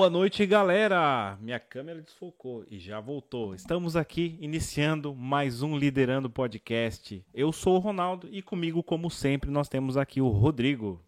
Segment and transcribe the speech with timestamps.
[0.00, 1.36] Boa noite, galera!
[1.42, 3.54] Minha câmera desfocou e já voltou.
[3.54, 7.22] Estamos aqui iniciando mais um Liderando Podcast.
[7.34, 10.98] Eu sou o Ronaldo e comigo, como sempre, nós temos aqui o Rodrigo.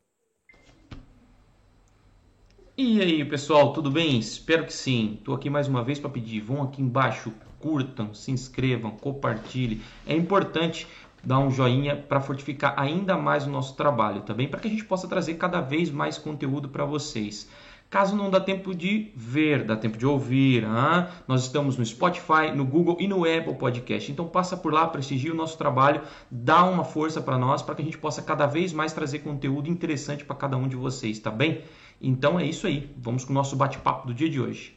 [2.77, 4.19] E aí, pessoal, tudo bem?
[4.19, 5.15] Espero que sim.
[5.19, 9.81] Estou aqui mais uma vez para pedir, vão aqui embaixo, curtam, se inscrevam, compartilhem.
[10.07, 10.87] É importante
[11.25, 14.71] dar um joinha para fortificar ainda mais o nosso trabalho, também tá para que a
[14.71, 17.49] gente possa trazer cada vez mais conteúdo para vocês.
[17.93, 22.51] Caso não dá tempo de ver, dá tempo de ouvir, ah, nós estamos no Spotify,
[22.57, 24.11] no Google e no Apple Podcast.
[24.11, 27.83] Então passa por lá, prestigia o nosso trabalho, dá uma força para nós para que
[27.83, 31.31] a gente possa cada vez mais trazer conteúdo interessante para cada um de vocês, tá
[31.31, 31.65] bem?
[32.01, 32.91] Então é isso aí.
[32.97, 34.75] Vamos com o nosso bate-papo do dia de hoje.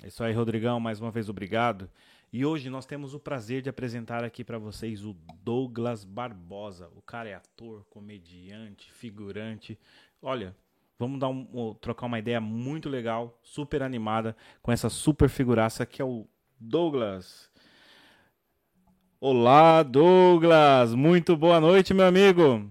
[0.00, 0.78] É isso aí, Rodrigão.
[0.78, 1.90] Mais uma vez, obrigado.
[2.32, 5.12] E hoje nós temos o prazer de apresentar aqui para vocês o
[5.42, 6.88] Douglas Barbosa.
[6.94, 9.76] O cara é ator, comediante, figurante.
[10.22, 10.54] Olha,
[10.98, 16.00] Vamos dar um, trocar uma ideia muito legal, super animada, com essa super figuraça que
[16.00, 16.26] é o
[16.58, 17.50] Douglas.
[19.20, 20.94] Olá, Douglas!
[20.94, 22.70] Muito boa noite, meu amigo!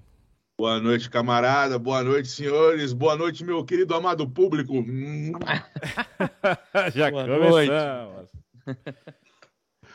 [0.57, 1.77] Boa noite, camarada.
[1.77, 2.93] Boa noite, senhores.
[2.93, 4.73] Boa noite, meu querido amado público.
[6.95, 8.29] Já boa começamos.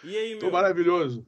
[0.05, 0.39] e aí, meu?
[0.39, 1.27] Tô maravilhoso.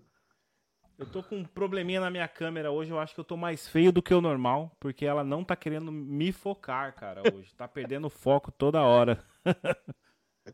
[1.02, 2.92] Eu tô com um probleminha na minha câmera hoje.
[2.92, 5.56] Eu acho que eu tô mais feio do que o normal, porque ela não tá
[5.56, 7.52] querendo me focar, cara, hoje.
[7.56, 9.18] Tá perdendo foco toda hora.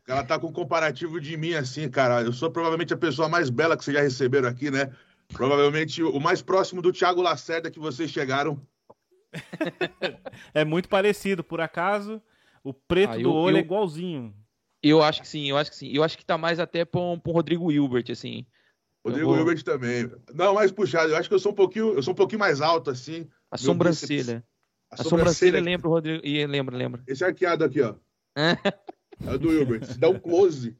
[0.07, 2.23] ela tá com um comparativo de mim, assim, cara.
[2.23, 4.91] Eu sou provavelmente a pessoa mais bela que vocês já receberam aqui, né?
[5.31, 8.59] Provavelmente o mais próximo do Thiago Lacerda que vocês chegaram.
[10.51, 12.19] é muito parecido, por acaso.
[12.63, 14.33] O preto ah, eu, do olho é eu, é igualzinho.
[14.81, 15.91] Eu acho que sim, eu acho que sim.
[15.93, 18.47] Eu acho que tá mais até pra um, pra um Rodrigo Hilbert, assim.
[19.05, 19.37] Rodrigo vou...
[19.37, 20.11] Hilbert também.
[20.33, 21.11] Não, mais puxado.
[21.11, 23.27] Eu acho que eu sou um pouquinho, eu sou um pouquinho mais alto, assim.
[23.49, 24.43] A sobrancelha.
[24.91, 26.25] A, a sobrancelha, lembra o Rodrigo.
[26.25, 27.03] E lembra, lembra.
[27.07, 27.95] Esse arqueado aqui, ó.
[28.35, 29.85] é o do Hilbert.
[29.85, 30.77] Se dá um close.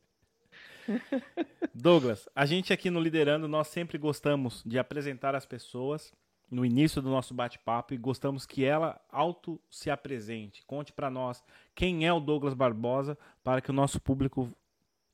[1.73, 6.11] Douglas, a gente aqui no Liderando, nós sempre gostamos de apresentar as pessoas
[6.49, 10.63] no início do nosso bate-papo e gostamos que ela auto se apresente.
[10.65, 11.43] Conte para nós
[11.75, 14.51] quem é o Douglas Barbosa para que o nosso público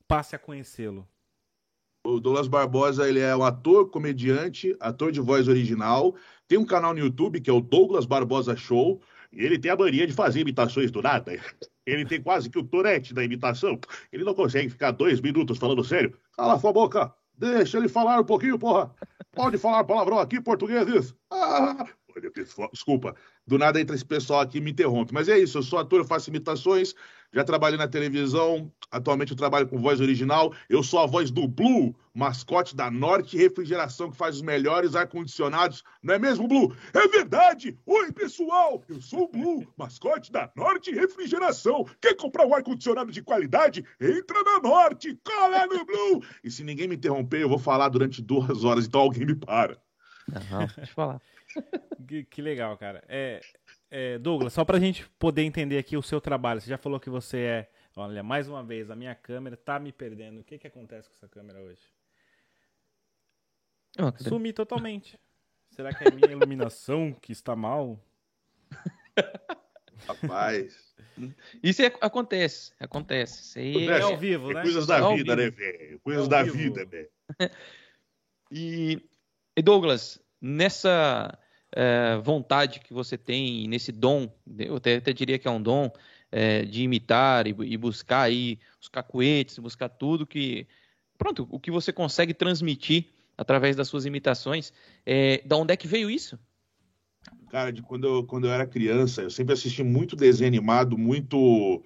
[0.07, 1.07] passe a conhecê-lo.
[2.05, 6.16] O Douglas Barbosa ele é um ator, comediante, ator de voz original.
[6.47, 9.01] Tem um canal no YouTube que é o Douglas Barbosa Show.
[9.33, 11.31] E ele tem a mania de fazer imitações do nada.
[11.85, 13.79] Ele tem quase que o Tourette da imitação.
[14.11, 16.17] Ele não consegue ficar dois minutos falando sério.
[16.35, 17.13] Cala sua boca!
[17.38, 18.91] Deixa ele falar um pouquinho, porra!
[19.33, 21.13] Pode falar palavrão aqui, português?
[21.29, 21.85] Ah!
[22.72, 25.13] Desculpa, do nada entra esse pessoal aqui e me interrompe.
[25.13, 26.95] Mas é isso, eu sou ator, faço imitações,
[27.33, 30.53] já trabalhei na televisão, atualmente eu trabalho com voz original.
[30.69, 35.83] Eu sou a voz do Blue, mascote da Norte Refrigeração, que faz os melhores ar-condicionados.
[36.01, 36.75] Não é mesmo, Blue?
[36.93, 37.77] É verdade!
[37.85, 38.83] Oi, pessoal!
[38.87, 41.85] Eu sou o Blue, mascote da Norte Refrigeração.
[41.99, 43.83] Quer comprar um ar-condicionado de qualidade?
[43.99, 46.23] Entra na Norte, cola no Blue!
[46.43, 49.78] E se ninguém me interromper, eu vou falar durante duas horas, então alguém me para.
[50.49, 51.21] Não, deixa eu falar.
[52.07, 53.03] que, que legal, cara.
[53.07, 53.41] É,
[53.90, 56.99] é, Douglas, só para a gente poder entender aqui o seu trabalho, você já falou
[56.99, 57.72] que você é.
[57.96, 60.41] Olha, mais uma vez, a minha câmera tá me perdendo.
[60.41, 61.82] O que, que acontece com essa câmera hoje?
[63.97, 65.17] Oh, Sumi totalmente.
[65.72, 67.97] Será que é a minha iluminação que está mal?
[70.08, 70.93] Rapaz.
[71.64, 73.41] Isso é, acontece, acontece.
[73.41, 74.59] Isso aí é ao vivo, né?
[74.59, 75.99] É coisas da é vida, né, velho?
[76.02, 76.58] Coisas é da vivo.
[76.58, 77.09] vida, velho.
[78.52, 79.02] e,
[79.55, 81.38] e Douglas, nessa
[81.72, 85.91] é, vontade que você tem, nesse dom, eu até, até diria que é um dom,
[86.32, 90.67] é, de imitar e, e, buscar aí os cacuetes, buscar tudo que.
[91.17, 93.06] Pronto, o que você consegue transmitir
[93.38, 94.73] através das suas imitações.
[95.06, 96.38] É, da onde é que veio isso?
[97.50, 101.84] Cara, de quando eu, quando eu era criança, eu sempre assisti muito desenho animado, muito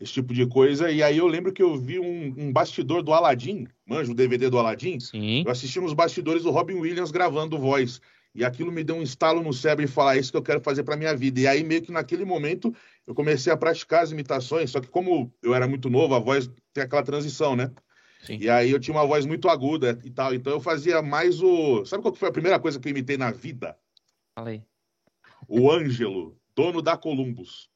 [0.00, 0.90] esse tipo de coisa.
[0.90, 4.50] E aí eu lembro que eu vi um, um bastidor do Aladdin, manjo o DVD
[4.50, 4.98] do Aladdin.
[4.98, 5.44] Sim.
[5.44, 8.00] Eu assisti nos bastidores do Robin Williams gravando voz.
[8.34, 10.60] E aquilo me deu um estalo no cérebro e falar: é isso que eu quero
[10.60, 11.40] fazer para minha vida.
[11.40, 12.74] E aí, meio que naquele momento,
[13.06, 14.70] eu comecei a praticar as imitações.
[14.70, 17.70] Só que, como eu era muito novo, a voz tem aquela transição, né?
[18.22, 18.38] Sim.
[18.40, 20.32] E aí eu tinha uma voz muito aguda e tal.
[20.32, 21.84] Então eu fazia mais o.
[21.84, 23.76] Sabe qual foi a primeira coisa que eu imitei na vida?
[24.34, 24.62] Fala aí.
[25.48, 27.71] O Ângelo, dono da Columbus.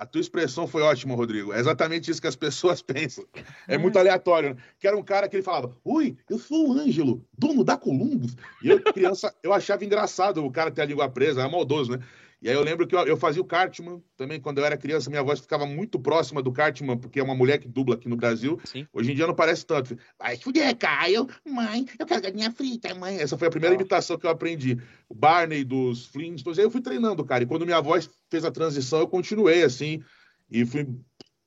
[0.00, 1.52] A tua expressão foi ótima, Rodrigo.
[1.52, 3.22] É exatamente isso que as pessoas pensam.
[3.68, 4.54] É muito aleatório.
[4.54, 4.56] Né?
[4.78, 8.34] Que era um cara que ele falava: Oi, eu sou o Ângelo, dono da Columbus.
[8.62, 11.98] E eu, criança, eu achava engraçado o cara ter a língua presa, era maldoso, né?
[12.42, 15.10] E aí eu lembro que eu, eu, fazia o Cartman também, quando eu era criança,
[15.10, 18.16] minha voz ficava muito próxima do Cartman, porque é uma mulher que dubla aqui no
[18.16, 18.58] Brasil.
[18.64, 18.86] Sim.
[18.92, 19.96] Hoje em dia não parece tanto.
[20.18, 21.28] Vai fuder, Caio.
[21.46, 23.20] Mãe, eu quero galinha frita, mãe.
[23.20, 24.78] Essa foi a primeira imitação que eu aprendi.
[25.06, 26.58] O Barney dos Flintstones.
[26.58, 27.44] Aí eu fui treinando, cara.
[27.44, 30.02] E quando minha voz fez a transição, eu continuei assim.
[30.50, 30.88] e fui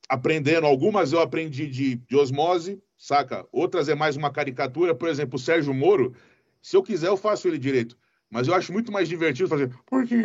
[0.08, 0.64] aprendendo.
[0.64, 3.44] Algumas eu aprendi de, de osmose, saca?
[3.50, 4.94] Outras é mais uma caricatura.
[4.94, 6.14] Por exemplo, o Sérgio Moro,
[6.62, 7.96] se eu quiser, eu faço ele direito.
[8.34, 9.72] Mas eu acho muito mais divertido fazer.
[9.86, 10.20] Por quê?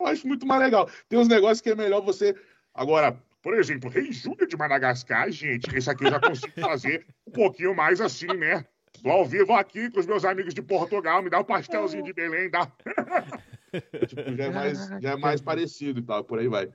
[0.00, 0.90] Eu acho muito mais legal.
[1.08, 2.34] Tem uns negócios que é melhor você.
[2.74, 7.30] Agora, por exemplo, Rei Júnior de Madagascar, gente, esse aqui eu já consigo fazer um
[7.30, 8.66] pouquinho mais assim, né?
[9.00, 12.12] Tô ao vivo aqui com os meus amigos de Portugal, me dá um pastelzinho de
[12.12, 12.66] Belém, dá.
[14.08, 16.68] tipo, já é mais, já é mais parecido e tal, por aí vai.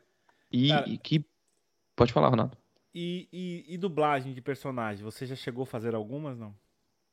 [0.50, 1.26] E, e que.
[1.98, 2.58] Pode falar, Ronaldo.
[2.96, 6.56] E, e, e, dublagem de personagem, você já chegou a fazer algumas, não?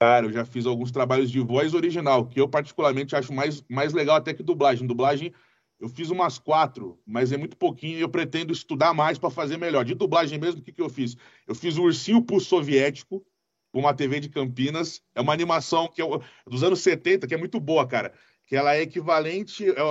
[0.00, 3.93] Cara, eu já fiz alguns trabalhos de voz original, que eu particularmente acho mais, mais
[3.93, 4.87] legal até que dublagem.
[4.87, 5.32] Dublagem,
[5.81, 9.56] eu fiz umas quatro, mas é muito pouquinho e eu pretendo estudar mais para fazer
[9.56, 9.85] melhor.
[9.85, 11.17] De dublagem mesmo, o que, que eu fiz?
[11.46, 13.25] Eu fiz o Ursinho Pulso Soviético,
[13.73, 15.00] uma TV de Campinas.
[15.14, 16.05] É uma animação que é
[16.46, 18.12] dos anos 70, que é muito boa, cara.
[18.46, 19.82] Que ela é equivalente, é,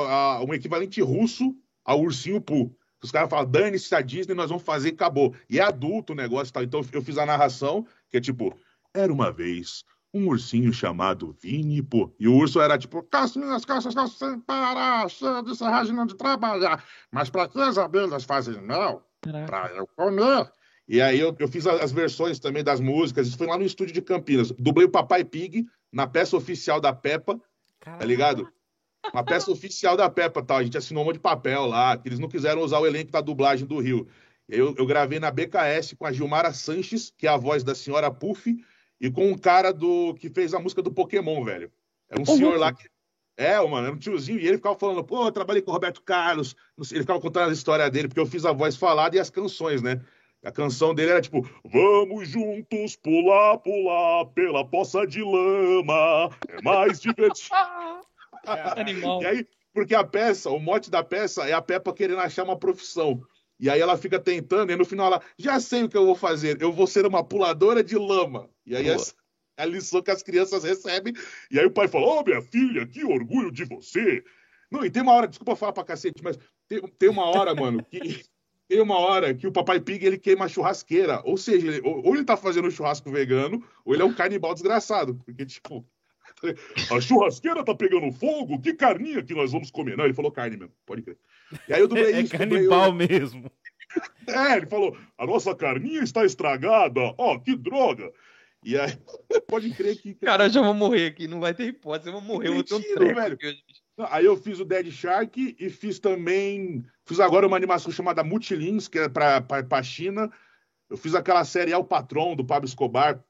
[0.47, 2.75] um equivalente russo ao Ursinho Poo.
[3.01, 5.35] Os caras falam, dane-se a Disney, nós vamos fazer acabou.
[5.50, 6.63] E é adulto o negócio e tal.
[6.63, 8.57] Então eu fiz a narração, que é tipo,
[8.94, 9.83] era uma vez
[10.13, 12.13] um ursinho chamado Vini Pô.
[12.19, 16.83] E o urso era tipo, caçinhas, caças, caças, sem parar, cheia de serragem de trabalhar.
[17.12, 19.04] Mas para que as abelhas fazem mel?
[19.21, 20.51] Para eu comer.
[20.88, 23.27] E aí eu, eu fiz as versões também das músicas.
[23.27, 24.51] Isso foi lá no estúdio de Campinas.
[24.51, 27.39] Dublei o Papai Pig na peça oficial da Peppa,
[27.80, 28.00] Caramba.
[28.00, 28.50] tá ligado?
[29.12, 30.57] Uma peça oficial da Peppa, tal.
[30.57, 33.12] A gente assinou um monte de papel lá, que eles não quiseram usar o elenco
[33.12, 34.07] da dublagem do Rio.
[34.48, 38.12] Eu, eu gravei na BKS com a Gilmara Sanches, que é a voz da senhora
[38.12, 38.56] Puff,
[39.03, 41.69] e com um cara do que fez a música do Pokémon, velho.
[42.09, 42.88] Era um senhor lá que.
[43.35, 46.01] É, mano, era um tiozinho, e ele ficava falando, pô, eu trabalhei com o Roberto
[46.01, 46.55] Carlos.
[46.89, 49.81] Ele ficava contando a história dele, porque eu fiz a voz falada e as canções,
[49.81, 50.00] né?
[50.41, 56.29] A canção dele era tipo: Vamos juntos pular, pular pela poça de lama.
[56.47, 57.55] É mais divertido.
[58.77, 59.21] Animal.
[59.21, 62.57] E aí, porque a peça, o mote da peça é a Peppa querendo achar uma
[62.57, 63.21] profissão.
[63.63, 66.15] E aí ela fica tentando, e no final ela, já sei o que eu vou
[66.15, 68.50] fazer, eu vou ser uma puladora de lama.
[68.65, 69.13] E aí essa
[69.55, 71.13] é a lição que as crianças recebem.
[71.50, 74.22] E aí o pai fala, ô oh, minha filha, que orgulho de você.
[74.70, 77.82] Não, e tem uma hora, desculpa falar pra cacete, mas tem, tem uma hora, mano,
[77.86, 78.00] que
[78.67, 81.22] tem uma hora que o Papai Pig ele queima a churrasqueira.
[81.24, 84.13] Ou seja, ele, ou, ou ele tá fazendo um churrasco vegano, ou ele é um
[84.13, 85.15] canibal desgraçado.
[85.24, 85.88] Porque, tipo,
[86.91, 89.97] a churrasqueira tá pegando fogo, que carninha que nós vamos comer?
[89.97, 91.17] Não, ele falou carne mesmo, pode crer.
[91.67, 92.35] E aí eu dublei é, isso.
[92.35, 93.07] É canibal dublei...
[93.07, 93.51] mesmo.
[94.25, 98.12] É, ele falou, a nossa carninha está estragada, ó, oh, que droga.
[98.63, 98.97] E aí,
[99.47, 100.15] pode crer que...
[100.15, 102.63] Cara, eu já vou morrer aqui, não vai ter hipótese, eu vou morrer, eu vou
[102.63, 103.13] ter um treco.
[103.13, 103.38] Velho.
[104.09, 106.83] Aí eu fiz o Dead Shark e fiz também.
[107.05, 110.31] Fiz agora uma animação chamada Multilins, que é para a China.
[110.89, 113.23] Eu fiz aquela série El Patrão do Pablo Escobar.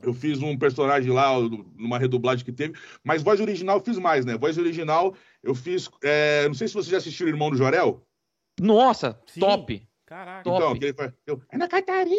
[0.00, 1.32] Eu fiz um personagem lá,
[1.76, 2.74] numa redublagem que teve.
[3.04, 4.36] Mas voz original eu fiz mais, né?
[4.36, 5.88] Voz original eu fiz.
[6.02, 6.46] É...
[6.46, 8.04] Não sei se você já assistiu o Irmão do Jorel.
[8.60, 9.40] Nossa, Sim.
[9.40, 9.88] top!
[10.06, 10.48] Caraca.
[10.48, 11.12] Então, que ele faz.
[11.26, 12.12] Eu, Ana Catarina,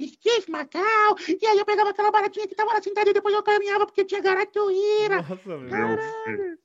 [0.00, 1.16] Steve Macau.
[1.28, 4.04] E aí eu pegava aquela baratinha que tava lá sentada e depois eu caminhava porque
[4.04, 5.16] tinha garatuíra.
[5.16, 6.58] Nossa, meu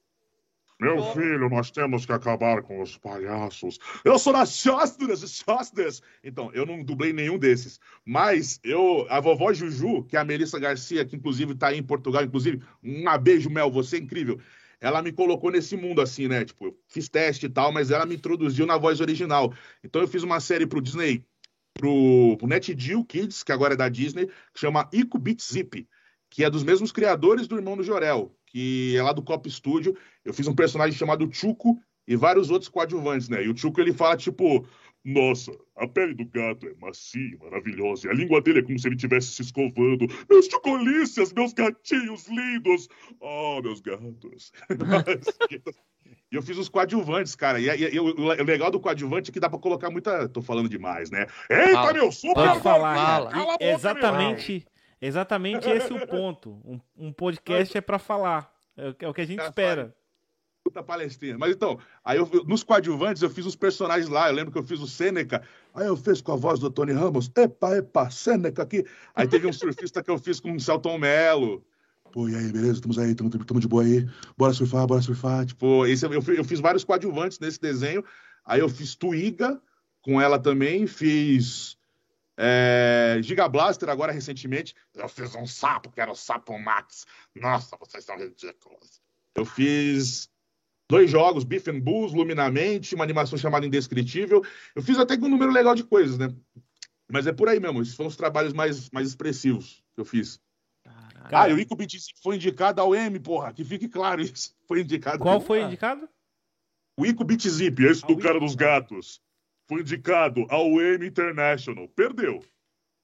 [0.80, 3.80] Meu filho, nós temos que acabar com os palhaços.
[4.04, 6.02] Eu sou das Shostras, Shostras.
[6.22, 7.80] Então, eu não dublei nenhum desses.
[8.04, 11.84] Mas eu, a vovó Juju, que é a Melissa Garcia, que inclusive tá aí em
[11.84, 14.40] Portugal, inclusive, um beijo, Mel, você é incrível
[14.80, 16.46] ela me colocou nesse mundo assim, né?
[16.46, 19.54] Tipo, eu fiz teste e tal, mas ela me introduziu na voz original.
[19.84, 21.26] Então eu fiz uma série pro Disney,
[21.74, 25.88] pro, pro NetGeo Kids, que agora é da Disney, que chama Ico Beat Zip,
[26.36, 29.96] que é dos mesmos criadores do Irmão do Jorel, que é lá do Cop Studio.
[30.26, 33.46] Eu fiz um personagem chamado Chuco e vários outros coadjuvantes, né?
[33.46, 34.68] E o Chuco ele fala tipo,
[35.06, 38.86] nossa, a pele do gato é macia, maravilhosa, e a língua dele é como se
[38.86, 40.08] ele estivesse se escovando.
[40.30, 42.90] Meus chocolícias, meus gatinhos lindos!
[43.22, 44.52] Oh, meus gatos.
[46.32, 47.60] E eu fiz os coadjuvantes, cara.
[47.60, 50.28] E, e, e, o legal do coadjuvante é que dá pra colocar muita.
[50.28, 51.28] Tô falando demais, né?
[51.50, 52.34] Eita, fala, meu super!
[52.34, 53.32] Pode falar, fala.
[53.32, 54.66] Boca, exatamente,
[55.02, 56.62] exatamente esse é o ponto.
[56.66, 58.54] Um, um podcast é pra falar.
[58.78, 59.96] É, é o que a gente espera
[60.66, 61.38] puta palestina.
[61.38, 64.30] Mas então, aí eu, nos coadjuvantes eu fiz os personagens lá.
[64.30, 65.44] Eu lembro que eu fiz o Sêneca.
[65.74, 67.30] Aí eu fiz com a voz do Tony Ramos.
[67.38, 68.84] Epa, epa, Sêneca aqui.
[69.14, 71.64] Aí teve um surfista que eu fiz com o Celton Mello.
[72.12, 72.74] Pô, e aí, beleza?
[72.74, 74.08] Estamos aí, estamos de boa aí.
[74.38, 75.46] Bora surfar, bora surfar.
[75.46, 78.04] Tipo, esse, eu, eu fiz vários coadjuvantes nesse desenho.
[78.44, 79.62] Aí eu fiz Tuiga
[80.02, 80.88] com ela também.
[80.88, 81.78] Fiz
[82.38, 84.76] é, Giga Blaster agora recentemente.
[84.94, 87.06] Eu fiz um sapo, que era o Sapo Max.
[87.34, 89.02] Nossa, vocês são ridículos.
[89.36, 90.30] Eu fiz
[90.90, 94.44] dois jogos, Beef and Bulls, Luminamente, uma animação chamada Indescritível.
[94.76, 96.34] Eu fiz até com um número legal de coisas, né?
[97.12, 97.82] Mas é por aí mesmo.
[97.82, 100.40] Esses foram os trabalhos mais, mais expressivos que eu fiz.
[100.84, 101.42] Caraca.
[101.42, 103.54] Ah, e o Ico BT foi indicado ao M, porra.
[103.54, 104.54] Que fique claro isso.
[104.68, 105.20] Foi indicado.
[105.20, 106.10] Qual foi indicado?
[106.98, 109.22] O Ico Bitzip, esse Ah, do cara Ico, dos gatos,
[109.68, 111.88] foi indicado ao M International.
[111.90, 112.44] Perdeu,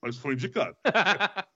[0.01, 0.75] mas foi indicado.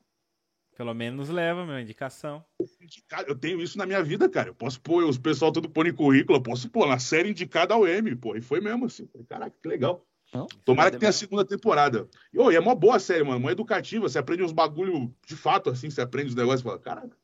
[0.75, 2.43] Pelo menos leva, meu, indicação.
[2.81, 3.29] Indicado.
[3.29, 4.50] Eu tenho isso na minha vida, cara.
[4.50, 7.74] Eu posso pôr, os pessoal tudo põe em currículo, eu posso pôr na série indicada
[7.74, 8.35] ao M, pô.
[8.35, 9.07] E foi mesmo assim.
[9.29, 10.05] Caraca, que legal.
[10.33, 10.47] Não?
[10.65, 12.09] Tomara que tenha a segunda temporada.
[12.33, 13.39] E, ô, e é uma boa série, mano.
[13.39, 14.09] Uma educativa.
[14.09, 15.89] Você aprende uns bagulho de fato, assim.
[15.89, 17.15] Você aprende os negócios e fala, caraca, não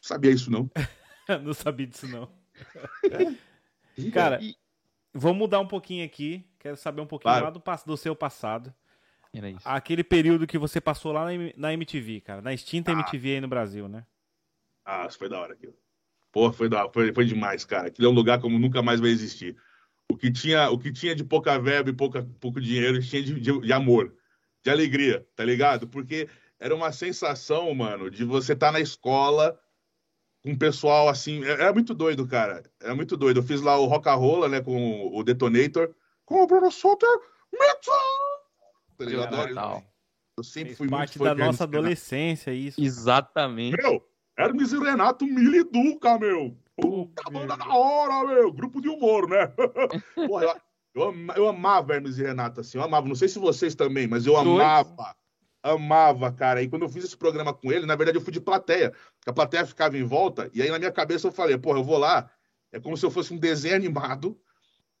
[0.00, 0.70] sabia isso, não.
[1.44, 2.32] não sabia disso, não.
[4.10, 4.56] Cara, E-
[5.14, 6.44] vou mudar um pouquinho aqui.
[6.58, 7.44] Quero saber um pouquinho Claro.
[7.46, 8.74] lá do, do seu passado.
[9.32, 9.62] Era isso.
[9.64, 12.42] Aquele período que você passou lá na, na MTV, cara.
[12.42, 12.94] Na extinta Ah.
[12.94, 14.06] MTV aí no Brasil, né?
[14.84, 15.74] Ah, isso foi da hora aquilo.
[16.30, 17.88] Porra, foi, da, foi, foi demais, cara.
[17.88, 19.56] Aquilo é um lugar como nunca mais vai existir.
[20.10, 23.40] O que tinha, o que tinha de pouca verba e pouca, pouco dinheiro, tinha de,
[23.40, 24.14] de, de amor,
[24.62, 25.88] de alegria, tá ligado?
[25.88, 26.28] Porque
[26.60, 29.58] era uma sensação, mano, de você estar na escola
[30.44, 31.42] com o pessoal assim.
[31.44, 32.62] é- Era muito doido, cara.
[32.80, 33.38] Era muito doido.
[33.38, 37.08] Eu fiz lá o Rock Rolla, né, com o Detonator, com o Bruno Sutter,
[37.52, 38.44] Metal!
[38.98, 39.34] Tá ligado?
[39.36, 39.82] Eu,
[40.38, 41.64] eu sempre Fez fui muito parte fã da nossa Renato.
[41.64, 42.80] adolescência, isso.
[42.80, 43.76] Exatamente.
[43.82, 44.06] Meu,
[44.38, 46.56] Hermes e Renato Miliduca, meu.
[46.76, 48.52] Puta Pô, banda da hora, meu.
[48.52, 49.46] Grupo de humor, né?
[50.14, 50.60] Porra,
[50.94, 52.78] eu, eu amava Hermes e Renato, assim.
[52.78, 53.06] Eu amava.
[53.08, 54.46] Não sei se vocês também, mas eu Dois.
[54.60, 55.14] amava.
[55.64, 56.62] Amava, cara.
[56.62, 58.90] E quando eu fiz esse programa com ele, na verdade eu fui de plateia.
[58.90, 60.50] porque A plateia ficava em volta.
[60.52, 62.30] E aí na minha cabeça eu falei, porra, eu vou lá.
[62.70, 64.38] É como se eu fosse um desenho animado.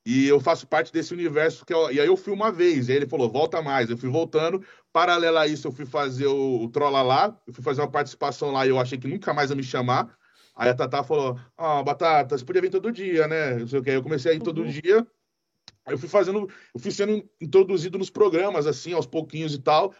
[0.06, 1.66] E eu faço parte desse universo.
[1.66, 2.88] Que eu- e aí eu fui uma vez.
[2.88, 3.90] E aí ele falou, volta mais.
[3.90, 4.64] Eu fui voltando.
[4.90, 7.38] Paralelo a isso, eu fui fazer o, o Trolla lá.
[7.46, 10.16] Eu fui fazer uma participação lá e eu achei que nunca mais ia me chamar.
[10.56, 13.56] Aí a Tatá falou: Ah, Batata, você podia vir todo dia, né?
[13.56, 13.90] Não sei o quê.
[13.90, 14.68] Eu comecei a ir todo Uhum.
[14.70, 15.06] dia.
[15.84, 19.94] Aí eu fui fazendo, eu fui sendo introduzido nos programas, assim, aos pouquinhos e tal.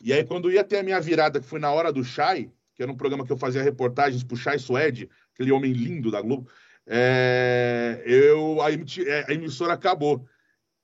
[0.00, 2.82] E aí, quando ia ter a minha virada, que foi na hora do Chai, que
[2.82, 6.48] era um programa que eu fazia reportagens pro Chai Suede, aquele homem lindo da Globo,
[6.86, 10.26] é, eu, a, é, a emissora acabou.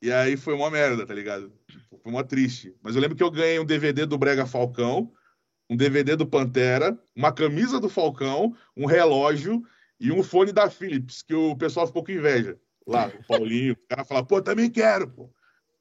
[0.03, 1.53] E aí foi uma merda, tá ligado?
[2.03, 2.75] Foi uma triste.
[2.83, 5.11] Mas eu lembro que eu ganhei um DVD do Brega Falcão,
[5.69, 9.63] um DVD do Pantera, uma camisa do Falcão, um relógio
[9.99, 12.59] e um fone da Philips, que o pessoal ficou com inveja.
[12.87, 15.31] Lá, o Paulinho, o cara falava, pô, também quero, pô.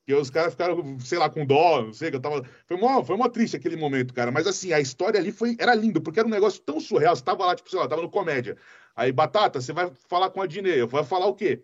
[0.06, 2.44] Que os caras ficaram, sei lá, com dó, não sei, que eu tava.
[2.68, 4.32] Foi mó, foi mó triste aquele momento, cara.
[4.32, 7.16] Mas assim, a história ali foi, era lindo, porque era um negócio tão surreal.
[7.16, 8.56] Você tava lá, tipo, sei lá, tava no comédia.
[8.96, 11.64] Aí, Batata, você vai falar com a Dinei, eu vou falar o quê?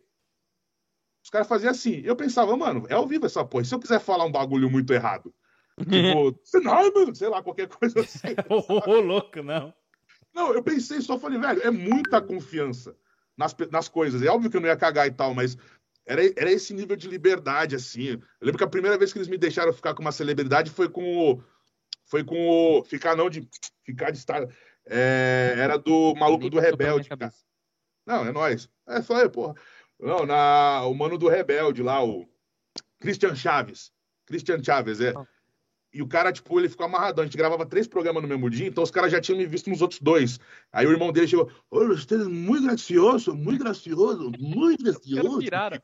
[1.24, 2.02] Os caras faziam assim.
[2.04, 3.64] Eu pensava, mano, é ao vivo essa porra.
[3.64, 5.32] Se eu quiser falar um bagulho muito errado?
[5.80, 8.36] Tipo, não, mano, sei lá, qualquer coisa assim.
[8.50, 9.74] Ô, louco, não.
[10.34, 12.96] Não, eu pensei só, falei, velho, é muita confiança
[13.38, 14.22] nas, nas coisas.
[14.24, 15.58] É óbvio que eu não ia cagar e tal, mas
[16.06, 18.08] era, era esse nível de liberdade, assim.
[18.10, 20.90] Eu lembro que a primeira vez que eles me deixaram ficar com uma celebridade foi
[20.90, 21.44] com o.
[22.06, 22.84] Foi com o.
[22.84, 23.48] Ficar não de.
[23.84, 24.48] Ficar de estar.
[24.86, 27.32] é, era do Maluco do Rebelde, cara.
[28.06, 28.70] Não, é nóis.
[28.88, 29.56] É só aí, porra.
[30.00, 32.28] Não, na, o mano do Rebelde lá, o
[33.00, 33.92] Christian Chaves.
[34.26, 35.14] Christian Chaves, é.
[35.16, 35.26] Ah.
[35.94, 37.24] E o cara, tipo, ele ficou amarradão.
[37.24, 39.70] A gente gravava três programas no mesmo dia, então os caras já tinham me visto
[39.70, 40.40] nos outros dois.
[40.72, 45.40] Aí o irmão dele chegou, ô, você é muito gracioso, muito gracioso, muito gracioso.
[45.40, 45.82] piraram.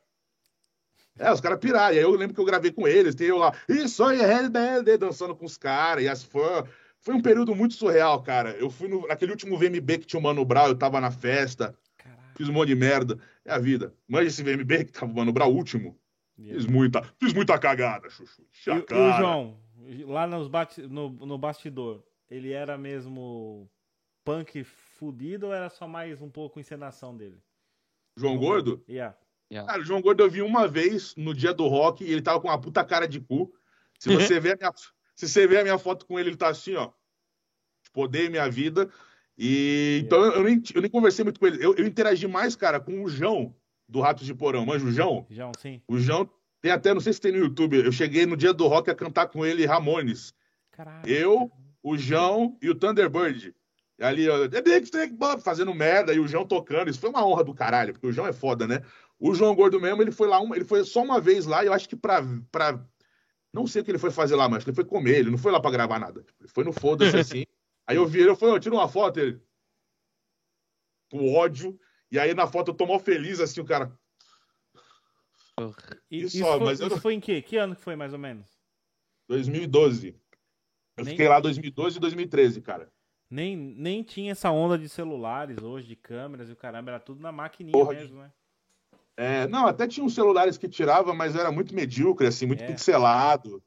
[1.17, 1.95] É, os caras piraram.
[1.95, 4.41] E aí eu lembro que eu gravei com eles, tem eu lá, isso aí é
[4.41, 6.67] rebelde, dançando com os caras e as fãs.
[7.00, 8.51] Foi um período muito surreal, cara.
[8.51, 11.77] Eu fui no, naquele último VMB que tinha o Mano Brown, eu tava na festa,
[11.97, 12.21] Caralho.
[12.36, 13.17] fiz um monte de merda.
[13.45, 13.93] É a vida.
[14.07, 15.97] Manja esse VMB que tava o Mano Brown, último.
[16.38, 18.43] Fiz muita, fiz muita cagada, Chuchu.
[18.67, 19.59] E, e o João,
[20.05, 23.67] lá nos bate, no, no bastidor, ele era mesmo
[24.24, 27.41] punk fudido ou era só mais um pouco encenação dele?
[28.15, 28.83] João Gordo?
[28.88, 29.17] Yeah.
[29.66, 32.39] Cara, o João Gordo eu vi uma vez no dia do rock e ele tava
[32.39, 33.51] com uma puta cara de cu.
[33.98, 34.74] Se você ver a minha,
[35.16, 36.92] se você ver a minha foto com ele, ele tá assim, ó.
[37.84, 38.89] Tipo, odeio minha vida.
[39.38, 41.63] E então eu, eu nem, eu nem conversei muito com ele.
[41.63, 43.56] Eu, eu interagi mais, cara, com o João
[43.88, 44.66] do Ratos de Porão.
[44.66, 45.25] Manja o João?
[45.30, 45.82] João, sim.
[45.88, 46.30] O João
[46.62, 47.77] tem até, não sei se tem no YouTube.
[47.77, 50.34] Eu cheguei no dia do rock a cantar com ele Ramones.
[50.72, 51.08] Caralho.
[51.08, 51.51] Eu,
[51.82, 53.56] o João e o Thunderbird.
[54.00, 54.48] E Ali, ó,
[55.39, 56.89] fazendo merda e o João tocando.
[56.89, 58.82] Isso foi uma honra do caralho, porque o João é foda, né?
[59.19, 61.74] O João Gordo mesmo, ele foi lá, uma, ele foi só uma vez lá, eu
[61.74, 62.21] acho que pra,
[62.51, 62.86] pra.
[63.51, 65.38] Não sei o que ele foi fazer lá, mas que ele foi comer, ele não
[65.38, 66.24] foi lá pra gravar nada.
[66.39, 67.45] Ele foi no foda-se assim.
[67.88, 69.41] Aí eu vi ele, eu falei, ó, tira uma foto, ele.
[71.09, 71.79] Com ódio.
[72.12, 73.97] E aí na foto eu tô mó feliz, assim, o cara.
[76.12, 77.41] E, Isso, isso, ó, foi, mas eu isso foi em quê?
[77.41, 78.47] Que ano que foi, mais ou menos?
[79.27, 80.15] 2012.
[80.95, 82.91] Eu Nem- fiquei lá 2012 e 2013, cara.
[83.29, 87.21] Nem, nem tinha essa onda de celulares hoje, de câmeras e o caramba, era tudo
[87.21, 88.31] na maquininha Porra mesmo, né?
[89.17, 92.67] É, não, até tinha uns celulares que tirava, mas era muito medíocre, assim, muito É.
[92.67, 93.62] pixelado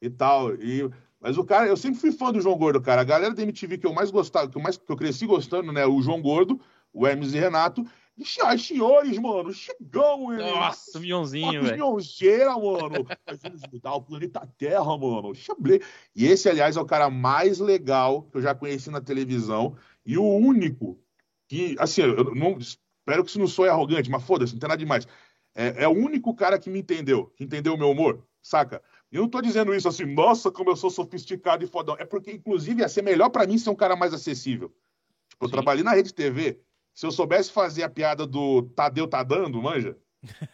[0.00, 0.54] e tal.
[0.54, 0.88] E,
[1.18, 3.00] mas o cara, eu sempre fui fã do João Gordo, cara.
[3.00, 5.72] A galera da MTV que eu mais gostava, que eu mais que eu cresci gostando,
[5.72, 5.86] né?
[5.86, 6.60] O João Gordo,
[6.92, 7.84] o Hermes e Renato,
[8.22, 10.52] Senhoras senhores, mano, chegamos, hein?
[10.52, 11.76] Nossa, o Mionzinho, velho.
[11.76, 13.06] Mionzeira, mano.
[13.26, 15.34] Nós vamos mudar o planeta Terra, mano.
[15.34, 15.80] Chablé.
[16.14, 19.74] E esse, aliás, é o cara mais legal que eu já conheci na televisão.
[20.04, 20.98] E o único
[21.48, 22.58] que, assim, eu não,
[23.10, 25.06] espero que isso não soe arrogante, mas foda-se, não tem nada demais.
[25.54, 28.80] É, é o único cara que me entendeu, que entendeu o meu humor, saca?
[29.10, 31.96] E eu não tô dizendo isso assim, nossa, como eu sou sofisticado e fodão.
[31.98, 34.68] É porque, inclusive, ia ser melhor para mim ser um cara mais acessível.
[35.28, 35.52] Tipo, eu Sim.
[35.52, 36.60] trabalhei na Rede TV.
[36.94, 39.96] Se eu soubesse fazer a piada do Tadeu tá dando, manja?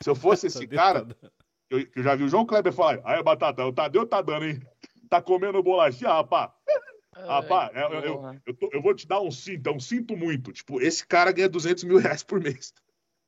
[0.01, 1.33] Se eu fosse esse cara, tá dando.
[1.69, 4.61] eu, eu já vi o João Kleber falar, aí, Batata, o Tadeu tá dando, hein?
[5.11, 6.55] Tá comendo bolachinha, rapá.
[7.25, 10.17] Rapá, Ai, eu, eu- eu- eu, tô- eu vou te dar um é um cinto
[10.17, 10.53] muito.
[10.53, 12.73] Tipo, esse cara ganha 200 mil reais por mês.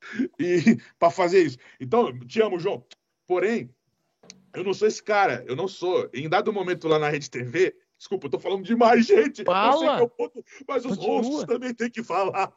[0.39, 1.57] E pra fazer isso.
[1.79, 2.83] Então, te amo, João.
[3.27, 3.69] Porém,
[4.53, 5.43] eu não sou esse cara.
[5.47, 6.09] Eu não sou.
[6.13, 9.39] Em dado momento lá na Rede TV, desculpa, eu tô falando demais, gente.
[9.39, 9.95] Eu sei Fala.
[9.97, 11.17] que é o ponto, mas os Continua.
[11.17, 12.53] rostos também tem que falar.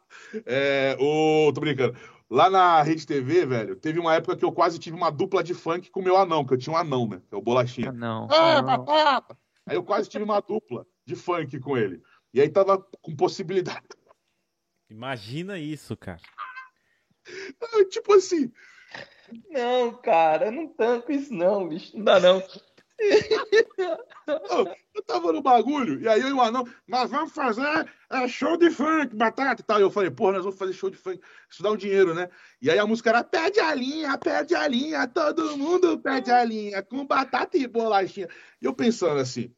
[0.46, 1.52] É, o...
[1.52, 1.96] Tô brincando.
[2.30, 5.52] Lá na Rede TV, velho, teve uma época que eu quase tive uma dupla de
[5.52, 7.20] funk com o meu anão, que eu tinha um anão, né?
[7.28, 7.90] Que é o Bolachinha.
[7.90, 8.28] Ah, não.
[8.30, 9.38] Ah, Ah, batata!
[9.66, 12.02] Aí eu quase tive uma dupla de funk com ele.
[12.32, 13.86] E aí tava com possibilidade.
[14.90, 16.20] Imagina isso, cara.
[17.90, 18.52] Tipo assim,
[19.50, 21.96] Não, cara, eu não tanco isso não, bicho.
[21.96, 22.42] Não dá não.
[24.28, 28.28] eu, eu tava no bagulho, e aí eu e o anão, nós vamos fazer é,
[28.28, 29.78] show de funk, batata e tal.
[29.78, 31.20] E eu falei, porra, nós vamos fazer show de funk.
[31.50, 32.28] Isso dá um dinheiro, né?
[32.60, 36.44] E aí a música era pede a linha, pede a linha, todo mundo pede a
[36.44, 38.28] linha, com batata e bolachinha.
[38.60, 39.52] E eu pensando assim,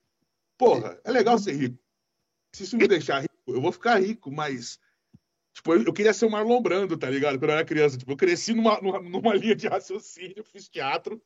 [0.56, 1.78] porra, é legal ser rico.
[2.54, 4.78] Se isso me deixar rico, eu vou ficar rico, mas.
[5.52, 7.38] Tipo, eu, queria ser o Marlon Brando, tá ligado?
[7.38, 7.96] Quando eu era criança.
[7.96, 11.22] Tipo, eu cresci numa, numa, numa linha de raciocínio, fiz teatro.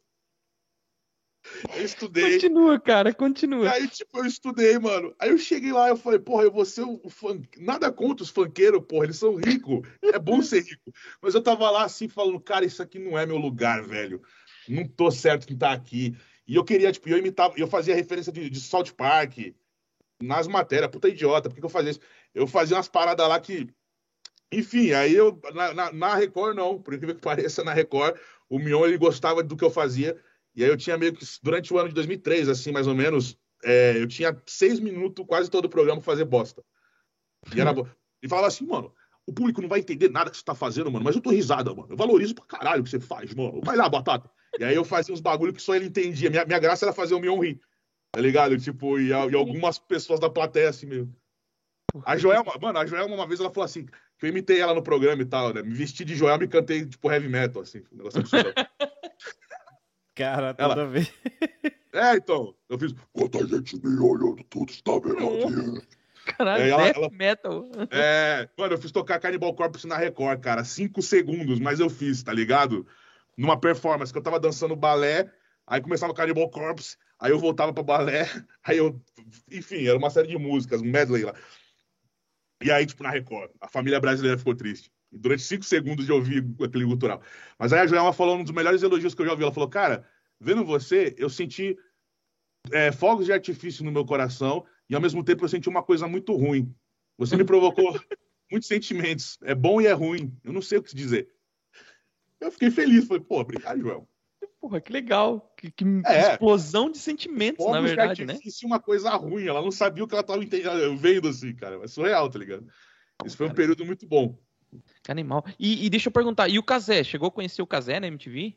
[1.74, 2.34] Eu estudei.
[2.34, 3.70] Continua, cara, E continua.
[3.70, 5.14] aí, tipo, eu estudei, mano.
[5.18, 7.62] Aí eu cheguei lá, eu falei, porra, eu vou ser o funk...
[7.62, 9.86] Nada contra os funkeiros, porra, eles são ricos.
[10.02, 10.92] É bom ser rico.
[11.22, 14.20] Mas eu tava lá assim, falando, cara, isso aqui não é meu lugar, velho.
[14.68, 16.14] Não tô certo em estar aqui.
[16.48, 19.36] E eu queria, tipo, eu imitava, eu fazia referência de, de South Park
[20.20, 22.00] nas matérias, puta idiota, por que, que eu fazia isso?
[22.34, 23.68] Eu fazia umas paradas lá que.
[24.50, 25.38] Enfim, aí eu.
[25.54, 29.42] Na, na, na Record, não, por incrível que pareça, na Record, o Mion ele gostava
[29.42, 30.18] do que eu fazia.
[30.56, 33.38] E aí eu tinha meio que, durante o ano de 2003, assim, mais ou menos,
[33.62, 36.64] é, eu tinha seis minutos quase todo o programa fazer bosta.
[37.54, 37.74] E era.
[38.22, 38.92] E falava assim, mano,
[39.26, 41.72] o público não vai entender nada que você tá fazendo, mano, mas eu tô risada,
[41.74, 41.88] mano.
[41.90, 43.60] Eu valorizo pra caralho o que você faz, mano.
[43.62, 44.28] Vai lá, batata.
[44.58, 46.30] E aí eu fazia uns bagulho que só ele entendia.
[46.30, 47.60] Minha, minha graça era fazer o Mion rir.
[48.12, 48.58] Tá ligado?
[48.58, 51.12] Tipo, e, e algumas pessoas da plateia, assim, meio.
[52.04, 53.86] A Joelma, mano, a Joelma uma vez ela falou assim,
[54.18, 55.62] que eu imitei ela no programa e tal, né?
[55.62, 57.82] Me vesti de Joelma e cantei, tipo, heavy metal, assim.
[57.92, 58.52] Um negócio absurdo.
[60.14, 61.12] Cara, Ela- toda vez.
[61.92, 62.94] É, então, eu fiz.
[63.12, 65.82] Quanta gente me olhando, tudo está melhor.
[66.36, 67.70] Caralho, É, ela- ela- metal.
[67.90, 70.64] É, mano, eu fiz tocar Cannibal Corpse na Record, cara.
[70.64, 72.86] Cinco segundos, mas eu fiz, tá ligado?
[73.38, 75.32] Numa performance que eu tava dançando balé,
[75.64, 78.24] aí começava o Cannibal Corpse, aí eu voltava pra balé,
[78.64, 79.00] aí eu.
[79.48, 81.34] Enfim, era uma série de músicas, um medley lá.
[82.60, 84.90] E aí, tipo, na Record, a família brasileira ficou triste.
[85.12, 87.22] E durante cinco segundos de ouvir aquele gutural.
[87.56, 89.44] Mas aí a Joelma falou um dos melhores elogios que eu já ouvi.
[89.44, 90.04] Ela falou, cara,
[90.40, 91.78] vendo você, eu senti
[92.72, 96.08] é, fogos de artifício no meu coração e ao mesmo tempo eu senti uma coisa
[96.08, 96.74] muito ruim.
[97.16, 97.84] Você me provocou
[98.50, 99.38] muitos sentimentos.
[99.42, 100.36] É bom e é ruim.
[100.42, 101.30] Eu não sei o que dizer.
[102.40, 103.06] Eu fiquei feliz.
[103.06, 104.08] Falei, pô, obrigado, Joel.
[104.60, 105.54] Porra, que legal.
[105.56, 106.32] Que, que É.
[106.32, 108.32] explosão de sentimentos, na verdade, de né?
[108.32, 109.46] artifício uma coisa ruim.
[109.46, 110.40] Ela não sabia o que ela estava
[110.96, 111.82] vendo assim, cara.
[111.82, 112.66] É surreal, tá ligado?
[113.24, 113.56] Isso foi um Cara.
[113.56, 114.38] período muito bom.
[115.02, 115.44] Que animal.
[115.58, 117.02] E, e deixa eu perguntar, e o Kazé?
[117.02, 118.56] Chegou a conhecer o Kazé na MTV?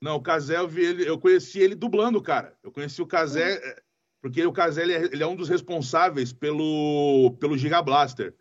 [0.00, 2.56] Não, o Casé, eu, vi ele, eu conheci ele dublando, cara.
[2.62, 3.82] Eu conheci o Casé, é,
[4.22, 8.34] porque o Casé ele é, ele é um dos responsáveis pelo, pelo Giga Blaster.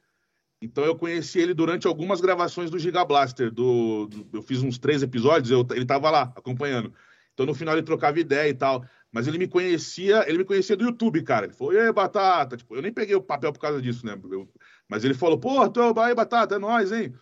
[0.61, 3.51] Então eu conheci ele durante algumas gravações do Giga Blaster.
[3.51, 6.93] Do, do- eu fiz uns três episódios, eu, ele tava lá acompanhando.
[7.33, 8.83] Então no final ele trocava ideia e tal.
[9.11, 11.45] Mas ele me conhecia, ele me conhecia do YouTube, cara.
[11.47, 12.55] Ele falou, e aí, Batata?
[12.55, 14.19] Tipo, eu nem peguei o papel por causa disso, né?
[14.29, 14.51] Eu-
[14.87, 17.13] mas ele falou, pô, tô, aí, Batata, é nóis, hein?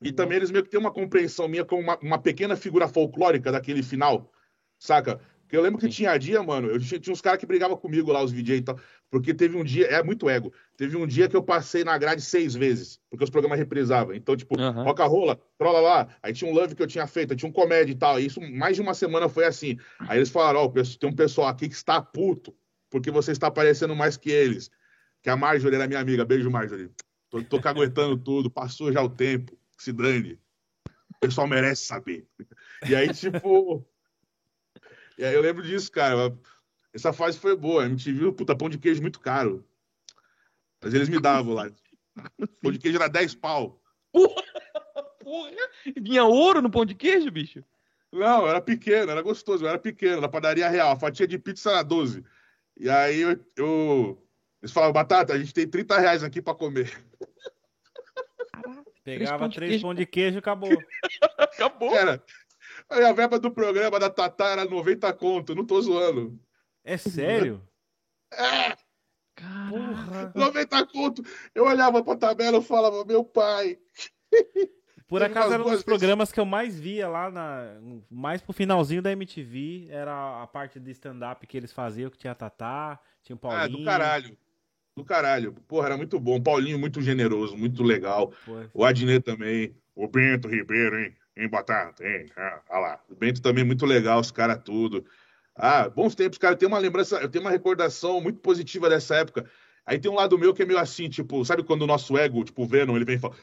[0.00, 3.52] E também eles meio que têm uma compreensão minha como uma, uma pequena figura folclórica
[3.52, 4.32] daquele final,
[4.78, 5.20] saca?
[5.42, 5.92] Porque eu lembro que Sim.
[5.92, 8.62] tinha dia, mano, eu tinha, tinha uns caras que brigavam comigo lá, os VJ e
[8.62, 8.78] tal,
[9.12, 12.22] porque teve um dia, é muito ego, teve um dia que eu passei na grade
[12.22, 14.14] seis vezes, porque os programas reprisavam.
[14.14, 14.84] Então, tipo, Aham.
[14.84, 17.52] roca rola, trola lá, aí tinha um love que eu tinha feito, aí tinha um
[17.52, 19.78] comédia e tal, e isso mais de uma semana foi assim.
[20.00, 22.56] Aí eles falaram, ó, tem um pessoal aqui que está puto,
[22.88, 24.70] porque você está aparecendo mais que eles.
[25.20, 26.90] Que a Marjorie era minha amiga, beijo Marjorie.
[27.28, 30.40] Tô, tô caguetando tudo, passou já o tempo, que se dane.
[30.88, 32.26] O pessoal merece saber.
[32.88, 33.86] E aí, tipo.
[35.18, 36.34] E aí eu lembro disso, cara.
[36.94, 37.82] Essa fase foi boa.
[37.82, 39.64] A MTV, puta, pão de queijo muito caro.
[40.82, 41.70] Mas eles me davam lá.
[42.60, 43.80] Pão de queijo era 10 pau.
[44.12, 44.42] Porra,
[45.96, 47.64] vinha ouro no pão de queijo, bicho?
[48.12, 50.90] Não, era pequeno, era gostoso, era pequeno, na padaria real.
[50.92, 52.22] A fatia de pizza era 12.
[52.76, 54.26] E aí eu, eu-
[54.60, 56.92] eles falavam, Batata, a gente tem 30 reais aqui pra comer.
[59.04, 60.70] Pegava três pão de queijo e acabou.
[61.38, 61.94] Acabou.
[61.94, 62.22] Era.
[62.88, 66.38] Aí a verba do programa da Tatá era 90 conto, não tô zoando.
[66.84, 67.62] É sério?
[68.32, 68.74] É,
[69.70, 70.32] Porra.
[70.34, 71.22] 90 conto.
[71.54, 73.78] Eu olhava pra tabela e falava, meu pai.
[75.06, 77.76] Por acaso era um dos programas que eu mais via lá na.
[78.10, 79.88] Mais pro finalzinho da MTV.
[79.90, 83.40] Era a parte de stand-up que eles faziam, que tinha a Tatá, tinha o Ah,
[83.40, 83.78] Paulinho.
[83.78, 84.38] do caralho.
[84.96, 85.52] Do caralho.
[85.68, 86.40] Porra, era muito bom.
[86.42, 88.32] Paulinho, muito generoso, muito legal.
[88.44, 89.74] Pô, O Adnet também.
[89.94, 91.14] O Bento Ribeiro, hein?
[91.36, 92.06] Hein, Batata?
[92.06, 92.26] Hein?
[92.36, 93.00] Ah, olha lá.
[93.10, 95.04] O Bento também muito legal, os caras tudo.
[95.54, 96.54] Ah, bons tempos, cara.
[96.54, 99.48] Eu tenho uma lembrança, eu tenho uma recordação muito positiva dessa época.
[99.84, 102.44] Aí tem um lado meu que é meio assim, tipo, sabe quando o nosso ego,
[102.44, 103.36] tipo, o Venom, ele vem e fala: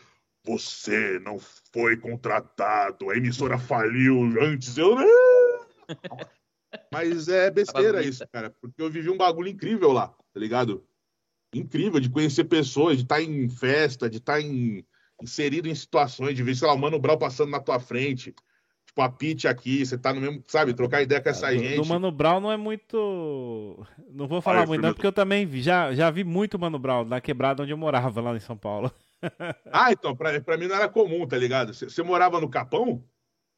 [0.46, 1.38] Você não
[1.74, 4.78] foi contratado, a emissora faliu antes.
[4.78, 4.96] Eu.
[4.96, 5.60] "Não."
[6.92, 10.88] Mas é besteira isso, cara, porque eu vivi um bagulho incrível lá, tá ligado?
[11.54, 14.86] Incrível de conhecer pessoas, de estar em festa, de estar em-
[15.22, 18.34] inserido em situações, de ver, sei lá, o Mano Brown passando na tua frente.
[19.00, 21.76] Tipo, a Pete aqui, você tá no mesmo, sabe, trocar ideia com essa do, gente.
[21.82, 23.86] do Mano Brown não é muito.
[24.12, 26.78] Não vou falar Ah, muito, não, porque eu também vi, já, já vi muito Mano
[26.78, 28.92] Brown na quebrada onde eu morava, lá em São Paulo.
[29.70, 31.74] Ah, então, pra, pra mim não era comum, tá ligado?
[31.74, 33.04] Você você morava no Capão?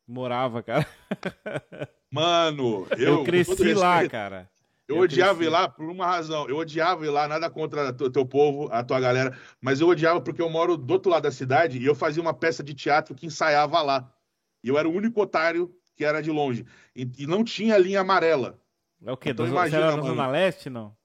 [0.08, 0.88] Morava, cara.
[2.12, 4.50] Mano, eu, Eu, com cresci lá, cara.
[4.88, 5.50] Eu, Eu odiava cresci.
[5.50, 6.50] ir lá por uma razão.
[6.50, 10.20] Eu odiava ir lá, nada contra o teu povo, a tua galera, mas eu odiava
[10.20, 13.14] porque eu moro do outro lado da cidade e eu fazia uma peça de teatro
[13.14, 14.12] que ensaiava lá.
[14.64, 16.66] E eu era o único otário que era de longe.
[16.96, 18.60] E, e não tinha linha amarela.
[19.04, 19.30] É o quê?
[19.30, 20.08] Então Do, imagina, você.
[20.08, 20.96] Zona Leste, não?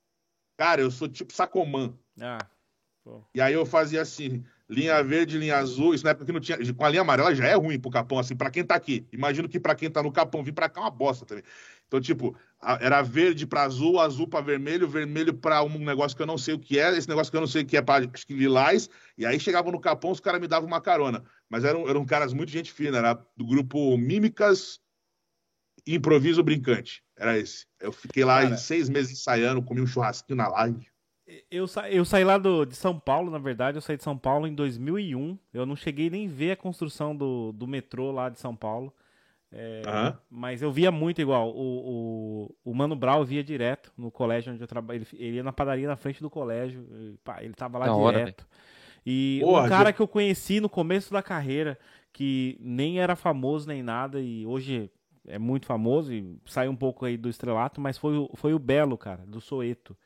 [0.57, 1.95] Cara, eu sou tipo sacomã.
[2.21, 2.39] Ah,
[3.35, 6.59] E aí eu fazia assim, linha verde, linha azul, isso na época que não tinha.
[6.75, 9.07] Com a linha amarela já é ruim pro Capão, assim, pra quem tá aqui.
[9.13, 11.45] Imagino que pra quem tá no Capão, vir pra cá é uma bosta também.
[11.87, 12.37] Então, tipo,
[12.81, 16.55] era verde pra azul, azul pra vermelho, vermelho pra um negócio que eu não sei
[16.55, 18.35] o que é, esse negócio que eu não sei o que é pra acho que
[18.35, 18.91] lilás.
[19.17, 21.23] E aí chegava no Capão, os caras me davam uma carona.
[21.49, 24.81] Mas eram, eram caras muito gente fina, era do grupo Mímicas
[25.87, 27.05] Improviso Brincante.
[27.17, 27.67] Era esse.
[27.79, 28.57] Eu fiquei lá Cara.
[28.57, 30.89] seis meses ensaiando, comi um churrasquinho na live.
[31.51, 34.17] Eu, sa eu saí lá do, de São Paulo, na verdade, eu saí de São
[34.17, 35.37] Paulo em 2001.
[35.53, 38.95] Eu não cheguei nem ver a construção do, do metrô lá de São Paulo.
[39.51, 39.83] É.
[40.31, 41.51] Mas eu via muito igual.
[41.51, 44.99] O, o, o Mano Brown eu via direto no colégio onde eu trabalho.
[44.99, 46.87] Ele, ele ia na padaria na frente do colégio.
[46.93, 48.47] e, pá, ele tava lá Da hora, direto.
[49.05, 51.77] e Porra, um cara que eu conheci no começo da carreira,
[52.13, 54.91] que nem era famoso nem nada, e hoje
[55.27, 58.59] é muito famoso, e saiu um pouco aí do estrelato, mas foi, o- foi o
[58.61, 59.97] Belo, cara, do Soeto.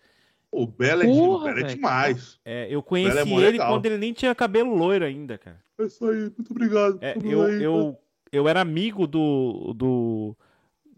[0.53, 2.41] O Belo é, Porra, o Belo é demais.
[2.45, 3.73] É, eu Belo conheci é ele legal.
[3.73, 5.61] quando ele nem tinha cabelo loiro ainda, cara.
[5.79, 6.99] É isso aí, muito obrigado.
[7.01, 7.99] É, eu, aí, eu,
[8.33, 10.37] eu era amigo do, do,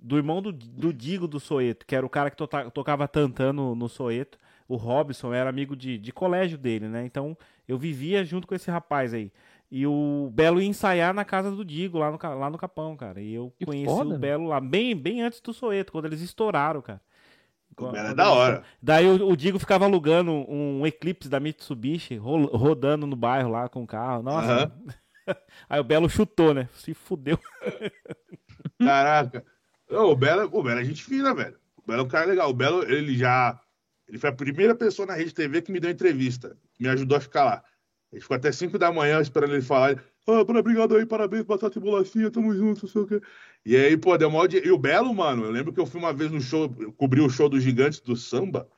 [0.00, 3.74] do irmão do, do Digo do Soeto, que era o cara que tota- tocava tantando
[3.74, 4.38] no Soeto.
[4.66, 7.04] O Robson era amigo de, de colégio dele, né?
[7.04, 7.36] Então
[7.68, 9.30] eu vivia junto com esse rapaz aí.
[9.70, 13.20] E o Belo ia ensaiar na casa do Digo, lá no, lá no Capão, cara.
[13.20, 16.20] E eu Que conheci foda, o Belo lá, bem, bem antes do Soeto, quando eles
[16.20, 17.00] estouraram, cara.
[17.76, 18.62] O Belo é Quando da hora.
[18.82, 23.68] Daí o, o Digo ficava alugando um Eclipse da Mitsubishi, ro- rodando no bairro lá
[23.68, 24.22] com o carro.
[24.22, 24.52] Nossa.
[24.52, 24.72] Aham.
[25.68, 26.68] Aí o Belo chutou, né?
[26.74, 27.38] Se fudeu.
[28.78, 29.44] Caraca.
[29.90, 31.56] Não, o Belo, o Belo é gente fina, velho.
[31.76, 32.50] O Belo é um cara legal.
[32.50, 33.58] O Belo, ele já.
[34.08, 36.56] Ele foi a primeira pessoa na Rede TV que me deu entrevista.
[36.78, 37.64] Me ajudou a ficar lá.
[38.12, 40.02] Ele ficou até 5 da manhã esperando ele falar.
[40.26, 43.20] Ah, obrigado aí, parabéns, batata e bolachinha, tamo junto, não sei o quê.
[43.64, 44.52] E aí, pô, deu maior.
[44.52, 47.28] E o Belo, mano, eu lembro que eu fui uma vez no show, cobri o
[47.28, 48.68] show dos gigantes do samba.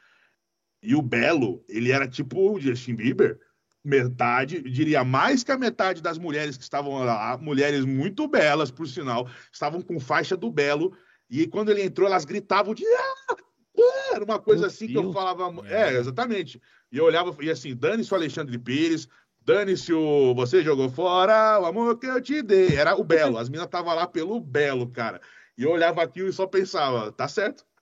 [0.82, 3.38] E o Belo, ele era tipo o Justin Bieber.
[3.82, 8.88] Metade, diria mais que a metade das mulheres que estavam lá, mulheres muito belas, por
[8.88, 10.96] sinal, estavam com faixa do Belo.
[11.28, 12.82] E quando ele entrou, elas gritavam de.
[12.86, 13.36] "Ah!
[13.78, 15.14] Ah!" Era uma coisa Meu assim que eu Deus.
[15.14, 15.66] falava.
[15.68, 16.60] É, exatamente.
[16.90, 19.06] E eu olhava e assim, dane-se o Alexandre Pires,
[19.44, 20.34] dane-se o.
[20.34, 22.76] Você jogou fora o amor que eu te dei.
[22.76, 23.38] Era o Belo.
[23.38, 25.20] As minas estavam lá pelo Belo, cara.
[25.56, 27.64] E eu olhava aquilo e só pensava, tá certo.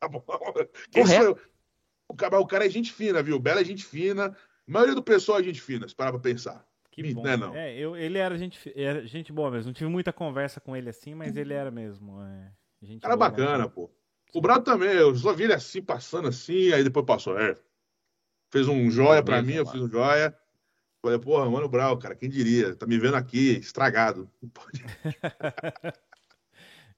[0.00, 0.22] Tá bom.
[0.92, 1.40] Quem Correto.
[2.08, 3.34] O cara, o cara é gente fina, viu?
[3.34, 4.26] O Belo é gente fina.
[4.26, 6.64] A maioria do pessoal é gente fina, se parar pra pensar.
[6.92, 7.22] Que bom.
[7.22, 7.54] né, não?
[7.54, 9.66] É, eu, ele era gente, era gente boa mesmo.
[9.66, 12.20] Não tive muita conversa com ele assim, mas ele era mesmo.
[12.22, 13.70] É, gente Cara boa, bacana, né?
[13.72, 13.90] pô.
[14.34, 17.38] O Brado também, eu só vi ele assim, passando assim, aí depois passou.
[17.38, 17.56] É.
[18.50, 20.36] Fez um joia pra mim, eu fiz um joia.
[21.00, 22.74] Falei, porra, mano, Brau, cara, quem diria?
[22.74, 24.28] Tá me vendo aqui, estragado.
[24.42, 24.82] Não pode-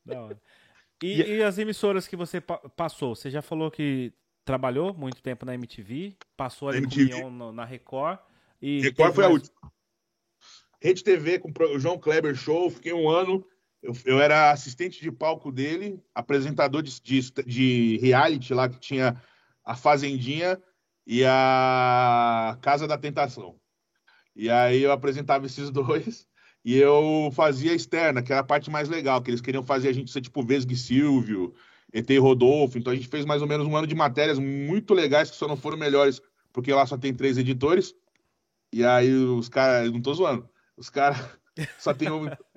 [0.05, 0.41] Da hora.
[1.03, 3.15] E, e as emissoras que você pa- passou?
[3.15, 4.13] Você já falou que
[4.45, 7.25] trabalhou muito tempo na MTV, passou ali MTV.
[7.31, 8.19] no- na Record.
[8.61, 9.73] E Record foi a mais- última.
[10.83, 13.47] Rede TV com o João Kleber Show, fiquei um ano.
[13.83, 19.23] Eu, eu era assistente de palco dele, apresentador de, de, de reality lá que tinha
[19.63, 20.61] a Fazendinha
[21.07, 23.60] e a Casa da Tentação.
[24.35, 26.27] E aí eu apresentava esses dois
[26.65, 29.93] e eu fazia externa, que era a parte mais legal, que eles queriam fazer a
[29.93, 31.55] gente ser tipo Vesgue Silvio,
[31.93, 32.79] ET Rodolfo.
[32.79, 35.49] Então a gente fez mais ou menos um ano de matérias muito legais que só
[35.49, 36.21] não foram melhores,
[36.53, 37.95] porque lá só tem três editores.
[38.73, 41.19] E aí os caras, não tô zoando, os caras
[41.79, 42.09] só tem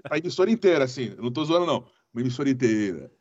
[0.10, 3.12] a emissora inteira, assim, não tô zoando não, uma emissora inteira.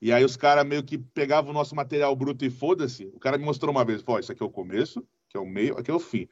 [0.00, 3.04] E aí os caras meio que pegavam o nosse material bruto e foda-se.
[3.14, 5.44] O cara me mostrou uma vez, pô, isso aqui é o começo, que é o
[5.44, 6.26] meio, aqui é o fim.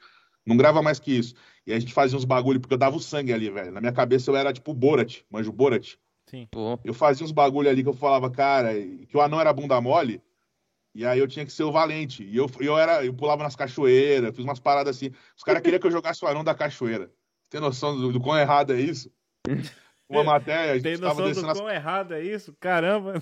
[0.46, 1.35] Não grava mais que isso.
[1.68, 3.70] E a gente fazia uns bagulho, porque eu dava o sangue ali, velho.
[3.70, 5.96] Na minha cabeça eu era tipo Borat, manjo Borat.
[6.26, 6.48] Sim.
[6.50, 9.78] Pô, Eu fazia uns bagulho ali que eu falava, cara, que o anão era bunda
[9.78, 10.22] mole,
[10.94, 12.24] e aí eu tinha que ser o valente.
[12.24, 15.11] E eu, eu era, eu pulava nas cachoeiras, fiz umas paradas assim.
[15.37, 17.12] Os caras queriam que eu jogasse o anão da cachoeira.
[17.50, 19.12] Tem noção do, do quão errado é isso?
[20.09, 22.57] Uma matéria, a gente Tem noção do quão errado é isso?
[22.59, 23.20] Caramba.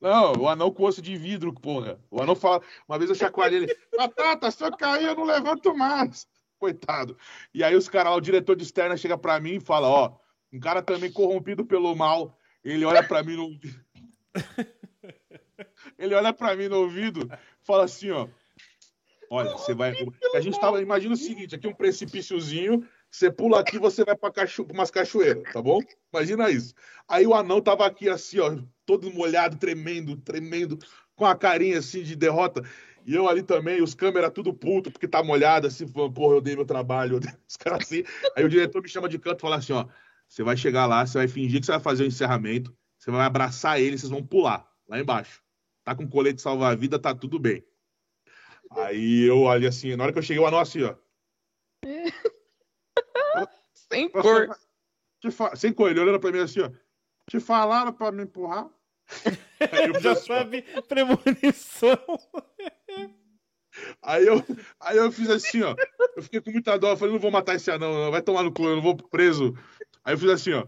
[0.00, 1.98] Não, o anão com osso de vidro, porra.
[2.08, 2.62] O anão fala.
[2.86, 3.76] Uma vez eu chacoalhei ele.
[3.96, 6.28] Batata, se eu cair, eu não levanto mais.
[6.64, 7.14] Coitado.
[7.52, 10.16] E aí os caras lá, o diretor de externa chega pra mim e fala: Ó,
[10.50, 12.38] um cara também corrompido pelo mal.
[12.64, 13.84] Ele olha pra mim no ouvido.
[15.98, 17.28] Ele olha pra mim no ouvido
[17.62, 18.28] fala assim: Ó.
[19.28, 19.92] Olha, você vai.
[20.34, 20.80] A gente tava.
[20.80, 22.88] Imagina o seguinte: aqui um precipíciozinho.
[23.10, 24.66] Você pula aqui, você vai pra cacho...
[24.72, 25.80] umas cachoeiras, tá bom?
[26.12, 26.74] Imagina isso.
[27.06, 30.78] Aí o anão tava aqui assim, ó, todo molhado, tremendo, tremendo,
[31.14, 32.64] com a carinha assim de derrota.
[33.06, 36.56] E eu ali também, os câmeras tudo puto, porque tá molhado, assim, porra, eu dei
[36.56, 37.20] meu trabalho.
[37.46, 38.02] Os caras assim.
[38.34, 39.86] Aí o diretor me chama de canto e fala assim: ó,
[40.28, 43.26] você vai chegar lá, você vai fingir que você vai fazer o encerramento, você vai
[43.26, 45.42] abraçar ele, vocês vão pular lá embaixo.
[45.84, 47.62] Tá com colete salva-vida, tá tudo bem.
[48.70, 50.96] Aí eu ali assim, na hora que eu cheguei, o anão assim, ó.
[53.74, 54.56] sem cor.
[55.20, 55.54] Te fa...
[55.54, 56.70] Sem cor, ele olhando pra mim assim, ó.
[57.28, 58.68] Te falaram pra me empurrar?
[60.00, 61.98] Já sabe premonição.
[64.02, 64.44] aí, eu,
[64.80, 65.74] aí eu fiz assim, ó.
[66.16, 66.90] Eu fiquei com muita dó.
[66.90, 68.10] Eu falei, não vou matar esse anão, não.
[68.10, 69.56] vai tomar no cu, eu não vou preso.
[70.04, 70.66] Aí eu fiz assim, ó.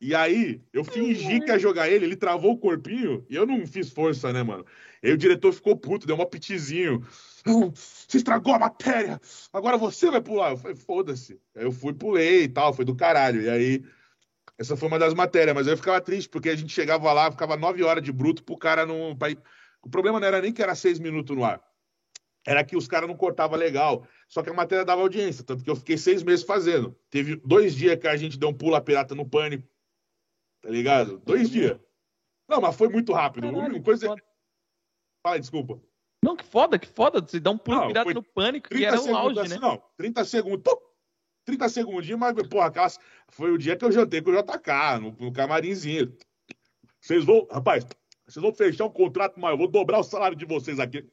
[0.00, 3.64] E aí, eu fingi que ia jogar ele, ele travou o corpinho e eu não
[3.64, 4.66] fiz força, né, mano?
[5.00, 7.06] Aí o diretor ficou puto, deu um pitizinho.
[7.46, 9.20] "Não, Você estragou a matéria,
[9.52, 10.50] agora você vai pular.
[10.50, 11.40] Eu falei, foda-se.
[11.54, 13.42] Aí eu fui, pulei e tal, foi do caralho.
[13.42, 13.84] E aí,
[14.58, 17.56] essa foi uma das matérias, mas eu ficava triste, porque a gente chegava lá, ficava
[17.56, 19.16] nove horas de bruto pro cara não.
[19.16, 19.28] pra
[19.82, 21.62] O problema não era nem que era seis minutos no ar.
[22.46, 24.06] Era que os caras não cortavam legal.
[24.28, 26.96] Só que a matéria dava audiência, tanto que eu fiquei seis meses fazendo.
[27.08, 29.68] Teve dois dias que a gente deu um pulo a pirata no pânico.
[30.60, 31.18] Tá ligado?
[31.18, 31.78] Dois dias.
[32.48, 33.50] Não, mas foi muito rápido.
[33.52, 34.06] Caralho, coisa...
[34.06, 34.22] foda.
[35.24, 35.80] Fala desculpa.
[36.22, 37.20] Não, que foda, que foda.
[37.20, 39.60] Você dá um pulo Não, pirata no pânico, que 30 era segundos auge, assim, né?
[39.60, 39.82] não.
[39.96, 40.74] 30 segundos.
[41.44, 42.98] 30 segundinhos, mas, porra, aquelas...
[43.28, 46.16] foi o dia que eu jantei com o JK, no, no camarinzinho.
[47.00, 47.86] Vocês vão, rapaz,
[48.26, 51.04] vocês vão fechar um contrato maior, eu vou dobrar o salário de vocês aqui.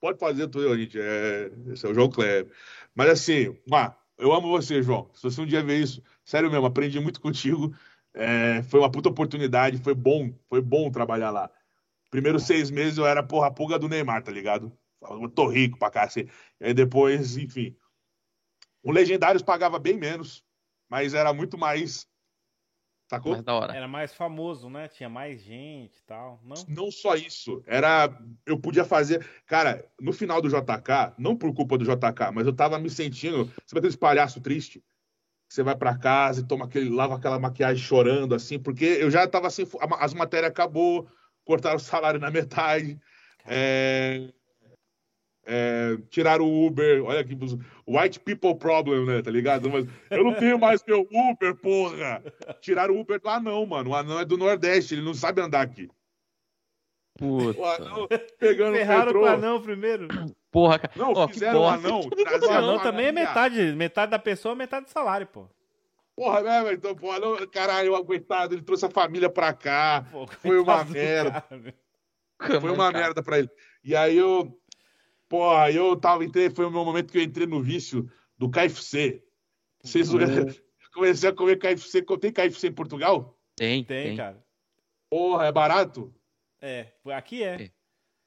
[0.00, 1.00] Pode fazer tudo, gente.
[1.00, 1.50] É...
[1.72, 2.52] Esse é o João Kleber.
[2.94, 5.10] Mas assim, Má, eu amo você, João.
[5.14, 7.74] Se você um dia ver isso, sério mesmo, aprendi muito contigo.
[8.12, 11.50] É, foi uma puta oportunidade, foi bom, foi bom trabalhar lá.
[12.10, 14.72] Primeiros seis meses eu era, porra, pulga do Neymar, tá ligado?
[15.02, 16.30] Eu tô rico pra cacete.
[16.60, 17.76] E aí depois, enfim.
[18.84, 20.44] O Legendários pagava bem menos,
[20.88, 22.06] mas era muito mais.
[23.10, 23.32] Sacou?
[23.32, 23.74] Mas da hora.
[23.74, 24.88] Era mais famoso, né?
[24.88, 26.40] Tinha mais gente e tal.
[26.44, 26.64] Não?
[26.68, 28.16] Não só isso, era.
[28.44, 29.26] Eu podia fazer.
[29.46, 33.46] Cara, no final do JK, não por culpa do JK, mas eu tava me sentindo.
[33.66, 34.84] Sabe aqueles palhaço triste?
[35.48, 39.26] Você vai pra casa e toma aquele, lava aquela maquiagem chorando, assim, porque eu já
[39.26, 41.08] tava assim, a- as matérias acabou,
[41.44, 42.98] cortaram o salário na metade,
[43.46, 44.32] é,
[45.46, 47.36] é, tiraram o Uber, olha aqui,
[47.86, 49.70] white people problem, né, tá ligado?
[49.70, 52.22] Mas eu não tenho mais meu Uber, porra!
[52.60, 55.62] Tiraram o Uber do anão, mano, o anão é do Nordeste, ele não sabe andar
[55.62, 55.88] aqui.
[57.16, 57.60] Puta.
[57.60, 59.20] O anão pegando o Ferraram metrô.
[59.20, 60.08] com o anão primeiro.
[60.50, 60.92] Porra, cara.
[60.96, 62.00] Não, que fizeram o anão.
[62.00, 63.72] O anão também é metade.
[63.72, 65.48] Metade da pessoa, metade do salário, pô.
[66.16, 66.76] Porra, né, velho?
[66.76, 70.06] Então, porra, não, caralho, coitado, ele trouxe a família pra cá.
[70.10, 71.44] Pô, Foi uma merda.
[72.38, 72.60] cara?
[72.60, 73.50] Foi uma merda pra ele.
[73.82, 74.56] E aí eu.
[75.34, 76.24] Porra, eu tava.
[76.24, 79.20] Entrei, foi o meu momento que eu entrei no vício do KFC.
[79.82, 80.08] Vocês
[80.94, 82.02] comecei a comer KFC.
[82.20, 83.36] Tem KFC em Portugal?
[83.56, 84.16] Tem, Tem, tem.
[84.16, 84.40] cara.
[85.10, 86.14] Porra, é barato?
[86.60, 87.70] É, aqui é.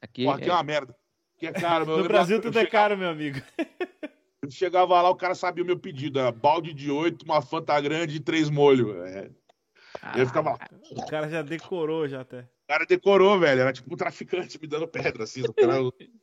[0.02, 0.96] Aqui, Porra, aqui é é- uma merda.
[1.38, 1.98] Aqui é caro, meu.
[2.04, 3.40] No Brasil tudo é chegava- caro, meu amigo.
[4.42, 6.20] Eu chegava lá, o cara sabia o meu pedido.
[6.20, 8.94] Era balde de oito, uma fanta grande e três molhos.
[9.08, 9.32] É.
[10.16, 10.60] Eu ficava lá.
[10.92, 12.42] O cara já decorou já até.
[12.42, 13.62] O cara decorou, velho.
[13.62, 15.76] Era tipo um traficante me dando pedra, assim, o cara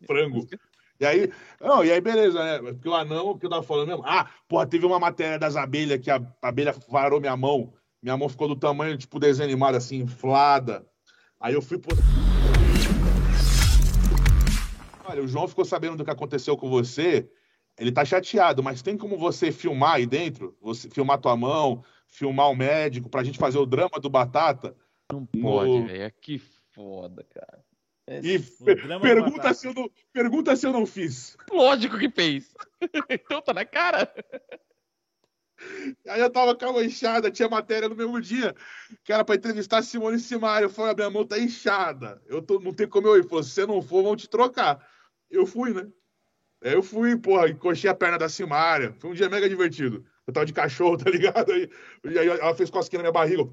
[0.07, 0.47] frango.
[1.01, 2.73] E aí, não, e aí beleza, né?
[2.73, 5.57] Porque o anão, o que eu tava falando mesmo, ah, porra, teve uma matéria das
[5.57, 9.49] abelhas que a, a abelha varou minha mão, minha mão ficou do tamanho, tipo, desenho
[9.49, 10.87] animado, assim, inflada.
[11.41, 11.97] Aí eu fui pro...
[15.07, 17.29] Olha, o João ficou sabendo do que aconteceu com você,
[17.79, 20.57] ele tá chateado, mas tem como você filmar aí dentro?
[20.63, 21.83] Você filmar tua mão,
[22.15, 24.77] filmar o médico, pra gente fazer o drama do Batata?
[25.13, 26.03] Não pode, velho.
[26.03, 27.65] É que foda, cara.
[28.07, 28.39] É e
[29.01, 31.37] pergunta se, eu não, pergunta se eu não fiz.
[31.51, 32.55] Lógico que fez.
[33.11, 34.13] então tá na cara.
[36.07, 38.55] Aí eu tava com a mão inchada, tinha matéria no mesmo dia,
[39.03, 40.67] que era pra entrevistar Simone Simaria.
[40.67, 42.23] Eu falei, a minha mão tá inchada.
[42.27, 43.21] Eu tô, não tem como eu ir.
[43.21, 44.87] Ele falou, se você não for, vão te trocar.
[45.31, 45.89] Eu fui, né?
[46.63, 48.95] Aí eu fui, porra, encoxei a perna da Simária.
[48.99, 50.05] Foi um dia mega divertido.
[50.27, 51.53] Eu tava de cachorro, tá ligado?
[51.53, 51.69] Aí,
[52.05, 53.51] e aí ela fez cosquinha na minha barriga.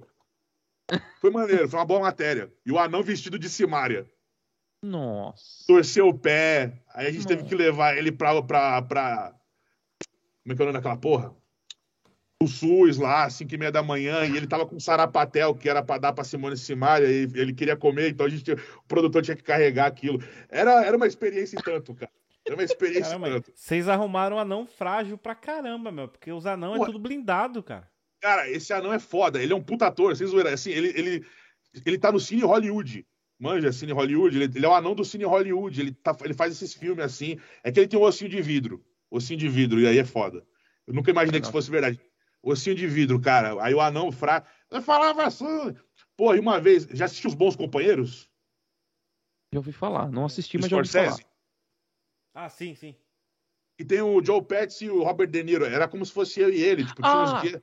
[1.20, 2.52] Foi maneiro, foi uma boa matéria.
[2.66, 4.06] E o anão vestido de Simária.
[4.84, 5.66] Nossa.
[5.68, 6.82] Torceu o pé.
[6.94, 7.30] Aí a gente Nossa.
[7.30, 9.36] teve que levar ele pra, pra, pra.
[10.44, 11.36] Como é que é o nome daquela porra?
[12.42, 15.84] O SUS lá, 5 e meia da manhã, e ele tava com sarapatel, que era
[15.84, 19.38] para dar pra Simone Simaria, e ele queria comer, então a gente, o produtor tinha
[19.38, 20.20] que carregar aquilo.
[20.50, 22.12] Era, era uma experiência em tanto, cara.
[22.46, 23.52] Era uma experiência caramba, em tanto.
[23.56, 27.90] Vocês arrumaram um anão frágil pra caramba, meu, porque os anão é tudo blindado, cara.
[28.20, 31.26] Cara, esse anão é foda, ele é um puta ator, vocês viram, assim, ele, ele,
[31.86, 33.06] ele tá no cine Hollywood
[33.42, 36.54] manja Cine Hollywood, ele, ele, é o anão do Cine Hollywood, ele, tá, ele faz
[36.54, 37.40] esses filmes assim.
[37.64, 38.86] É que ele tem um ossinho de vidro.
[39.10, 40.46] Ossinho de vidro, e aí é foda.
[40.86, 42.00] Eu nunca imaginei que isso fosse verdade.
[42.44, 43.62] Ossinho de vidro, cara.
[43.64, 44.48] Aí o anão fraco.
[44.70, 45.76] Eu falava assim.
[46.16, 48.30] Pô, e uma vez, já assistiu Os Bons Companheiros?
[49.52, 50.12] Já ouvi falar.
[50.12, 51.18] Não assisti, mas já ouvi falar.
[52.34, 52.96] Ah, sim, sim.
[53.80, 55.66] E tem o Joe Pesci e o Robert De Niro.
[55.66, 56.86] Era como se fosse eu e ele.
[56.86, 57.24] Tipo, tinha ah.
[57.24, 57.62] uns dias.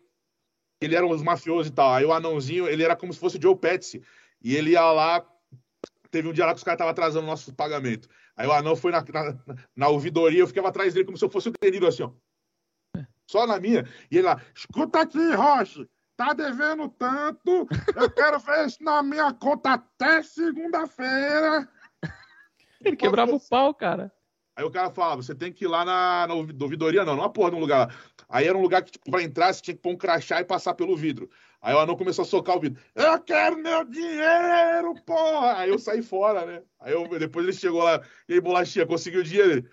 [0.81, 1.93] Ele era uns mafiosos e tal.
[1.93, 4.03] Aí o anãozinho, ele era como se fosse o Joe Pesci.
[4.43, 5.25] E ele ia lá
[6.11, 8.09] Teve um dia lá que os caras estavam atrasando o nosso pagamento.
[8.37, 9.39] Aí o anão foi na, na,
[9.77, 12.13] na, ouvidoria, eu ficava atrás dele como se eu fosse o Deniro, assim, ó.
[13.27, 13.87] Só na minha.
[14.11, 19.35] E ele lá, escuta aqui, Rocha, tá devendo tanto, eu quero ver isso na minha
[19.35, 21.69] conta até segunda-feira.
[22.81, 24.11] Ele quebrava o pau, cara.
[24.59, 27.55] Aí o cara fala, você tem que ir lá na, na ouvidoria, não, numa porra
[27.55, 27.95] um lugar lá.
[28.29, 30.45] Aí era um lugar que, tipo, pra entrar, você tinha que pôr um crachá e
[30.45, 31.31] passar pelo vidro.
[31.63, 32.83] Aí o anão começou a socar o vidro.
[32.93, 35.59] Eu quero meu dinheiro, porra!
[35.59, 36.65] Aí eu saí fora, né?
[36.81, 39.71] Aí eu, depois ele chegou lá, e aí, bolachinha, conseguiu o dinheiro.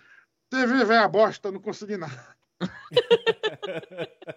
[0.50, 2.36] TV, velho, bosta, não consegui nada.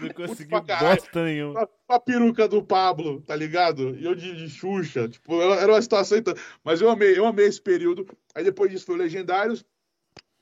[0.00, 1.68] Não conseguiu bosta nenhuma.
[1.88, 3.96] A, a, peruca do Pablo, tá ligado?
[3.96, 5.08] E eu de, de Xuxa.
[5.08, 6.18] Tipo, era uma situação.
[6.18, 6.34] Então...
[6.64, 8.06] Mas eu amei, eu amei esse período.
[8.34, 9.64] Aí depois disso foi o Legendários.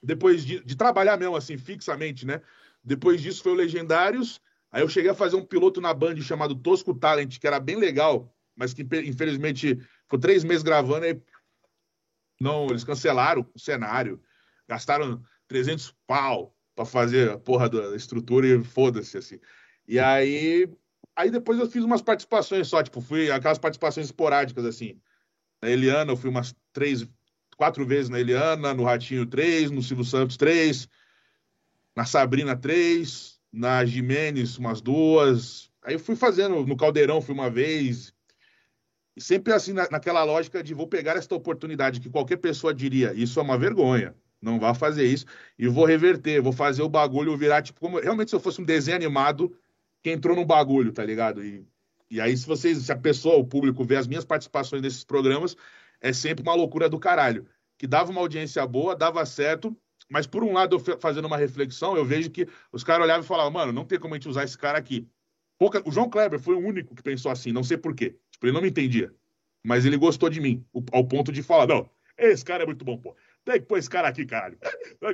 [0.03, 2.41] Depois de, de trabalhar mesmo, assim, fixamente, né?
[2.83, 4.41] Depois disso foi o Legendários.
[4.71, 7.77] Aí eu cheguei a fazer um piloto na Band chamado Tosco Talent, que era bem
[7.77, 11.21] legal, mas que infelizmente ficou três meses gravando e
[12.41, 14.23] não, eles cancelaram o cenário,
[14.69, 19.41] gastaram 300 pau para fazer a porra da estrutura e foda-se assim.
[19.89, 20.71] E aí,
[21.17, 25.01] aí depois eu fiz umas participações só, tipo, fui aquelas participações esporádicas assim.
[25.61, 27.05] Na Eliana eu fui umas três,
[27.57, 30.89] quatro vezes na Eliana, no Ratinho três, no Silvio Santos três,
[31.97, 35.73] na Sabrina três, na Jimenez umas duas.
[35.83, 38.15] Aí eu fui fazendo, no Caldeirão fui uma vez.
[39.17, 43.13] E sempre assim, na, naquela lógica de vou pegar esta oportunidade que qualquer pessoa diria,
[43.15, 45.27] isso é uma vergonha, não vá fazer isso,
[45.59, 48.65] e vou reverter, vou fazer o bagulho virar, tipo, como realmente se eu fosse um
[48.65, 49.55] desenho animado
[50.03, 51.45] que entrou no bagulho, tá ligado?
[51.45, 51.67] E,
[52.11, 55.57] e aí, se vocês, se a pessoa, o público, vê as minhas participações nesses programas,
[56.01, 57.47] é sempre uma loucura do caralho.
[57.77, 59.77] Que dava uma audiência boa, dava certo,
[60.09, 63.27] mas por um lado, eu fazendo uma reflexão, eu vejo que os caras olhavam e
[63.27, 65.07] falavam, mano, não tem como a gente usar esse cara aqui.
[65.59, 65.83] Pouca...
[65.87, 68.17] O João Kleber foi o único que pensou assim, não sei porquê.
[68.31, 69.13] Tipo, ele não me entendia.
[69.63, 72.97] Mas ele gostou de mim, ao ponto de falar, não, esse cara é muito bom,
[72.97, 73.15] pô.
[73.49, 74.59] Tem que pôr esse cara aqui, caralho.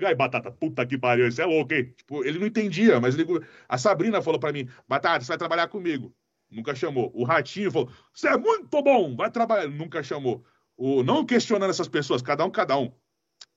[0.04, 1.94] Ai, Batata, puta que pariu, isso é louco, hein?
[1.96, 3.24] Tipo, ele não entendia, mas ele...
[3.68, 6.12] a Sabrina falou para mim, Batata, você vai trabalhar comigo.
[6.50, 7.12] Nunca chamou.
[7.14, 9.68] O Ratinho falou, você é muito bom, vai trabalhar.
[9.68, 10.44] Nunca chamou.
[10.76, 11.04] O...
[11.04, 12.92] Não questionando essas pessoas, cada um, cada um.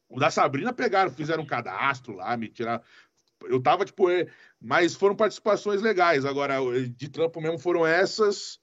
[0.08, 2.84] O da Sabrina pegaram, fizeram um cadastro lá, me tiraram.
[3.46, 4.28] Eu tava, tipo, é...
[4.62, 6.24] mas foram participações legais.
[6.24, 6.58] Agora,
[6.88, 8.60] de trampo mesmo foram essas.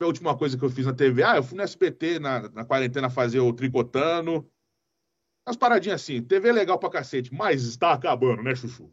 [0.00, 1.22] A última coisa que eu fiz na TV.
[1.22, 4.50] Ah, eu fui no SBT na, na quarentena fazer o Tricotando.
[5.46, 6.22] Umas paradinhas assim.
[6.22, 8.90] TV é legal pra cacete, mas está acabando, né, Chuchu?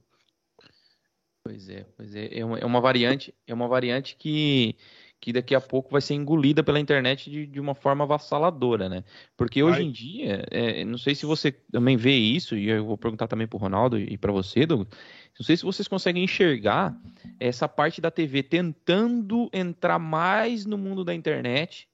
[1.43, 2.39] Pois é, pois é.
[2.39, 4.75] É uma, é uma variante, é uma variante que
[5.21, 9.03] que daqui a pouco vai ser engolida pela internet de, de uma forma avassaladora, né?
[9.35, 12.97] Porque hoje em dia, é, não sei se você também vê isso, e eu vou
[12.97, 14.87] perguntar também para o Ronaldo e para você, Douglas,
[15.37, 16.97] não sei se vocês conseguem enxergar
[17.39, 21.89] essa parte da TV tentando entrar mais no mundo da internet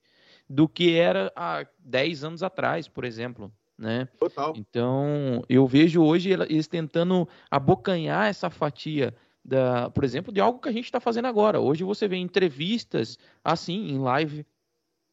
[0.47, 3.51] do que era há 10 anos atrás, por exemplo.
[3.77, 4.05] Né?
[4.19, 4.53] Total.
[4.55, 9.13] Então, eu vejo hoje eles tentando abocanhar essa fatia
[9.43, 11.59] da, por exemplo, de algo que a gente está fazendo agora.
[11.59, 14.45] Hoje você vê entrevistas assim em live,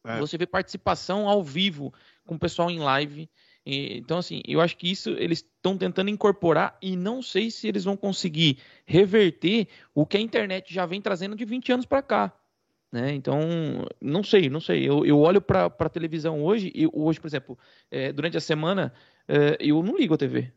[0.05, 0.17] é.
[0.17, 1.93] você vê participação ao vivo
[2.25, 3.29] com o pessoal em live.
[3.65, 7.85] Então, assim, eu acho que isso eles estão tentando incorporar e não sei se eles
[7.85, 12.33] vão conseguir reverter o que a internet já vem trazendo de 20 anos para cá.
[12.93, 13.11] Né?
[13.15, 13.39] Então,
[13.99, 14.87] não sei, não sei.
[14.87, 17.57] Eu, eu olho para a televisão hoje, e hoje, por exemplo,
[17.89, 18.93] é, durante a semana,
[19.27, 20.53] é, eu não ligo a TV.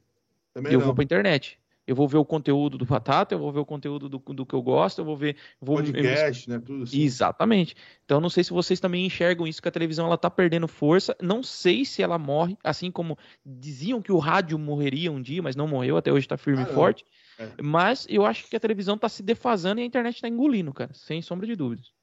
[0.53, 0.85] Também eu não.
[0.85, 1.59] vou para a internet.
[1.87, 4.55] Eu vou ver o conteúdo do Batata, eu vou ver o conteúdo do, do que
[4.55, 5.37] eu gosto, eu vou ver.
[5.59, 6.59] Vou Podcast, né?
[6.59, 7.01] Tudo assim.
[7.01, 7.75] Exatamente.
[8.05, 11.17] Então, não sei se vocês também enxergam isso, que a televisão ela tá perdendo força.
[11.23, 13.17] Não sei se ela morre, assim como
[13.47, 16.71] diziam que o rádio morreria um dia, mas não morreu, até hoje está firme ah,
[16.71, 17.03] e forte.
[17.39, 17.49] É.
[17.63, 20.93] Mas eu acho que a televisão está se defasando e a internet está engolindo, cara,
[20.93, 21.96] sem sombra de dúvidas.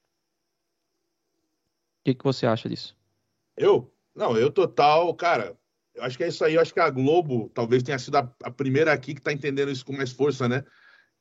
[2.04, 2.94] O que, que você acha disso?
[3.56, 3.90] Eu?
[4.14, 5.56] Não, eu total, cara,
[5.94, 6.54] eu acho que é isso aí.
[6.54, 9.70] Eu acho que a Globo talvez tenha sido a, a primeira aqui que está entendendo
[9.70, 10.64] isso com mais força, né?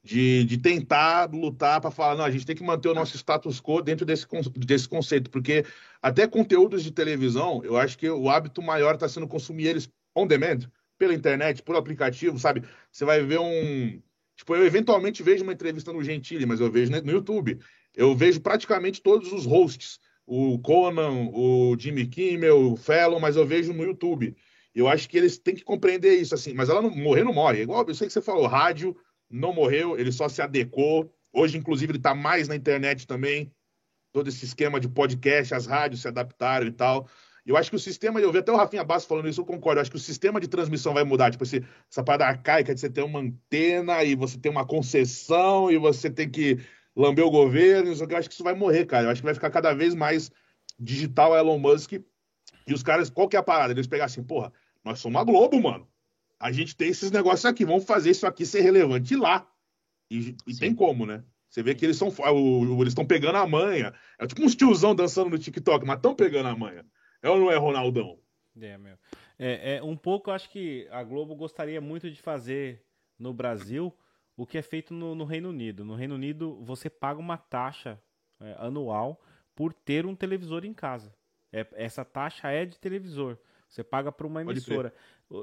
[0.03, 3.61] De, de tentar lutar para falar, não, a gente tem que manter o nosso status
[3.61, 4.27] quo dentro desse,
[4.57, 5.65] desse conceito, porque
[6.01, 10.27] até conteúdos de televisão, eu acho que o hábito maior está sendo consumir eles on
[10.27, 12.63] demand, pela internet, por aplicativo, sabe?
[12.91, 14.01] Você vai ver um.
[14.35, 17.59] Tipo, eu eventualmente vejo uma entrevista no Gentili, mas eu vejo no YouTube.
[17.95, 23.45] Eu vejo praticamente todos os hosts, o Conan, o Jimmy Kimmel, o Fallon, mas eu
[23.45, 24.35] vejo no YouTube.
[24.73, 26.53] Eu acho que eles têm que compreender isso, assim.
[26.53, 27.61] Mas ela não morrer não morre.
[27.61, 28.95] Igual eu sei que você falou, rádio
[29.29, 31.11] não morreu, ele só se adequou.
[31.31, 33.51] Hoje, inclusive, ele está mais na internet também.
[34.11, 37.07] Todo esse esquema de podcast, as rádios se adaptaram e tal.
[37.45, 39.79] Eu acho que o sistema, eu vi até o Rafinha Basso falando isso, eu concordo.
[39.79, 41.29] Eu acho que o sistema de transmissão vai mudar.
[41.29, 45.69] Tipo, esse, essa parada arcaica de você ter uma antena e você ter uma concessão
[45.69, 46.59] e você tem que
[46.95, 47.91] lamber o governo.
[47.93, 49.05] Eu acho que isso vai morrer, cara.
[49.05, 50.31] Eu acho que vai ficar cada vez mais
[50.79, 51.93] digital Elon Musk.
[51.93, 53.73] E os caras, qual que é a parada?
[53.73, 55.87] Eles pegar assim, porra, nós somos a Globo, mano.
[56.39, 59.47] A gente tem esses negócios aqui, vamos fazer isso aqui ser relevante lá.
[60.09, 61.23] E, e tem como, né?
[61.49, 63.93] Você vê que eles são eles estão pegando a manha.
[64.19, 66.85] É tipo uns tiozão dançando no TikTok, mas estão pegando a manha.
[67.21, 68.19] É ou não é, Ronaldão?
[68.59, 68.97] É, meu.
[69.37, 72.83] É, é, um pouco, acho que a Globo gostaria muito de fazer
[73.17, 73.95] no Brasil
[74.35, 75.85] o que é feito no, no Reino Unido.
[75.85, 78.01] No Reino Unido, você paga uma taxa
[78.39, 79.21] é, anual
[79.55, 81.13] por ter um televisor em casa.
[81.51, 83.37] É, essa taxa é de televisor.
[83.69, 84.93] Você paga para uma emissora.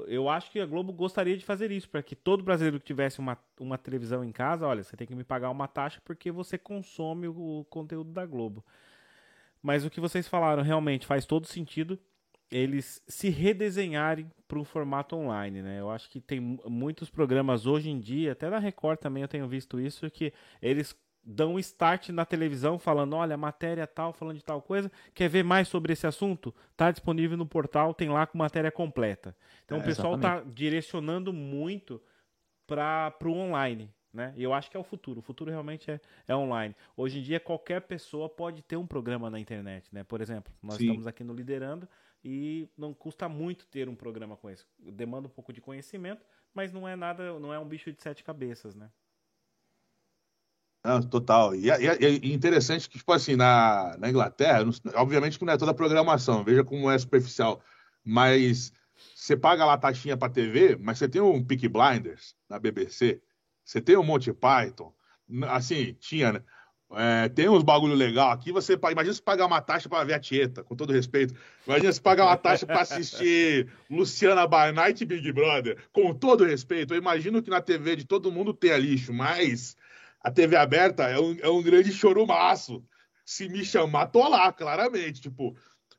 [0.07, 3.19] Eu acho que a Globo gostaria de fazer isso, para que todo brasileiro que tivesse
[3.19, 6.57] uma, uma televisão em casa, olha, você tem que me pagar uma taxa porque você
[6.57, 8.63] consome o, o conteúdo da Globo.
[9.61, 11.99] Mas o que vocês falaram realmente faz todo sentido
[12.51, 15.79] eles se redesenharem para um formato online, né?
[15.79, 19.47] Eu acho que tem muitos programas hoje em dia, até na Record também eu tenho
[19.47, 20.93] visto isso, que eles
[21.23, 25.43] dão um start na televisão falando, olha, matéria tal, falando de tal coisa, quer ver
[25.43, 26.53] mais sobre esse assunto?
[26.75, 29.35] Tá disponível no portal, tem lá com matéria completa.
[29.63, 32.01] Então é, o pessoal está direcionando muito
[32.67, 34.33] para o online, né?
[34.35, 35.19] E eu acho que é o futuro.
[35.19, 36.75] O futuro realmente é, é online.
[36.97, 40.03] Hoje em dia qualquer pessoa pode ter um programa na internet, né?
[40.03, 40.85] Por exemplo, nós Sim.
[40.85, 41.87] estamos aqui no Liderando
[42.23, 44.65] e não custa muito ter um programa com esse.
[44.79, 48.23] Demanda um pouco de conhecimento, mas não é nada, não é um bicho de sete
[48.23, 48.89] cabeças, né?
[50.83, 51.53] Não, total.
[51.55, 54.63] E, e, interessante que, tipo assim, na, na Inglaterra,
[54.95, 57.61] obviamente que não é toda a programação, veja como é superficial,
[58.03, 58.73] mas
[59.15, 63.21] você paga lá a taxinha para TV, mas você tem um Peak Blinders na BBC,
[63.63, 64.93] você tem um Monty Python,
[65.49, 66.43] assim, tinha, né?
[66.93, 70.19] É, tem uns bagulho legal aqui, você imagina se pagar uma taxa para ver a
[70.19, 71.33] Tieta, com todo respeito.
[71.65, 76.43] Imagina se pagar uma taxa para assistir Luciana by Night e Big Brother, com todo
[76.43, 76.93] respeito.
[76.93, 79.77] Eu imagino que na TV de todo mundo tenha lixo, mas
[80.21, 82.83] a TV aberta é um, é um grande chorumaço.
[83.25, 85.21] Se me chamar, tô lá, claramente.
[85.21, 85.55] Tipo,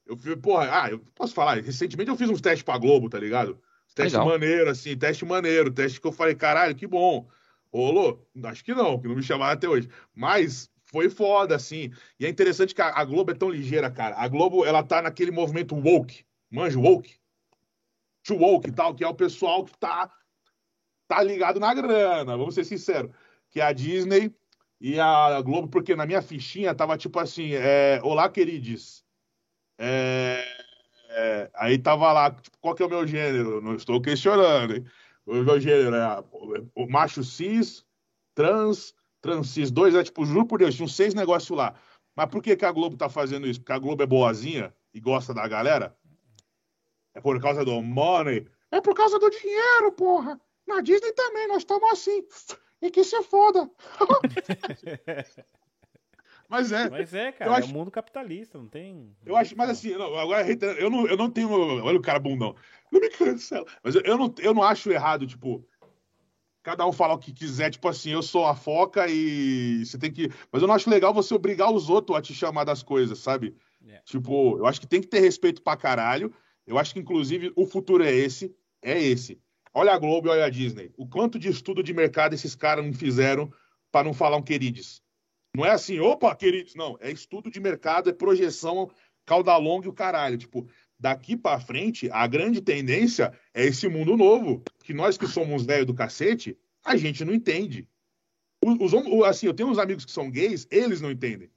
[0.06, 3.18] eu fui, porra, ah, eu posso falar, recentemente eu fiz uns testes pra Globo, tá
[3.18, 3.58] ligado?
[3.94, 4.26] Teste Legal.
[4.26, 7.28] maneiro, assim, teste maneiro, teste que eu falei, caralho, que bom.
[7.72, 8.26] Rolou?
[8.44, 9.88] Acho que não, que não me chamaram até hoje.
[10.14, 11.90] Mas foi foda, assim.
[12.20, 14.14] E é interessante que a, a, Globo é tão ligeira, cara.
[14.16, 16.24] A Globo, ela tá naquele movimento woke.
[16.50, 17.16] Manja woke?
[18.24, 20.08] To woke e tal, que é o pessoal que tá,
[21.08, 23.10] tá ligado na grana, vamos ser sinceros
[23.52, 24.34] que é a Disney
[24.80, 29.04] e a Globo, porque na minha fichinha tava tipo assim, é, Olá, queridos.
[29.78, 30.42] É,
[31.10, 33.60] é, aí tava lá, tipo, qual que é o meu gênero?
[33.60, 34.84] Não estou questionando, hein?
[35.24, 36.24] O meu gênero é
[36.74, 37.84] o macho cis,
[38.34, 41.74] trans, trans cis 2, é tipo, juro por Deus, tinha uns seis negócios lá.
[42.14, 43.60] Mas por que, que a Globo tá fazendo isso?
[43.60, 45.96] Porque a Globo é boazinha e gosta da galera?
[47.14, 48.46] É por causa do money?
[48.70, 50.38] É por causa do dinheiro, porra!
[50.66, 52.22] Na Disney também, nós estamos assim
[52.82, 53.70] e que se foda.
[56.48, 56.90] Mas é.
[56.90, 57.68] Mas é, cara, acho...
[57.68, 59.16] é o mundo capitalista, não tem.
[59.24, 60.46] Eu acho, mas assim, não, agora
[60.78, 61.50] eu não, eu não tenho.
[61.50, 62.54] Olha o cara bundão.
[62.90, 63.64] Não me cancela.
[63.82, 65.66] Mas eu, eu, não, eu não acho errado, tipo,
[66.62, 70.12] cada um falar o que quiser, tipo assim, eu sou a foca e você tem
[70.12, 70.30] que.
[70.50, 73.56] Mas eu não acho legal você obrigar os outros a te chamar das coisas, sabe?
[73.80, 74.00] Yeah.
[74.00, 74.02] É.
[74.04, 76.32] Tipo, eu acho que tem que ter respeito pra caralho.
[76.66, 78.54] Eu acho que, inclusive, o futuro é esse.
[78.80, 79.40] É esse.
[79.74, 80.92] Olha a Globo e olha a Disney.
[80.96, 83.50] O quanto de estudo de mercado esses caras não fizeram
[83.90, 85.02] para não falar um querides.
[85.56, 86.74] Não é assim, opa, queridos.
[86.74, 88.90] Não, é estudo de mercado, é projeção,
[89.24, 90.38] cauda longa e o caralho.
[90.38, 90.66] Tipo,
[90.98, 95.86] daqui para frente, a grande tendência é esse mundo novo, que nós que somos velho
[95.86, 97.88] do cacete, a gente não entende.
[98.64, 98.92] Os,
[99.24, 101.50] assim, eu tenho uns amigos que são gays, eles não entendem.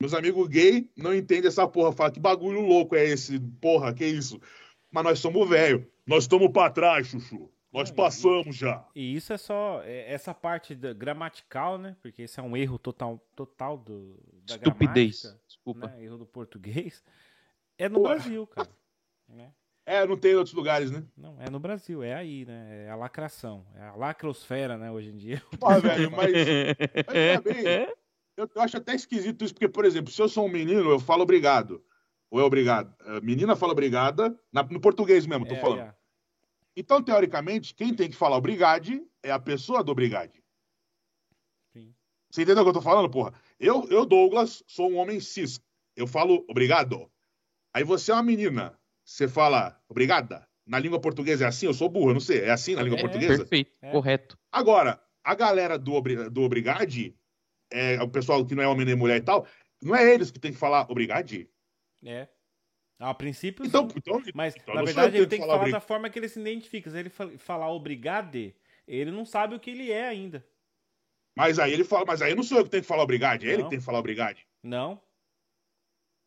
[0.00, 4.04] Meus amigos gay não entendem essa porra, fala que bagulho louco é esse, porra, que
[4.04, 4.40] isso?
[4.90, 7.50] Mas nós somos velho, nós estamos para trás, chuchu.
[7.72, 8.84] Nós passamos já.
[8.96, 11.96] E isso é só é, essa parte da, gramatical, né?
[12.02, 15.36] Porque esse é um erro total, total do, da Estupidez.
[15.46, 15.86] Desculpa.
[15.86, 16.04] Né?
[16.04, 17.04] Erro do português.
[17.78, 18.68] É no Brasil, cara.
[19.28, 19.52] Né?
[19.90, 21.02] É, não tem em outros lugares, né?
[21.16, 22.84] Não, é no Brasil, é aí, né?
[22.86, 25.42] É a lacração, é a lacrosfera, né, hoje em dia.
[25.58, 27.64] Pô, velho, mas, mas bem,
[28.36, 31.00] eu, eu, acho até esquisito isso, porque, por exemplo, se eu sou um menino, eu
[31.00, 31.84] falo obrigado.
[32.30, 32.94] Ou é obrigado?
[33.20, 35.80] Menina fala obrigada, na, no português mesmo, tô é, falando.
[35.80, 35.94] É.
[36.76, 40.40] Então, teoricamente, quem tem que falar obrigade é a pessoa do obrigade.
[41.72, 41.92] Sim.
[42.30, 43.34] Você entendeu o que eu tô falando, porra?
[43.58, 45.60] Eu, eu, Douglas, sou um homem cis.
[45.96, 47.10] Eu falo obrigado.
[47.74, 48.79] Aí você é uma menina.
[49.10, 50.46] Você fala obrigada?
[50.64, 51.66] Na língua portuguesa é assim?
[51.66, 52.42] Eu sou burro, eu não sei.
[52.42, 53.38] É assim na língua é, portuguesa?
[53.38, 53.90] Perfeito, é.
[53.90, 54.38] correto.
[54.52, 56.00] Agora, a galera do,
[56.30, 57.16] do obrigade,
[57.72, 59.48] é, o pessoal que não é homem nem mulher e tal,
[59.82, 61.50] não é eles que tem que falar obrigade?
[62.04, 62.28] É.
[63.00, 66.18] A princípio, então, então, mas então, na verdade ele tem que falar, da forma que
[66.18, 66.88] ele se identifica.
[66.88, 68.54] Se ele falar obrigade,
[68.86, 70.46] ele não sabe o que ele é ainda.
[71.36, 73.54] Mas aí ele fala, mas aí não sou eu que tenho que falar obrigade, é
[73.54, 74.46] ele que tem que falar obrigade.
[74.62, 75.00] Não.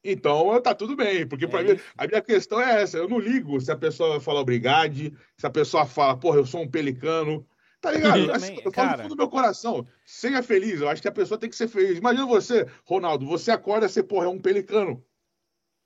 [0.03, 3.19] Então tá tudo bem, porque para é mim a minha questão é essa: eu não
[3.19, 7.47] ligo se a pessoa fala obrigade, se a pessoa fala, porra, eu sou um pelicano.
[7.79, 8.17] Tá ligado?
[8.17, 9.07] Eu, também, eu falo cara...
[9.07, 9.85] do meu coração.
[10.05, 11.97] Seja feliz, eu acho que a pessoa tem que ser feliz.
[11.97, 15.03] Imagina você, Ronaldo, você acorda e você, porra, é um pelicano.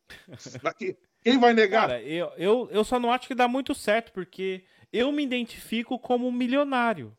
[1.24, 1.88] Quem vai negar?
[1.88, 4.64] Cara, eu, eu, eu só não acho que dá muito certo, porque
[4.94, 7.18] eu me identifico como um milionário.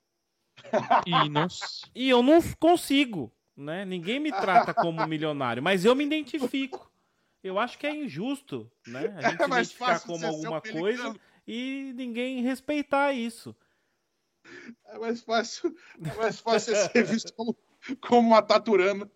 [1.04, 1.48] e, não...
[1.92, 3.84] e eu não consigo né?
[3.84, 6.87] Ninguém me trata como milionário, mas eu me identifico.
[7.42, 9.14] Eu acho que é injusto, né?
[9.16, 11.14] A gente é identificar como alguma coisa
[11.46, 13.54] e ninguém respeitar isso.
[14.86, 17.56] É mais fácil, é mais fácil ser visto como,
[18.00, 19.10] como uma taturana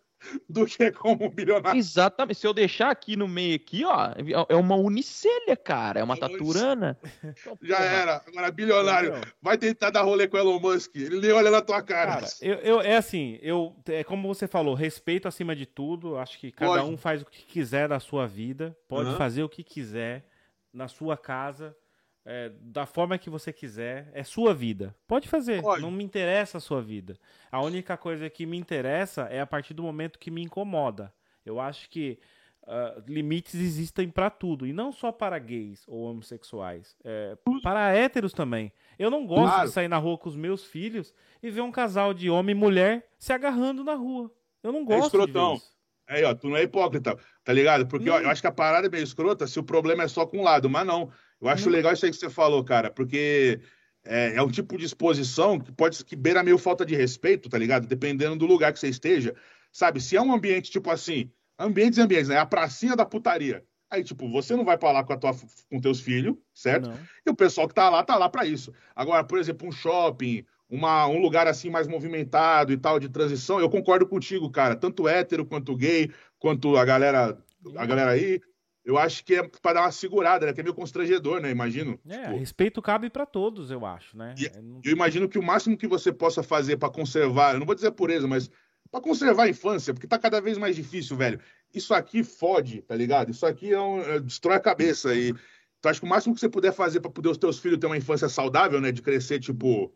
[0.49, 1.79] do que como um bilionário.
[1.79, 2.39] Exatamente.
[2.39, 4.12] Se eu deixar aqui no meio aqui, ó,
[4.49, 6.01] é uma unicelha, cara.
[6.01, 6.99] É uma taturana.
[7.62, 8.23] Já era.
[8.27, 10.95] Agora, bilionário, vai tentar dar rolê com o Elon Musk.
[10.97, 12.14] Ele nem olha na tua cara.
[12.14, 16.16] Cara, eu, eu, é assim, eu, é como você falou, respeito acima de tudo.
[16.16, 16.91] Acho que cada pode.
[16.91, 18.77] um faz o que quiser da sua vida.
[18.89, 19.16] Pode uhum.
[19.16, 20.25] fazer o que quiser
[20.73, 21.77] na sua casa
[22.25, 24.95] é, da forma que você quiser, é sua vida.
[25.07, 25.83] Pode fazer, Pode.
[25.83, 27.18] não me interessa a sua vida.
[27.51, 31.12] A única coisa que me interessa é a partir do momento que me incomoda.
[31.45, 32.18] Eu acho que
[32.62, 38.33] uh, limites existem para tudo, e não só para gays ou homossexuais, é, para héteros
[38.33, 38.73] também.
[38.99, 39.68] Eu não gosto claro.
[39.68, 41.12] de sair na rua com os meus filhos
[41.43, 44.31] e ver um casal de homem e mulher se agarrando na rua.
[44.62, 45.73] Eu não é gosto é isso.
[46.09, 47.87] Aí, ó, tu não é hipócrita, tá ligado?
[47.87, 50.27] Porque ó, eu acho que a parada é meio escrota se o problema é só
[50.27, 51.11] com um lado, mas não.
[51.43, 51.72] Eu acho hum.
[51.72, 53.61] legal isso aí que você falou, cara, porque
[54.05, 57.59] é, é, um tipo de exposição que pode que beira meio falta de respeito, tá
[57.59, 57.86] ligado?
[57.86, 59.34] Dependendo do lugar que você esteja.
[59.72, 62.38] Sabe, se é um ambiente tipo assim, ambientes e ambientes, né?
[62.38, 63.64] A pracinha da putaria.
[63.90, 65.32] Aí, tipo, você não vai pra lá com, a tua,
[65.68, 66.88] com teus filhos, certo?
[66.88, 66.99] Não.
[67.26, 68.72] E o pessoal que tá lá, tá lá para isso.
[68.97, 73.61] Agora, por exemplo, um shopping, uma, um lugar assim mais movimentado e tal, de transição,
[73.61, 74.74] eu concordo contigo, cara.
[74.74, 77.36] Tanto hétero quanto gay, quanto a galera,
[77.76, 78.40] a galera aí,
[78.85, 80.53] eu acho que é para dar uma segurada, né?
[80.53, 81.51] Que é meio constrangedor, né?
[81.51, 81.99] Imagino.
[82.09, 82.37] É, tipo...
[82.39, 84.35] respeito cabe para todos, eu acho, né?
[84.39, 84.53] E, é,
[84.85, 87.93] eu imagino que o máximo que você possa fazer para conservar, eu não vou dizer
[87.93, 88.51] pureza, mas
[88.91, 91.41] para conservar a infância, porque tá cada vez mais difícil, velho.
[91.72, 93.30] Isso aqui fode, tá ligado?
[93.30, 95.14] Isso aqui é um, é, destrói a cabeça.
[95.14, 95.35] E
[95.83, 97.87] então, acho que o máximo que você puder fazer para poder os teus filhos ter
[97.87, 98.93] uma infância saudável, né?
[98.93, 99.93] De crescer, tipo.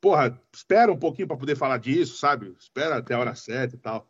[0.00, 2.54] Porra, espera um pouquinho para poder falar disso, sabe?
[2.58, 4.08] Espera até a hora certa e tal.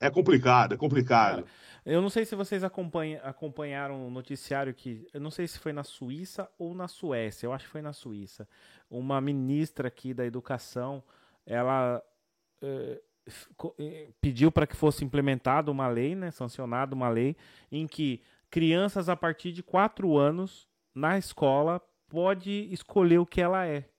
[0.00, 1.44] É complicado, é complicado.
[1.84, 5.06] Eu não sei se vocês acompanharam o noticiário que.
[5.12, 7.46] Eu não sei se foi na Suíça ou na Suécia.
[7.46, 8.48] Eu acho que foi na Suíça.
[8.90, 11.02] Uma ministra aqui da educação,
[11.44, 12.02] ela
[12.62, 13.00] eh,
[13.78, 17.36] eh pediu para que fosse implementada uma lei, né, sancionada uma lei,
[17.70, 23.66] em que crianças a partir de 4 anos na escola pode escolher o que ela
[23.66, 23.89] é.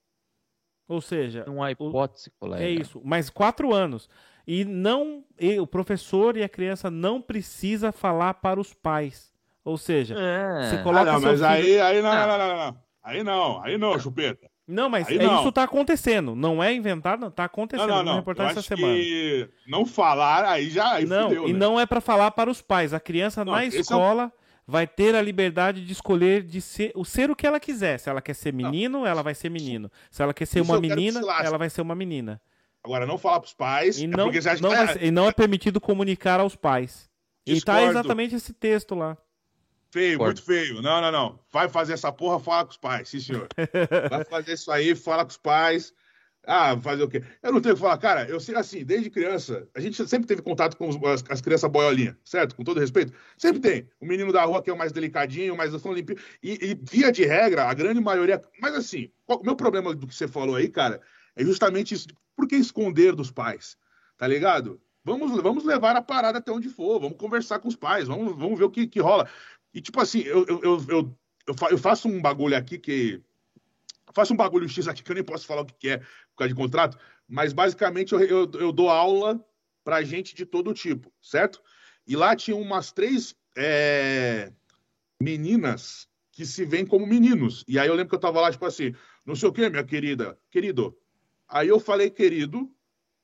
[0.88, 2.64] Ou seja, não há hipótese, o, colega.
[2.64, 4.08] É isso, mas quatro anos.
[4.46, 9.32] E não, e o professor e a criança não precisa falar para os pais.
[9.64, 10.68] Ou seja, é.
[10.68, 11.46] você coloca ah, não, mas filho...
[11.46, 12.76] aí, aí não, não, não, não, não.
[13.02, 14.50] Aí não, aí não, chupeta.
[14.66, 15.40] Não, mas aí é não.
[15.40, 16.34] isso tá acontecendo.
[16.34, 17.88] Não é inventado, tá acontecendo.
[17.88, 18.14] Não, não, não.
[18.16, 18.94] reportagem essa semana.
[18.94, 21.58] Que não falar, aí já aí Não, fudeu, e né?
[21.58, 22.94] não é para falar para os pais.
[22.94, 24.41] A criança não, na escola é um...
[24.66, 27.98] vai ter a liberdade de escolher de ser o ser o que ela quiser.
[27.98, 29.06] Se ela quer ser menino, não.
[29.06, 29.90] ela vai ser menino.
[30.10, 32.40] Se ela quer ser isso uma menina, ela vai ser uma menina.
[32.84, 33.98] Agora, não falar pros pais.
[33.98, 37.08] E é não, é não, vai, e não é permitido comunicar aos pais.
[37.46, 37.80] Discordo.
[37.80, 39.16] E tá exatamente esse texto lá.
[39.92, 40.80] Feio, muito feio.
[40.80, 41.38] Não, não, não.
[41.52, 43.46] Vai fazer essa porra, fala com os pais, sim, senhor.
[44.08, 45.92] Vai fazer isso aí, fala com os pais.
[46.44, 47.22] Ah, fazer o quê?
[47.40, 48.28] Eu não tenho que falar, cara.
[48.28, 52.18] Eu sei assim, desde criança, a gente sempre teve contato com as, as, crianças boiolinha,
[52.24, 52.56] certo?
[52.56, 53.12] Com todo respeito.
[53.38, 53.88] Sempre tem.
[54.00, 56.18] O menino da rua que é o mais delicadinho, o mais limpinho.
[56.42, 58.42] E, e, via de regra, a grande maioria.
[58.60, 61.00] Mas assim, o meu problema do que você falou aí, cara,
[61.36, 62.08] é justamente isso.
[62.36, 63.76] Por que esconder dos pais?
[64.16, 64.80] Tá ligado?
[65.04, 68.56] Vamos, vamos levar a parada até onde for, vamos conversar com os pais, vamos, vamos
[68.58, 69.28] ver o que, que rola.
[69.74, 71.18] E, tipo assim, eu, eu, eu, eu,
[71.70, 73.20] eu faço um bagulho aqui que.
[74.14, 76.48] Faço um bagulho X aqui que eu nem posso falar o que é por causa
[76.48, 76.98] de contrato,
[77.28, 79.44] mas basicamente eu, eu, eu dou aula
[79.84, 81.62] pra gente de todo tipo, certo?
[82.06, 84.52] E lá tinha umas três é,
[85.20, 87.64] meninas que se veem como meninos.
[87.68, 88.94] E aí eu lembro que eu tava lá, tipo assim,
[89.24, 90.96] não sei o que, minha querida, querido.
[91.48, 92.70] Aí eu falei, querido,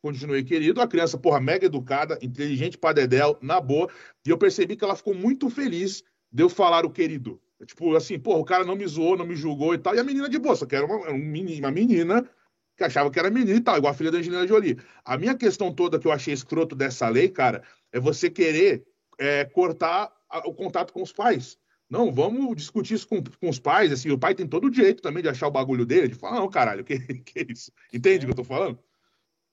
[0.03, 3.89] continuei querido, a criança, porra, mega educada, inteligente pra dedéu, na boa,
[4.27, 7.41] e eu percebi que ela ficou muito feliz de eu falar o querido.
[7.67, 9.95] Tipo, assim, pô, o cara não me zoou, não me julgou e tal.
[9.95, 12.29] E a menina de boa, só que era uma, uma menina
[12.77, 14.79] que achava que era menina e tal, igual a filha da Angelina Jolie.
[15.05, 18.87] A minha questão toda que eu achei escroto dessa lei, cara, é você querer
[19.19, 20.13] é, cortar
[20.45, 21.59] o contato com os pais.
[21.91, 23.91] Não, vamos discutir isso com, com os pais.
[23.91, 26.37] Assim, o pai tem todo o direito também de achar o bagulho dele, de falar,
[26.37, 27.73] não, caralho, que, que é isso?
[27.93, 28.33] Entende o é.
[28.33, 28.79] que eu tô falando?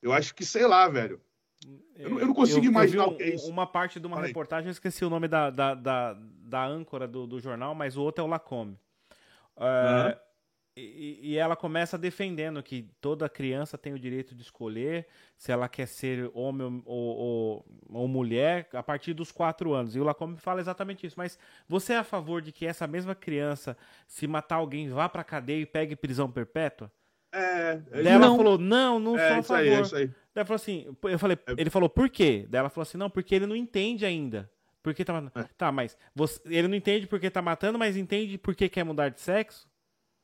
[0.01, 1.20] Eu acho que, sei lá, velho.
[1.97, 3.49] Eu, não, eu não consigo eu, imaginar eu o que é isso.
[3.49, 7.26] Uma parte de uma reportagem, eu esqueci o nome da, da, da, da âncora do,
[7.26, 8.78] do, jornal, mas o outro é o Lacombe.
[9.55, 10.16] Uh, uhum.
[10.76, 15.07] e, e, ela começa defendendo que toda criança tem o direito de escolher
[15.38, 19.95] se ela quer ser homem ou, ou, ou mulher a partir dos quatro anos.
[19.95, 21.16] E o Lacombe fala exatamente isso.
[21.18, 25.24] Mas você é a favor de que essa mesma criança, se matar alguém, vá pra
[25.24, 26.91] cadeia e pegue prisão perpétua?
[27.32, 27.76] É.
[27.91, 29.61] Daí ela falou: não, não é, sou a favor.
[29.61, 30.11] Aí, é isso aí.
[30.36, 31.54] Daí ela falou assim, eu falei, é.
[31.58, 32.46] ele falou, por quê?
[32.50, 34.52] Daí ela falou assim, não, porque ele não entende ainda.
[34.84, 35.46] Porque tá matando.
[35.46, 35.50] É.
[35.58, 39.22] Tá, mas você, ele não entende porque tá matando, mas entende porque quer mudar de
[39.22, 39.66] sexo?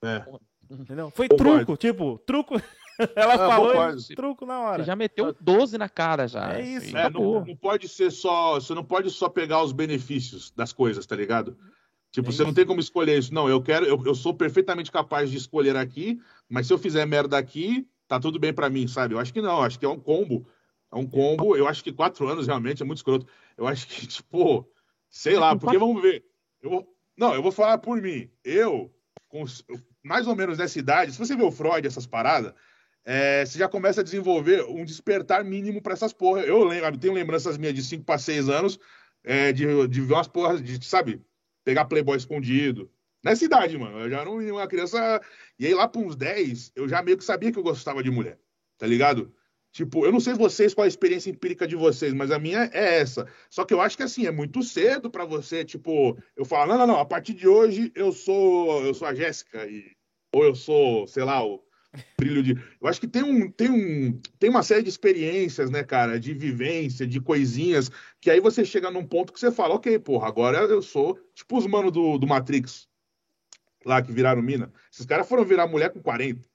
[0.04, 0.24] É.
[0.70, 1.10] Entendeu?
[1.12, 2.56] Foi truco, tipo, truco.
[3.16, 4.84] Ela ah, falou e truco na hora.
[4.84, 6.54] Você já meteu 12 na cara já.
[6.54, 8.56] É isso, é, não, não, pode ser só.
[8.56, 11.58] Você não pode só pegar os benefícios das coisas, tá ligado?
[12.12, 13.34] Tipo, é você não tem como escolher isso.
[13.34, 17.06] Não, eu quero, eu, eu sou perfeitamente capaz de escolher aqui, mas se eu fizer
[17.06, 19.14] merda aqui, tá tudo bem para mim, sabe?
[19.14, 20.46] Eu acho que não, acho que é um combo.
[20.92, 21.56] É um combo.
[21.56, 23.26] Eu acho que quatro anos realmente é muito escroto.
[23.58, 24.70] Eu acho que, tipo,
[25.10, 26.26] sei lá, porque vamos ver.
[26.62, 26.86] Eu,
[27.18, 28.30] não, eu vou falar por mim.
[28.44, 28.94] Eu,
[29.30, 29.46] com
[30.04, 32.54] mais ou menos nessa idade, se você vê o Freud, essas paradas,
[33.06, 36.46] é, você já começa a desenvolver um despertar mínimo para essas porras.
[36.46, 38.78] Eu lembro, tenho lembranças minhas de 5 para 6 anos
[39.24, 41.22] é, de, de ver umas porras, de, sabe,
[41.64, 42.92] pegar Playboy escondido,
[43.24, 44.00] Nessa idade, mano.
[44.00, 45.22] Eu já não uma criança.
[45.60, 48.10] E aí, lá para uns 10, eu já meio que sabia que eu gostava de
[48.10, 48.40] mulher.
[48.78, 49.34] Tá ligado?
[49.72, 53.00] Tipo, eu não sei vocês qual a experiência empírica de vocês, mas a minha é
[53.00, 53.26] essa.
[53.50, 56.78] Só que eu acho que assim, é muito cedo para você, tipo, eu falar, não,
[56.78, 59.96] não, não, a partir de hoje eu sou, eu sou a Jéssica e
[60.34, 61.62] ou eu sou, sei lá, o
[62.20, 62.52] brilho de.
[62.82, 66.34] Eu acho que tem um, tem um, tem uma série de experiências, né, cara, de
[66.34, 70.60] vivência, de coisinhas, que aí você chega num ponto que você fala, ok, porra, agora
[70.60, 72.88] eu sou tipo os manos do, do Matrix,
[73.86, 74.72] lá que viraram mina.
[74.92, 76.52] Esses caras foram virar mulher com 40.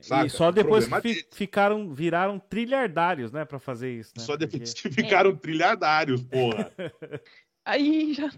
[0.00, 0.26] Saca?
[0.26, 4.12] E só depois que fi, ficaram, viraram trilhardários, né, para fazer isso.
[4.16, 4.22] Né?
[4.22, 5.36] Só depois que ficaram é.
[5.36, 6.70] trilhardários, porra.
[7.64, 8.30] Aí já,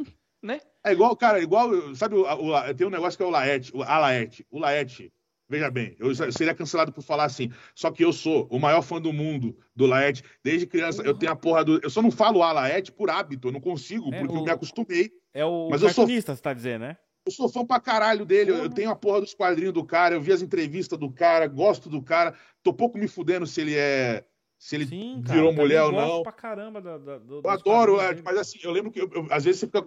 [0.43, 0.61] né?
[0.85, 3.83] É igual, cara, igual, sabe, o, o, tem um negócio que é o Laerte, o
[3.83, 4.47] Alaerte.
[4.51, 5.13] O Laerte,
[5.49, 9.01] veja bem, eu seria cancelado por falar assim, só que eu sou o maior fã
[9.01, 10.23] do mundo do Laerte.
[10.45, 11.81] Desde criança, eu tenho a porra do.
[11.83, 14.51] Eu só não falo Alaerte por hábito, eu não consigo, é, porque o, eu me
[14.51, 15.11] acostumei.
[15.35, 16.37] É o mas cartunista, eu sou...
[16.37, 16.97] você tá dizendo, né?
[17.27, 18.53] Eu sou fã pra caralho dele.
[18.53, 21.49] Eu, eu tenho a porra dos quadrinhos do cara, eu vi as entrevistas do cara,
[21.49, 22.35] gosto do cara.
[22.63, 24.25] Tô pouco me fudendo se ele é.
[24.57, 26.23] Se ele Sim, cara, virou mulher ou não.
[26.23, 29.27] Pra caramba da, da, do, eu adoro, é, mas assim, eu lembro que eu, eu,
[29.31, 29.83] às vezes você fica.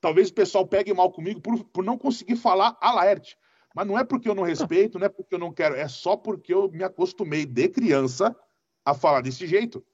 [0.00, 3.38] talvez o pessoal pegue mal comigo por, por não conseguir falar a Laerte.
[3.74, 6.16] Mas não é porque eu não respeito, não é porque eu não quero, é só
[6.16, 8.36] porque eu me acostumei de criança
[8.84, 9.84] a falar desse jeito.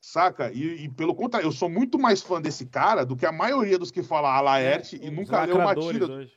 [0.00, 0.52] Saca?
[0.52, 3.78] E, e, pelo contrário, eu sou muito mais fã desse cara do que a maioria
[3.78, 6.28] dos que falam a Laerte é, e nunca leu uma tira.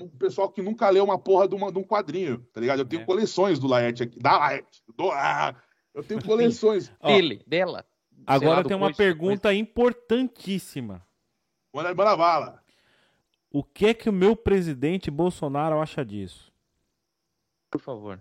[0.00, 2.80] Um pessoal que nunca leu uma porra de, uma, de um quadrinho, tá ligado?
[2.80, 3.04] Eu tenho é.
[3.04, 4.18] coleções do Laerte aqui.
[4.18, 4.82] Da Laerte.
[4.96, 5.54] Do, ah,
[5.94, 6.92] eu tenho coleções.
[7.02, 7.86] Dele, dela.
[8.26, 9.58] Agora tem uma pergunta mas...
[9.58, 11.06] importantíssima.
[11.72, 12.62] Manda bala.
[13.50, 16.52] O que é que o meu presidente Bolsonaro acha disso?
[17.70, 18.20] Por favor.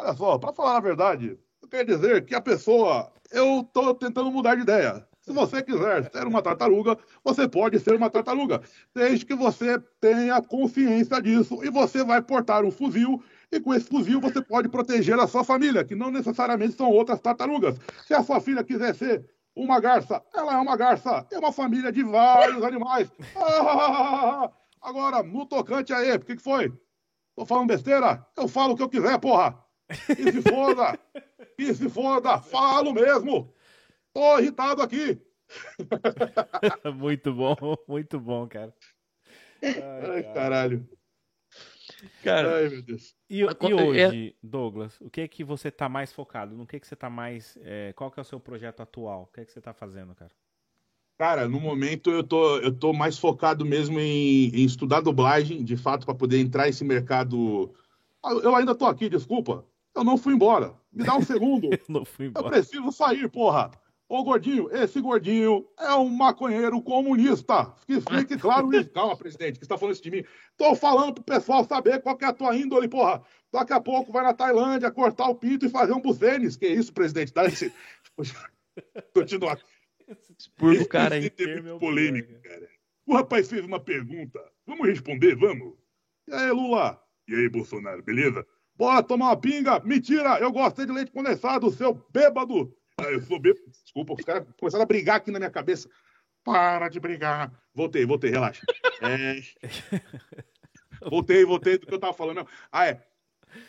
[0.00, 3.12] Olha só, para falar a verdade, eu quero dizer que a pessoa.
[3.30, 5.06] Eu tô tentando mudar de ideia.
[5.22, 8.60] Se você quiser ser uma tartaruga, você pode ser uma tartaruga,
[8.92, 13.86] desde que você tenha consciência disso e você vai portar um fuzil e com esse
[13.86, 17.78] fuzil você pode proteger a sua família, que não necessariamente são outras tartarugas.
[18.04, 21.92] Se a sua filha quiser ser uma garça, ela é uma garça, é uma família
[21.92, 23.08] de vários animais.
[23.36, 24.50] Ah,
[24.82, 26.72] agora, no tocante aí, o que, que foi?
[27.36, 28.26] Tô falando besteira?
[28.36, 29.56] Eu falo o que eu quiser, porra!
[30.18, 30.98] E se foda!
[31.58, 32.38] E se foda!
[32.38, 33.52] Falo mesmo!
[34.12, 35.20] Tô irritado aqui.
[36.96, 38.74] muito bom, muito bom, cara.
[39.62, 40.88] Ai, Ai caralho.
[42.22, 43.14] Cara, Ai, meu Deus.
[43.28, 46.56] E, e é hoje, Douglas, o que é que você tá mais focado?
[46.56, 47.58] No que é que você tá mais.
[47.62, 49.22] É, qual que é o seu projeto atual?
[49.22, 50.32] O que é que você tá fazendo, cara?
[51.18, 55.76] Cara, no momento eu tô, eu tô mais focado mesmo em, em estudar dublagem, de
[55.76, 57.72] fato, para poder entrar nesse mercado.
[58.22, 59.64] Ah, eu ainda tô aqui, desculpa.
[59.94, 60.74] Eu não fui embora.
[60.92, 61.68] Me dá um segundo.
[61.72, 62.46] eu não fui embora.
[62.46, 63.70] Eu preciso sair, porra.
[64.08, 67.74] Ô, gordinho, esse gordinho é um maconheiro comunista.
[67.86, 68.90] Que fique claro isso.
[68.92, 70.24] Calma, presidente, que você está falando isso de mim.
[70.56, 73.22] Tô falando pro pessoal saber qual que é a tua índole, porra.
[73.50, 76.56] Daqui a pouco vai na Tailândia cortar o pinto e fazer um buzenes.
[76.56, 77.32] Que isso, presidente?
[77.32, 77.72] Dá esse...
[79.14, 79.58] Continuar.
[80.38, 81.32] Expurgo o cara aí.
[81.38, 82.68] É muito polêmico, cara.
[83.06, 84.40] O rapaz fez uma pergunta.
[84.66, 85.74] Vamos responder, vamos?
[86.28, 87.02] E aí, Lula?
[87.26, 88.46] E aí, Bolsonaro, beleza?
[88.82, 89.78] Bora tomar uma pinga?
[89.84, 92.74] Mentira, eu gostei de leite condensado, seu bêbado.
[92.98, 93.64] Ah, eu sou bêbado.
[93.70, 95.88] Desculpa, os caras começaram a brigar aqui na minha cabeça.
[96.42, 97.52] Para de brigar.
[97.72, 98.60] Voltei, voltei, relaxa.
[99.00, 99.40] É...
[101.08, 102.44] voltei, voltei do que eu tava falando.
[102.72, 103.00] Ah, é.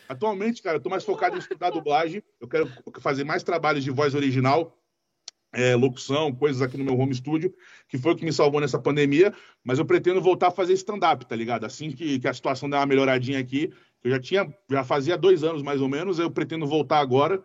[0.08, 2.20] Atualmente, cara, eu tô mais focado em estudar dublagem.
[2.40, 4.76] Eu quero fazer mais trabalhos de voz original,
[5.52, 7.54] é, locução, coisas aqui no meu home studio,
[7.86, 9.32] que foi o que me salvou nessa pandemia.
[9.62, 11.64] Mas eu pretendo voltar a fazer stand-up, tá ligado?
[11.66, 13.72] Assim que, que a situação der uma melhoradinha aqui,
[14.04, 17.42] eu já tinha, já fazia dois anos mais ou menos, eu pretendo voltar agora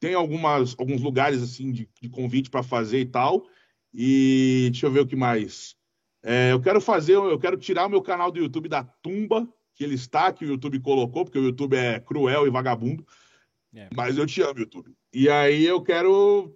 [0.00, 3.46] tem algumas, alguns lugares assim de, de convite para fazer e tal.
[3.92, 5.76] E deixa eu ver o que mais.
[6.22, 9.84] É, eu quero fazer, eu quero tirar o meu canal do YouTube da tumba que
[9.84, 13.06] ele está, que o YouTube colocou, porque o YouTube é cruel e vagabundo.
[13.74, 13.88] É.
[13.94, 14.92] Mas eu te amo, YouTube.
[15.12, 16.52] E aí eu quero,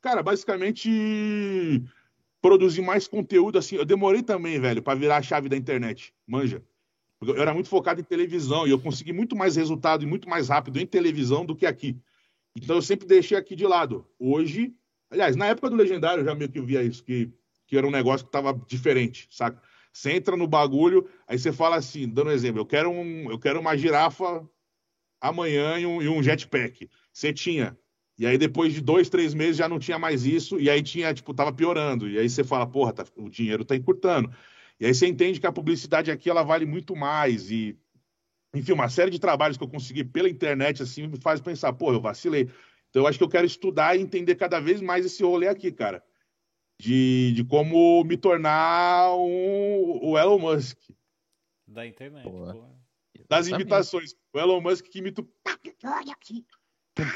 [0.00, 1.82] cara, basicamente
[2.40, 3.76] produzir mais conteúdo assim.
[3.76, 6.14] Eu demorei também, velho, para virar a chave da internet.
[6.26, 6.62] Manja.
[7.20, 10.48] Eu era muito focado em televisão e eu consegui muito mais resultado e muito mais
[10.48, 11.98] rápido em televisão do que aqui.
[12.56, 14.06] Então eu sempre deixei aqui de lado.
[14.18, 14.74] Hoje,
[15.10, 17.30] aliás, na época do Legendário eu já meio que via isso, que,
[17.66, 19.60] que era um negócio que estava diferente, saca?
[19.92, 23.38] Você entra no bagulho, aí você fala assim, dando um exemplo, eu quero, um, eu
[23.38, 24.48] quero uma girafa
[25.20, 26.88] amanhã e um, e um jetpack.
[27.12, 27.76] Você tinha.
[28.16, 31.12] E aí depois de dois, três meses já não tinha mais isso, e aí tinha,
[31.12, 32.08] tipo, tava piorando.
[32.08, 34.30] E aí você fala, porra, tá, o dinheiro tá encurtando.
[34.80, 37.78] E aí você entende que a publicidade aqui ela vale muito mais e
[38.54, 41.92] enfim, uma série de trabalhos que eu consegui pela internet, assim, me faz pensar, pô,
[41.92, 42.50] eu vacilei.
[42.88, 45.70] Então, eu acho que eu quero estudar e entender cada vez mais esse rolê aqui,
[45.70, 46.04] cara.
[46.80, 50.78] De, de como me tornar um, o Elon Musk.
[51.68, 52.28] Da internet.
[53.28, 54.16] Das imitações.
[54.32, 55.24] O Elon Musk que imita.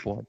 [0.05, 0.29] Pode.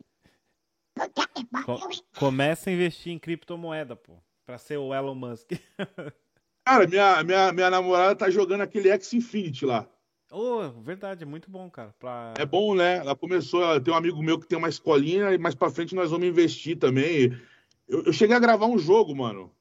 [2.17, 4.17] começa a investir em criptomoeda, pô.
[4.47, 5.51] Pra ser o Elon Musk.
[6.65, 9.87] Cara, minha, minha, minha namorada tá jogando aquele X Infinity lá.
[10.31, 11.93] Oh, verdade, é muito bom, cara.
[11.99, 12.33] Pra...
[12.39, 12.97] É bom, né?
[12.97, 16.09] Ela começou, tem um amigo meu que tem uma escolinha e mais pra frente nós
[16.09, 17.37] vamos investir também.
[17.87, 19.51] Eu, eu cheguei a gravar um jogo, mano,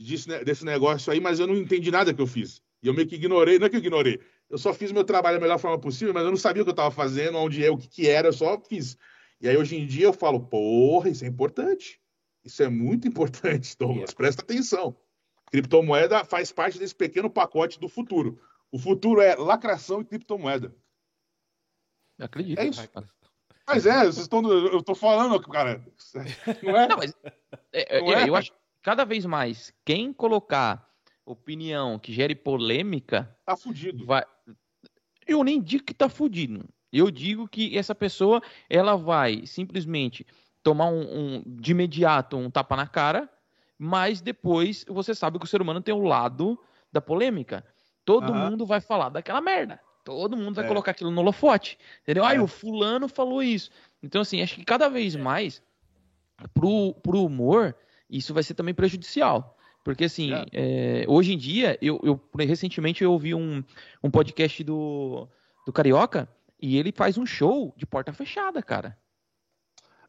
[0.00, 2.62] desse, desse negócio aí, mas eu não entendi nada que eu fiz.
[2.82, 5.36] E eu meio que ignorei, não é que eu ignorei, eu só fiz meu trabalho
[5.36, 7.70] da melhor forma possível, mas eu não sabia o que eu tava fazendo, onde é,
[7.70, 8.96] o que, que era, eu só fiz.
[9.38, 12.00] E aí hoje em dia eu falo, porra, isso é importante.
[12.42, 14.96] Isso é muito importante, Douglas, presta atenção.
[15.54, 18.42] Criptomoeda faz parte desse pequeno pacote do futuro.
[18.72, 20.74] O futuro é lacração e criptomoeda.
[22.18, 22.58] Eu acredito.
[22.58, 22.90] É isso.
[23.64, 25.80] Mas é, vocês estão, eu estou falando, cara.
[26.60, 26.88] Não é?
[26.88, 27.14] Não, mas
[27.72, 28.28] é, não é?
[28.28, 30.92] eu acho que cada vez mais quem colocar
[31.24, 33.32] opinião que gere polêmica.
[33.46, 34.04] Tá fudido.
[34.04, 34.24] Vai...
[35.24, 36.68] Eu nem digo que tá fudido.
[36.92, 40.26] Eu digo que essa pessoa ela vai simplesmente
[40.64, 43.30] tomar um, um de imediato um tapa na cara,
[43.84, 46.58] mas depois você sabe que o ser humano tem o um lado
[46.90, 47.62] da polêmica.
[48.02, 48.50] Todo uhum.
[48.50, 49.78] mundo vai falar daquela merda.
[50.02, 50.68] Todo mundo vai é.
[50.68, 51.78] colocar aquilo no holofote.
[52.02, 52.24] Entendeu?
[52.24, 52.28] É.
[52.28, 53.70] Aí o fulano falou isso.
[54.02, 55.62] Então, assim, acho que cada vez mais,
[56.54, 57.76] pro, pro humor,
[58.08, 59.54] isso vai ser também prejudicial.
[59.84, 61.02] Porque, assim, é.
[61.02, 63.62] é hoje em dia, eu, eu recentemente eu ouvi um,
[64.02, 65.28] um podcast do,
[65.66, 66.26] do Carioca
[66.58, 68.96] e ele faz um show de porta fechada, cara.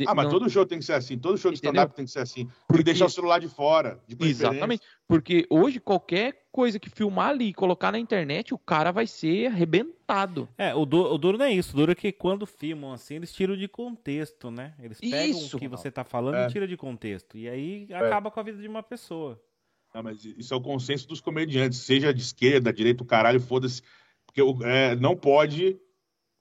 [0.06, 0.32] Ah, mas não...
[0.32, 2.50] todo show tem que ser assim, todo show de stand-up tem que ser assim.
[2.68, 2.84] Porque...
[2.84, 7.54] deixar o celular de fora, de Exatamente, porque hoje qualquer coisa que filmar ali e
[7.54, 10.48] colocar na internet, o cara vai ser arrebentado.
[10.58, 13.16] É, o, du o duro não é isso, o duro é que quando filmam assim,
[13.16, 14.74] eles tiram de contexto, né?
[14.82, 16.48] Eles pegam isso, o que você tá falando é.
[16.48, 17.38] e tiram de contexto.
[17.38, 17.96] E aí é.
[17.96, 19.42] acaba com a vida de uma pessoa.
[19.94, 23.82] Não, mas isso é o consenso dos comediantes, seja de esquerda, direita, o caralho, foda-se.
[24.26, 25.80] Porque é, não pode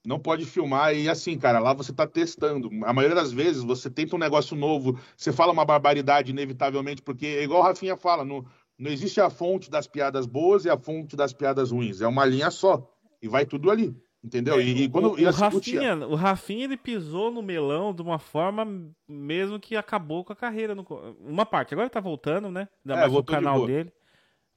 [0.05, 2.69] não pode filmar e assim, cara, lá você tá testando.
[2.85, 7.27] A maioria das vezes você tenta um negócio novo, você fala uma barbaridade inevitavelmente, porque
[7.27, 8.45] é igual o Rafinha fala, no,
[8.79, 12.25] não existe a fonte das piadas boas e a fonte das piadas ruins, é uma
[12.25, 12.87] linha só
[13.23, 13.97] e vai tudo ali.
[14.23, 14.59] Entendeu?
[14.59, 18.19] É, e, e, quando o, o, Rafinha, o Rafinha ele pisou no melão de uma
[18.19, 18.67] forma
[19.07, 20.75] mesmo que acabou com a carreira.
[20.75, 20.87] No,
[21.21, 22.67] uma parte, agora ele tá voltando, né?
[22.83, 23.93] Ainda é, mais o canal de dele.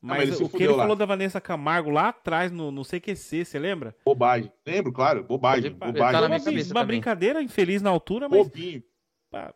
[0.02, 0.84] Mas, mas o que ele lá.
[0.84, 3.96] falou da Vanessa Camargo lá atrás no, no CQC, você lembra?
[4.06, 4.52] Bobagem.
[4.66, 5.24] Lembro, claro.
[5.24, 5.66] Bobagem.
[5.66, 6.22] Ele, bobagem.
[6.22, 8.48] Tá uma, uma brincadeira infeliz na altura, mas.
[8.48, 8.84] Bobinho.
[9.32, 9.54] Pá,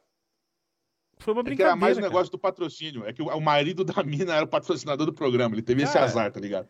[1.21, 1.69] foi uma brincadeira.
[1.69, 3.05] É era mais um negócio do patrocínio.
[3.05, 5.55] É que o, o, marido da mina era o patrocinador do programa.
[5.55, 6.67] Ele teve cara, esse azar, tá ligado?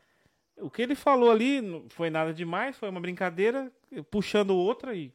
[0.58, 3.72] O que ele falou ali não foi nada demais, foi uma brincadeira,
[4.12, 5.12] puxando outra e.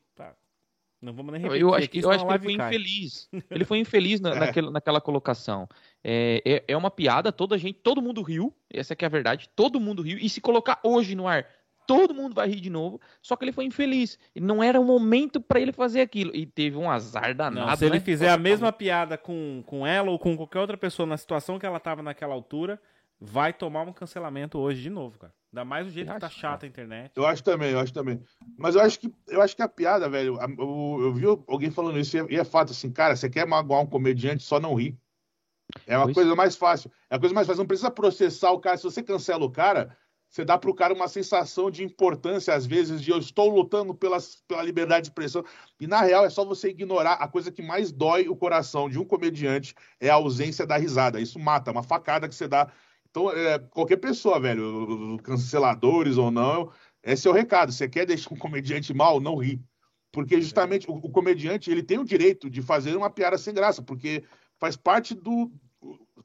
[1.01, 1.62] Não vamos nem repetir.
[1.62, 2.68] Eu acho que, eu acho que ele foi cai.
[2.68, 3.28] infeliz.
[3.51, 4.38] Ele foi infeliz na, é.
[4.38, 5.68] naquela, naquela colocação.
[6.03, 9.49] É, é, é, uma piada, toda gente, todo mundo riu, essa é, é a verdade,
[9.55, 10.18] todo mundo riu.
[10.18, 11.47] E se colocar hoje no ar,
[11.86, 13.01] todo mundo vai rir de novo.
[13.22, 14.18] Só que ele foi infeliz.
[14.34, 16.34] Não era o momento para ele fazer aquilo.
[16.34, 17.66] E teve um azar danado.
[17.66, 18.01] Não, se ele né?
[18.01, 21.66] fizer a mesma piada com, com ela ou com qualquer outra pessoa na situação que
[21.66, 22.80] ela tava naquela altura,
[23.20, 25.32] vai tomar um cancelamento hoje de novo, cara.
[25.52, 27.12] Ainda mais o jeito que tá chata a internet.
[27.16, 28.22] Eu acho também, eu acho também.
[28.58, 31.98] Mas eu acho que, eu acho que a piada, velho, eu, eu vi alguém falando
[31.98, 34.74] isso e é, e é fato assim, cara, você quer magoar um comediante, só não
[34.74, 34.98] rir.
[35.86, 36.14] É uma pois.
[36.14, 36.90] coisa mais fácil.
[37.10, 37.60] É a coisa mais fácil.
[37.60, 38.76] Não precisa processar o cara.
[38.76, 39.96] Se você cancela o cara,
[40.28, 43.94] você dá para o cara uma sensação de importância, às vezes, de eu estou lutando
[43.94, 45.44] pela, pela liberdade de expressão.
[45.80, 47.14] E, na real, é só você ignorar.
[47.14, 51.20] A coisa que mais dói o coração de um comediante é a ausência da risada.
[51.20, 52.70] Isso mata, é uma facada que você dá.
[53.16, 56.70] Então, é, qualquer pessoa, velho, canceladores ou não,
[57.02, 57.72] esse é o recado.
[57.72, 59.18] Você quer deixar um comediante mal?
[59.20, 59.58] Não ri.
[60.12, 63.80] Porque, justamente, o, o comediante ele tem o direito de fazer uma piada sem graça,
[63.80, 64.22] porque
[64.58, 65.50] faz parte do.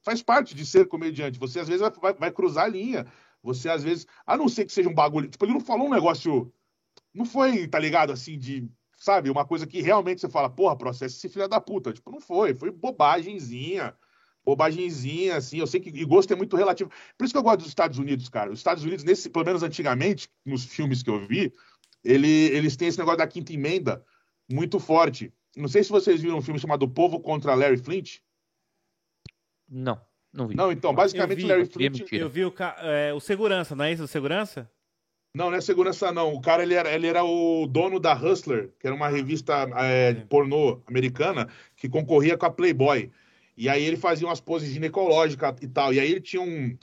[0.04, 1.40] Faz parte de ser comediante.
[1.40, 3.06] Você às vezes vai, vai, cruzar a linha.
[3.42, 4.06] Você às vezes.
[4.28, 5.30] A não ser que seja um bagulho.
[5.30, 6.54] Tipo, ele não falou um negócio.
[7.14, 8.70] Não foi, tá ligado, assim, de.
[8.98, 11.94] Sabe, uma coisa que realmente você fala, porra, processo esse filho da puta.
[11.94, 12.54] Tipo, não foi.
[12.54, 13.96] Foi bobagemzinha.
[14.46, 15.60] Bobagemzinha, assim.
[15.60, 16.90] Eu sei que e gosto é muito relativo.
[17.18, 18.52] Por isso que eu gosto dos Estados Unidos, cara.
[18.52, 21.54] Os Estados Unidos, nesse, pelo menos antigamente, nos filmes que eu vi,
[22.04, 24.04] ele, eles têm esse negócio da quinta emenda
[24.50, 25.34] muito forte.
[25.56, 28.20] Não sei se vocês viram um filme chamado Povo contra Larry Flint.
[29.70, 30.00] Não,
[30.34, 30.56] não vi.
[30.56, 32.12] Não, então, basicamente vi, Larry Flint.
[32.12, 34.04] Eu vi o, é, o segurança, não é isso?
[34.04, 34.70] O segurança?
[35.34, 36.34] Não, não é segurança, não.
[36.34, 40.14] O cara ele era, ele era o dono da Hustler, que era uma revista é,
[40.14, 43.10] pornô americana que concorria com a Playboy.
[43.56, 45.94] E aí ele fazia umas poses ginecológicas e tal.
[45.94, 46.78] E aí ele tinha um.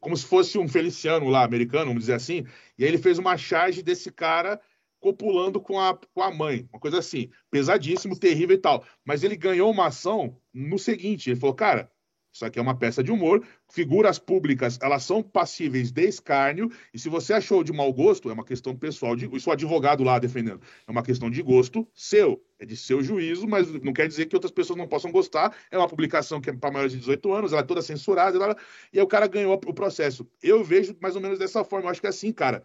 [0.00, 2.44] Como se fosse um Feliciano lá, americano, vamos dizer assim.
[2.76, 4.60] E aí ele fez uma charge desse cara
[5.00, 8.84] copulando com a, com a mãe, uma coisa assim, pesadíssimo, terrível e tal.
[9.04, 11.90] Mas ele ganhou uma ação no seguinte: ele falou, cara,
[12.38, 16.98] isso aqui é uma peça de humor, figuras públicas, elas são passíveis de escárnio, e
[16.98, 20.20] se você achou de mau gosto, é uma questão pessoal, de, isso o advogado lá
[20.20, 24.26] defendendo, é uma questão de gosto seu, é de seu juízo, mas não quer dizer
[24.26, 27.32] que outras pessoas não possam gostar, é uma publicação que é para maiores de 18
[27.32, 28.56] anos, ela é toda censurada, ela,
[28.92, 30.24] e aí o cara ganhou o processo.
[30.40, 32.64] Eu vejo mais ou menos dessa forma, eu acho que é assim, cara,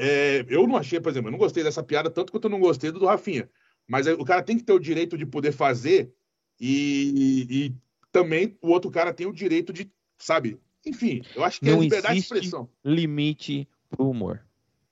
[0.00, 2.60] é, eu não achei, por exemplo, eu não gostei dessa piada tanto quanto eu não
[2.60, 3.50] gostei do, do Rafinha.
[3.86, 6.10] Mas o cara tem que ter o direito de poder fazer
[6.58, 7.74] e, e,
[8.12, 10.60] também o outro cara tem o direito de, sabe?
[10.86, 12.68] Enfim, eu acho que é não é liberdade de expressão.
[12.84, 14.44] limite pro humor.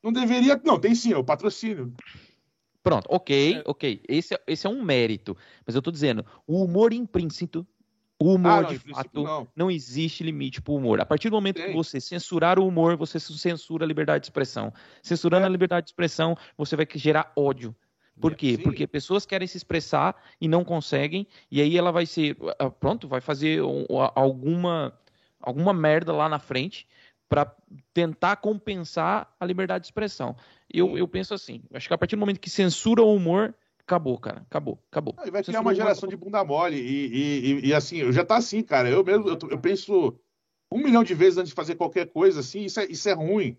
[0.03, 0.61] Não deveria.
[0.65, 1.93] Não, tem sim, é o patrocínio.
[2.83, 3.63] Pronto, ok, é.
[3.67, 4.01] ok.
[4.09, 5.37] Esse, é, esse é um mérito.
[5.67, 7.67] Mas eu tô dizendo, o humor implícito
[8.23, 9.49] o humor, ah, não, de fato, não.
[9.57, 9.71] não.
[9.71, 11.01] existe limite para o humor.
[11.01, 11.69] A partir do momento Sim.
[11.69, 14.75] que você censurar o humor, você censura a liberdade de expressão.
[15.03, 15.47] Censurando é.
[15.47, 17.75] a liberdade de expressão, você vai gerar ódio.
[18.21, 18.57] Por quê?
[18.57, 18.63] Sim.
[18.63, 23.09] Porque pessoas querem se expressar e não conseguem, e aí ela vai ser, ah, pronto,
[23.09, 23.61] vai fazer
[24.15, 24.93] alguma,
[25.41, 26.87] alguma merda lá na frente
[27.29, 27.55] para
[27.95, 30.37] tentar compensar a liberdade de expressão.
[30.69, 34.19] Eu, eu penso assim, acho que a partir do momento que censura o humor, acabou,
[34.19, 34.43] cara.
[34.49, 35.15] Acabou, acabou.
[35.25, 36.77] e vai criar uma geração de bunda mole.
[36.77, 38.89] E, e, e, e, assim, já tá assim, cara.
[38.89, 40.19] Eu mesmo, eu, eu, penso
[40.73, 43.57] um milhão de vezes antes de fazer qualquer coisa, assim, isso é, isso é ruim.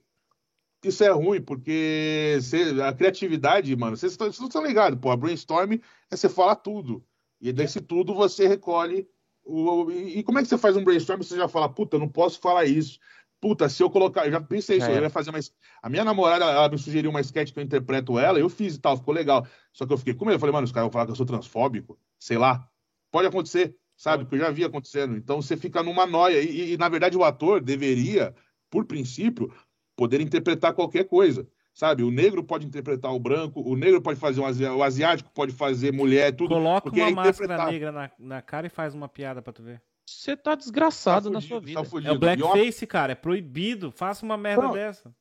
[0.84, 5.74] Isso é ruim, porque cê, a criatividade, mano, vocês não estão ligados, pô, a brainstorm
[6.10, 7.04] é você falar tudo.
[7.40, 9.08] E desse tudo você recolhe.
[9.44, 12.08] O, e, como é que você faz um brainstorm e você já fala, puta, não
[12.08, 13.00] posso falar isso?
[13.42, 14.98] puta, se eu colocar, eu já pensei isso, é.
[14.98, 15.52] eu ia fazer mais.
[15.82, 18.80] A minha namorada, ela me sugeriu uma sketch que eu interpreto ela, eu fiz e
[18.80, 19.46] tal, ficou legal.
[19.74, 21.16] Só que eu fiquei com medo, eu falei, mano, os caras vão falar que eu
[21.16, 22.70] sou transfóbico, sei lá.
[23.12, 24.24] Pode acontecer, sabe?
[24.24, 25.18] Porque eu já vi acontecendo.
[25.18, 26.40] Então você fica numa noia.
[26.40, 28.34] E, e, na verdade, o ator deveria,
[28.70, 29.52] por princípio,
[29.96, 31.48] poder interpretar qualquer coisa.
[31.74, 32.04] Sabe?
[32.04, 35.54] O negro pode interpretar o branco, o negro pode fazer um asiático, o asiático pode
[35.54, 36.50] fazer mulher, tudo.
[36.50, 39.82] Coloca uma é máscara negra na, na cara e faz uma piada pra tu ver.
[40.06, 42.10] Você tá desgraçado tá fugido, na sua vida.
[42.10, 43.14] Tá é o blackface, cara.
[43.14, 43.92] É proibido.
[43.92, 45.16] Faça uma merda não, dessa.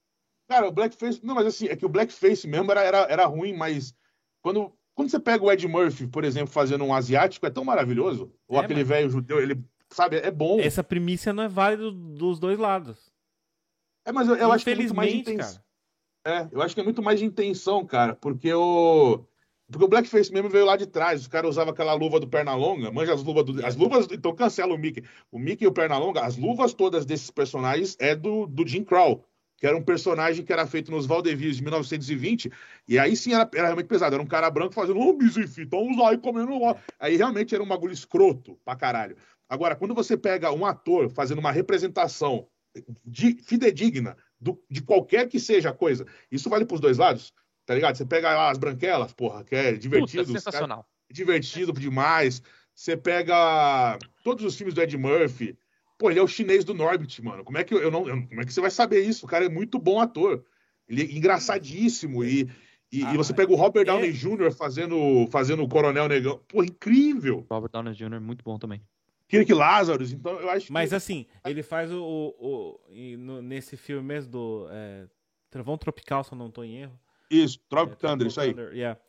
[0.48, 1.20] Cara, o blackface.
[1.24, 3.94] Não, mas assim, é que o blackface mesmo era, era, era ruim, mas
[4.42, 8.32] quando, quando você pega o Ed Murphy, por exemplo, fazendo um asiático, é tão maravilhoso.
[8.48, 9.62] Ou é, aquele velho judeu, ele.
[9.88, 10.60] Sabe, é bom.
[10.60, 13.09] Essa primícia não é válida dos dois lados.
[14.10, 15.62] É, mas eu, eu acho que é muito mais intenso.
[16.26, 19.24] É, eu acho que é muito mais de intenção, cara, porque o.
[19.70, 21.20] Porque o Blackface mesmo veio lá de trás.
[21.20, 22.90] Os caras usavam aquela luva do Pernalonga.
[22.90, 23.64] Manja as luvas do.
[23.64, 24.08] As luvas.
[24.10, 25.04] Então cancela o Mickey.
[25.30, 29.24] O Mickey e o Pernalonga, as luvas todas desses personagens é do, do Jim Crow,
[29.56, 32.50] que era um personagem que era feito nos Valdevias de 1920.
[32.88, 34.16] E aí sim era, era realmente pesado.
[34.16, 36.52] Era um cara branco fazendo, ô, oh, enfim, então usar aí comendo.
[36.98, 39.16] Aí realmente era um bagulho escroto pra caralho.
[39.48, 42.48] Agora, quando você pega um ator fazendo uma representação
[43.04, 47.32] de, fidedigna do, de qualquer que seja a coisa, isso vale pros dois lados.
[47.66, 47.96] Tá ligado?
[47.96, 50.24] Você pega lá as branquelas, porra, que é divertido.
[50.24, 50.86] Puta, sensacional.
[51.10, 52.42] Divertido demais.
[52.74, 55.56] Você pega todos os filmes do Ed Murphy.
[55.98, 57.44] Pô, ele é o chinês do Norbit, mano.
[57.44, 58.08] Como é que eu, não.
[58.08, 59.26] Eu, como é que você vai saber isso?
[59.26, 60.44] O cara é muito bom ator.
[60.88, 62.24] Ele é engraçadíssimo.
[62.24, 62.50] E,
[62.90, 63.84] e, ah, e você pega o Robert é...
[63.84, 64.50] Downey Jr.
[64.50, 66.40] fazendo, fazendo o Coronel Negão.
[66.48, 67.46] Pô, incrível.
[67.50, 68.20] Robert Downey Jr.
[68.20, 68.82] muito bom também.
[69.30, 70.96] Kirk Lazarus, então eu acho Mas que...
[70.96, 72.02] assim, ele faz o.
[72.02, 74.66] o, o no, nesse filme mesmo do.
[74.70, 75.06] É,
[75.48, 76.98] Travão Tropical, se eu não estou em erro.
[77.30, 78.50] Isso, Tropic é, Thunder, isso aí.
[78.50, 79.00] Thunder, yeah.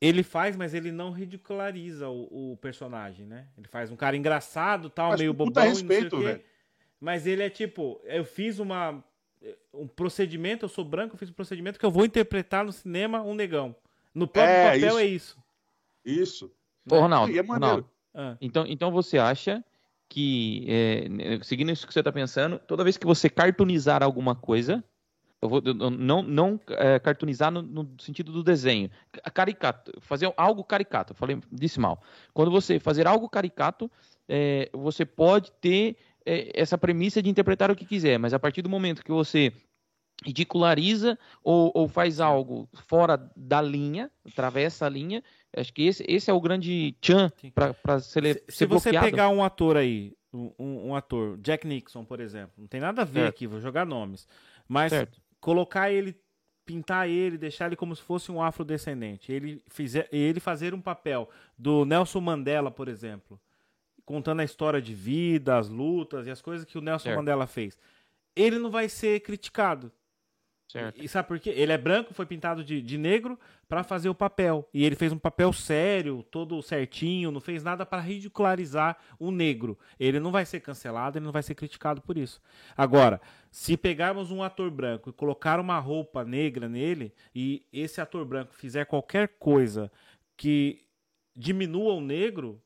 [0.00, 3.46] Ele faz, mas ele não ridiculariza o, o, personagem, né?
[3.56, 6.42] Ele faz um cara engraçado, tal, mas meio bobão, respeito, velho.
[7.00, 9.02] Mas ele é tipo, eu fiz uma
[9.72, 13.22] um procedimento, eu sou branco, eu fiz um procedimento que eu vou interpretar no cinema
[13.22, 13.74] um negão.
[14.12, 14.98] No próprio é, papel isso.
[14.98, 15.38] é isso.
[16.04, 16.56] Isso.
[16.90, 18.36] Ô, Ronaldo, é Ronaldo ah.
[18.40, 19.64] então, então você acha
[20.08, 24.84] que, é, seguindo isso que você está pensando, toda vez que você cartoonizar alguma coisa,
[25.40, 28.90] eu vou eu não, não é, cartoonizar no, no, sentido do desenho.
[29.34, 31.14] Caricato, fazer algo caricato.
[31.14, 32.00] falei, disse mal.
[32.32, 33.90] Quando você fazer algo caricato,
[34.28, 38.62] é, você pode ter é, essa premissa de interpretar o que quiser, mas a partir
[38.62, 39.52] do momento que você
[40.24, 45.24] ridiculariza ou, ou faz algo fora da linha, atravessa a linha,
[45.56, 49.42] acho que esse, esse é o grande tchan para ser, se, se você pegar um
[49.42, 53.46] ator aí, um, um, ator, Jack Nixon, por exemplo, não tem nada a ver aqui,
[53.46, 54.26] vou jogar nomes,
[54.66, 56.16] mas certo colocar ele,
[56.64, 59.30] pintar ele, deixar ele como se fosse um afrodescendente.
[59.30, 61.28] Ele, fizer, ele fazer um papel
[61.58, 63.38] do Nelson Mandela, por exemplo,
[64.06, 67.16] contando a história de vida, as lutas e as coisas que o Nelson certo.
[67.18, 67.76] Mandela fez.
[68.34, 69.92] Ele não vai ser criticado.
[70.72, 71.04] Certo.
[71.04, 71.50] E, sabe por quê?
[71.50, 74.66] Ele é branco, foi pintado de, de negro para fazer o papel.
[74.72, 79.78] E ele fez um papel sério, todo certinho, não fez nada para ridicularizar o negro.
[80.00, 82.40] Ele não vai ser cancelado, ele não vai ser criticado por isso.
[82.74, 83.20] Agora,
[83.50, 88.54] se pegarmos um ator branco e colocar uma roupa negra nele, e esse ator branco
[88.54, 89.92] fizer qualquer coisa
[90.38, 90.86] que
[91.36, 92.62] diminua o negro,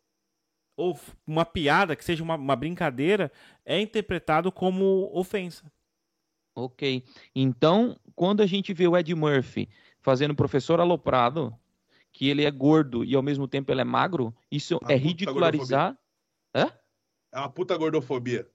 [0.77, 0.97] ou
[1.27, 3.33] uma piada, que seja uma, uma brincadeira,
[3.65, 5.65] é interpretado como ofensa.
[6.57, 7.05] Ok.
[7.35, 9.69] Então, quando a gente vê o Ed Murphy
[10.01, 11.55] fazendo professor aloprado,
[12.11, 15.97] que ele é gordo e ao mesmo tempo ele é magro, isso é ridicularizar.
[16.55, 16.73] Hã?
[17.31, 18.49] É uma puta gordofobia.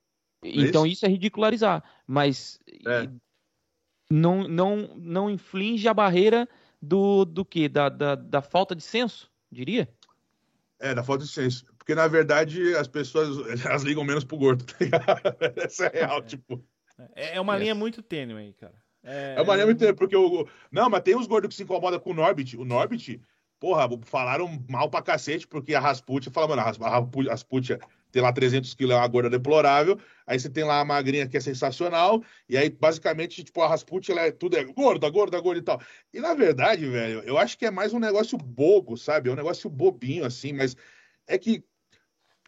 [0.44, 0.94] É então isso?
[0.94, 1.06] isso?
[1.06, 1.84] é ridicularizar.
[2.08, 3.08] Mas é.
[4.10, 6.50] não, não, não inflige a barreira
[6.82, 7.70] do, do quê?
[7.70, 9.88] Da, da, da falta de senso, diria?
[10.80, 11.64] É, da falta de senso.
[11.78, 15.06] Porque, na verdade, as pessoas elas ligam menos pro gordo, tá ligado?
[15.58, 16.22] Essa é real, é.
[16.24, 16.66] tipo.
[17.16, 18.74] É, é uma linha muito tênue aí, cara.
[19.04, 20.48] É, é uma linha muito tênue, porque o.
[20.72, 22.58] Não, mas tem uns gordos que se incomodam com o Norbit.
[22.58, 23.22] O Norbit,
[23.60, 27.80] porra, falaram mal pra cacete, porque a Rasputia fala, mano, a Rasputia
[28.12, 29.98] tem lá 300 quilos, é uma gorda deplorável.
[30.28, 32.22] Aí você tem lá a magrinha que é sensacional.
[32.48, 35.82] E aí, basicamente, tipo, a Rasputia, ela é tudo é gorda, gorda, gorda e tal.
[36.14, 39.30] E na verdade, velho, eu acho que é mais um negócio bobo, sabe?
[39.30, 40.76] É um negócio bobinho, assim, mas
[41.28, 41.64] é que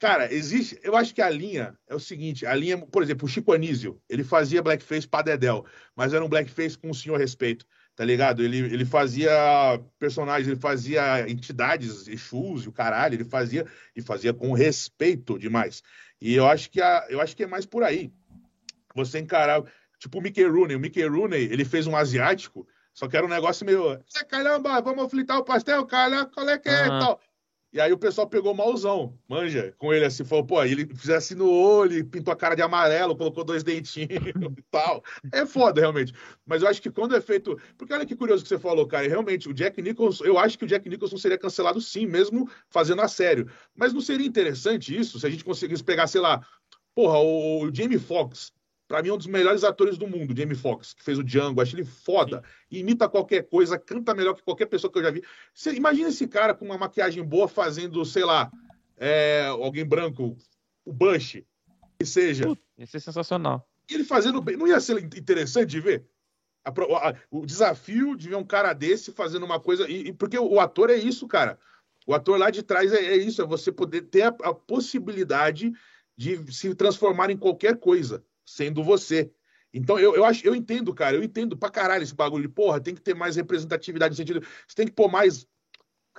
[0.04, 0.78] Cara, existe.
[0.84, 4.02] Eu acho que a linha é o seguinte: a linha, por exemplo, o Chico Anísio,
[4.10, 8.44] ele fazia blackface pra Dedel, mas era um blackface com o senhor respeito, tá ligado?
[8.44, 9.32] Ele, ele fazia
[9.98, 15.82] personagens, ele fazia entidades, Exus e o caralho, ele fazia e fazia com respeito demais.
[16.20, 18.12] E eu acho que, a, eu acho que é mais por aí.
[18.94, 19.64] Você encarar.
[19.98, 20.76] Tipo o Mickey Rooney.
[20.76, 23.94] O Mickey Rooney, ele fez um asiático, só que era um negócio meio.
[23.94, 26.90] É, caramba, vamos fritar o pastel, cara, qual é que é?
[26.90, 27.00] Uhum.
[27.00, 27.22] Tal.
[27.74, 31.50] E aí o pessoal pegou malzão, manja, com ele assim, falou, pô, ele fizesse no
[31.50, 34.12] olho, pintou a cara de amarelo, colocou dois dentinhos
[34.60, 35.04] e tal.
[35.32, 36.14] É foda, realmente.
[36.46, 37.60] Mas eu acho que quando é feito.
[37.76, 39.08] Porque olha que curioso que você falou, cara.
[39.08, 43.02] Realmente, o Jack Nicholson, eu acho que o Jack Nicholson seria cancelado sim, mesmo fazendo
[43.02, 43.50] a sério.
[43.76, 46.46] Mas não seria interessante isso se a gente conseguisse pegar, sei lá,
[46.94, 48.54] porra, o Jamie Foxx
[48.88, 51.62] para mim, é um dos melhores atores do mundo, Jamie Foxx, que fez o Django.
[51.62, 52.44] Acho ele foda.
[52.70, 52.80] Sim.
[52.80, 55.24] Imita qualquer coisa, canta melhor que qualquer pessoa que eu já vi.
[55.54, 58.52] Você, imagina esse cara com uma maquiagem boa fazendo, sei lá,
[58.98, 60.38] é, alguém branco,
[60.86, 61.42] o Bush,
[61.98, 62.46] que seja.
[62.78, 63.68] Ia ser sensacional.
[63.90, 64.58] Ele fazendo bem.
[64.58, 66.06] Não ia ser interessante de ver?
[66.66, 69.90] A, a, o desafio de ver um cara desse fazendo uma coisa.
[69.90, 71.58] E, e, porque o, o, ator é isso, cara.
[72.06, 75.72] O ator lá de trás é, é isso, é você poder ter a, a possibilidade
[76.18, 79.32] de se transformar em qualquer coisa sendo você.
[79.74, 82.80] Então, eu, eu acho, eu entendo, cara, eu entendo pra caralho esse bagulho de, porra,
[82.80, 84.46] tem que ter mais representatividade no sentido.
[84.68, 85.48] Você tem que pôr mais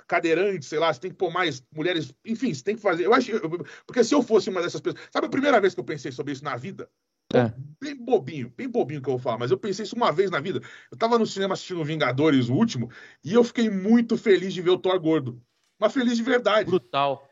[0.07, 3.05] cadeirantes, sei lá, você tem que pôr mais mulheres, enfim, você tem que fazer.
[3.05, 3.49] Eu acho, eu,
[3.87, 5.01] porque se eu fosse uma dessas pessoas.
[5.11, 6.89] Sabe a primeira vez que eu pensei sobre isso na vida?
[7.33, 7.51] É.
[7.81, 10.39] Bem bobinho, bem bobinho que eu vou falar, mas eu pensei isso uma vez na
[10.39, 10.61] vida.
[10.91, 12.89] Eu tava no cinema assistindo Vingadores, o último,
[13.23, 15.41] e eu fiquei muito feliz de ver o Thor gordo.
[15.79, 16.69] Mas feliz de verdade.
[16.69, 17.27] Brutal.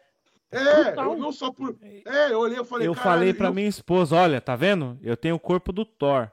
[0.53, 1.75] É, eu não só por.
[2.05, 2.87] É, eu olhei e falei.
[2.87, 3.53] Eu falei pra eu...
[3.53, 4.97] minha esposa: olha, tá vendo?
[5.01, 6.31] Eu tenho o corpo do Thor.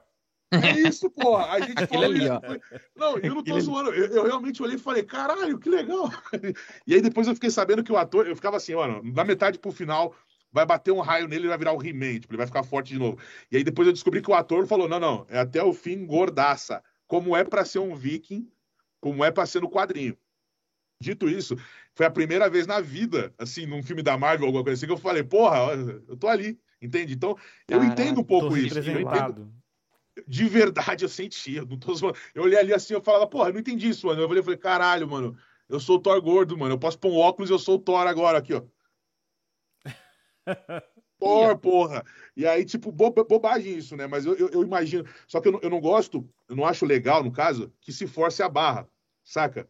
[0.51, 1.45] É isso, porra.
[1.45, 2.41] A gente falou ali, isso.
[2.41, 2.61] Foi...
[2.95, 3.93] Não, eu não tô zoando.
[3.93, 6.09] Eu, eu, realmente olhei e falei, caralho, que legal.
[6.85, 9.57] E aí depois eu fiquei sabendo que o ator, eu ficava assim, mano, da metade
[9.57, 10.13] pro final,
[10.51, 12.93] vai bater um raio nele e vai virar o He-Man, tipo, ele vai ficar forte
[12.93, 13.17] de novo.
[13.49, 16.05] E aí depois eu descobri que o ator falou: não, não, é até o fim
[16.05, 16.83] gordaça.
[17.07, 18.49] Como é para ser um viking,
[18.99, 20.17] como é para ser no quadrinho.
[21.01, 21.57] Dito isso,
[21.93, 24.93] foi a primeira vez na vida, assim, num filme da Marvel, alguma coisa assim, que
[24.93, 25.73] eu falei, porra,
[26.07, 27.13] eu tô ali, entende?
[27.13, 27.35] Então,
[27.67, 28.77] eu Caraca, entendo um pouco isso.
[28.77, 29.51] Entendo,
[30.27, 31.55] de verdade, eu senti.
[31.55, 31.93] Eu, não tô
[32.33, 34.21] eu olhei ali assim, eu falava, porra, eu não entendi isso, mano.
[34.21, 35.37] Eu falei, eu falei, caralho, mano,
[35.67, 36.75] eu sou o Thor gordo, mano.
[36.75, 38.63] Eu posso pôr um óculos e eu sou o Thor agora, aqui, ó.
[41.19, 42.03] Thor, porra.
[42.35, 44.07] E aí, tipo, bo bobagem isso, né?
[44.07, 45.05] Mas eu, eu, eu imagino.
[45.27, 48.07] Só que eu não, eu não gosto, eu não acho legal, no caso, que se
[48.07, 48.89] force a barra,
[49.23, 49.69] saca?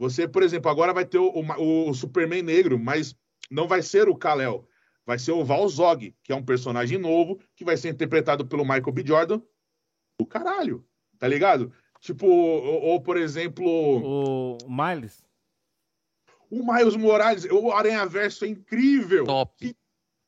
[0.00, 3.14] Você, por exemplo, agora vai ter o, o, o Superman negro, mas
[3.50, 4.66] não vai ser o Kal-El.
[5.04, 8.64] Vai ser o Val Zog, que é um personagem novo, que vai ser interpretado pelo
[8.64, 9.04] Michael B.
[9.06, 9.42] Jordan.
[10.18, 10.86] O caralho,
[11.18, 11.70] tá ligado?
[12.00, 13.66] Tipo, ou, ou por exemplo...
[13.66, 15.22] O Miles.
[16.50, 19.24] O Miles Morales, o Aranha Verso é incrível.
[19.26, 19.54] Top.
[19.58, 19.76] Que...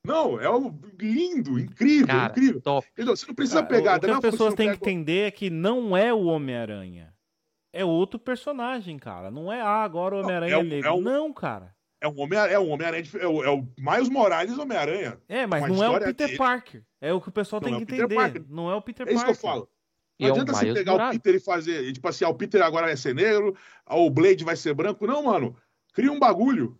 [0.04, 2.60] Não, é um lindo, incrível, Cara, incrível.
[2.60, 2.86] Top.
[2.94, 3.96] Você não precisa Cara, pegar.
[3.96, 7.12] O que as pessoas têm que entender é que não é o Homem-Aranha
[7.72, 9.30] é outro personagem, cara.
[9.30, 10.88] Não é, ah, agora o Homem-Aranha é, é negro.
[10.88, 11.74] É um, não, cara.
[12.00, 15.18] É um Homem-Aranha, é um Homem é o, é o Miles Morales Homem-Aranha.
[15.28, 16.38] É, mas não é o Peter dele.
[16.38, 16.82] Parker.
[17.00, 18.44] É o que o pessoal não tem é que entender.
[18.48, 19.12] Não é o Peter Parker.
[19.12, 19.68] É isso que eu falo.
[20.18, 21.16] Não e é adianta você pegar Morales.
[21.16, 24.10] o Peter e fazer, tipo assim, ah, o Peter agora vai ser negro, ah, o
[24.10, 25.06] Blade vai ser branco.
[25.06, 25.56] Não, mano.
[25.92, 26.78] Cria um bagulho,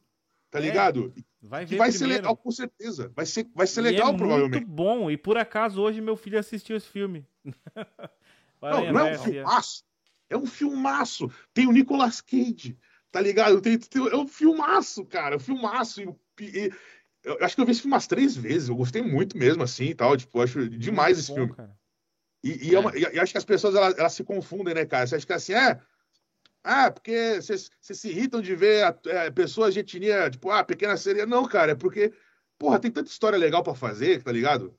[0.51, 1.13] tá é, ligado?
[1.41, 1.93] Vai que vai primeiro.
[1.93, 3.13] ser legal, com certeza.
[3.15, 4.65] Vai ser, vai ser legal, é provavelmente.
[4.65, 5.11] Muito bom.
[5.11, 7.27] E por acaso hoje meu filho assistiu esse filme.
[8.63, 9.85] não, não é um filmaço.
[10.33, 11.31] É um filmaço.
[11.53, 12.77] Tem o Nicolas Cage,
[13.11, 13.61] tá ligado?
[13.61, 15.35] Tem, tem, é um filmaço, cara.
[15.35, 16.01] É um filmaço.
[16.01, 16.73] E, e,
[17.23, 18.69] eu acho que eu vi esse filme umas três vezes.
[18.69, 20.17] Eu gostei muito mesmo, assim e tal.
[20.17, 21.55] Tipo, eu acho demais esse bom, filme.
[21.55, 21.77] Cara.
[22.43, 22.79] E, e, é.
[22.79, 25.07] uma, e, acho que as pessoas elas, elas, se confundem, né, cara?
[25.07, 25.81] Você acha que assim, é.
[26.65, 30.97] Ah, porque vocês se irritam de ver a, é, pessoas de etnia, tipo, ah, pequena
[30.97, 31.27] sereia.
[31.27, 32.13] Não, cara, é porque,
[32.59, 34.75] porra, tem tanta história legal para fazer, tá ligado?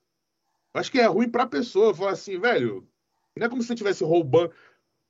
[0.74, 1.94] Eu acho que é ruim pra pessoa.
[1.94, 2.88] Falar assim, velho,
[3.38, 4.54] não é como se você estivesse roubando.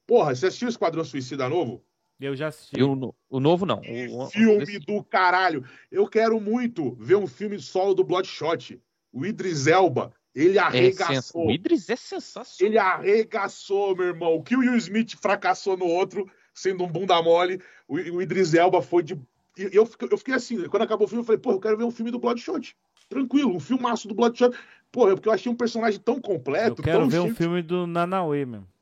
[0.05, 1.83] Porra, você assistiu Esquadrão Suicida novo?
[2.19, 2.79] Eu já assisti.
[2.79, 3.81] Eu, o novo não.
[4.11, 5.65] O, filme do caralho.
[5.91, 8.79] Eu quero muito ver um filme solo do Bloodshot.
[9.11, 11.43] O Idris Elba, ele é arregaçou.
[11.43, 12.69] É o Idris é sensacional.
[12.69, 14.35] Ele arregaçou, meu irmão.
[14.35, 18.53] O que o Will Smith fracassou no outro, sendo um bunda mole, o, o Idris
[18.53, 19.19] Elba foi de.
[19.55, 21.91] Eu, eu fiquei assim, quando acabou o filme, eu falei, pô, eu quero ver um
[21.91, 22.75] filme do Bloodshot.
[23.07, 24.55] Tranquilo, um filmaço do Bloodshot.
[24.91, 26.81] Porra, porque eu achei um personagem tão completo.
[26.81, 28.72] Eu quero ver um filme do Nanauê mesmo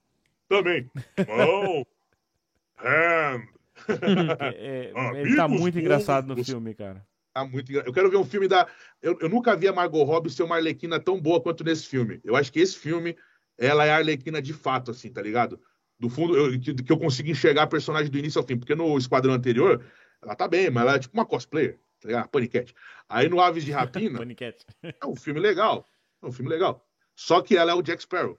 [0.51, 0.91] também.
[1.27, 1.87] Mão,
[2.77, 3.47] hand.
[4.55, 7.05] é, ele tá muito engraçado no filme, cara.
[7.33, 8.67] Tá muito Eu quero ver um filme da.
[9.01, 12.19] Eu, eu nunca vi a Margot Robbie ser uma Arlequina tão boa quanto nesse filme.
[12.23, 13.15] Eu acho que esse filme,
[13.57, 15.59] ela é a Arlequina de fato, assim, tá ligado?
[15.97, 18.57] Do fundo, eu, que, que eu consigo enxergar a personagem do início ao fim.
[18.57, 19.83] Porque no esquadrão anterior,
[20.21, 22.27] ela tá bem, mas ela é tipo uma cosplayer, tá ligado?
[22.27, 22.75] Paniquete.
[23.07, 24.19] Aí no Aves de Rapina.
[24.19, 24.65] Paniquete.
[24.83, 25.87] é um filme legal.
[26.21, 26.85] É um filme legal.
[27.15, 28.37] Só que ela é o Jack Sparrow.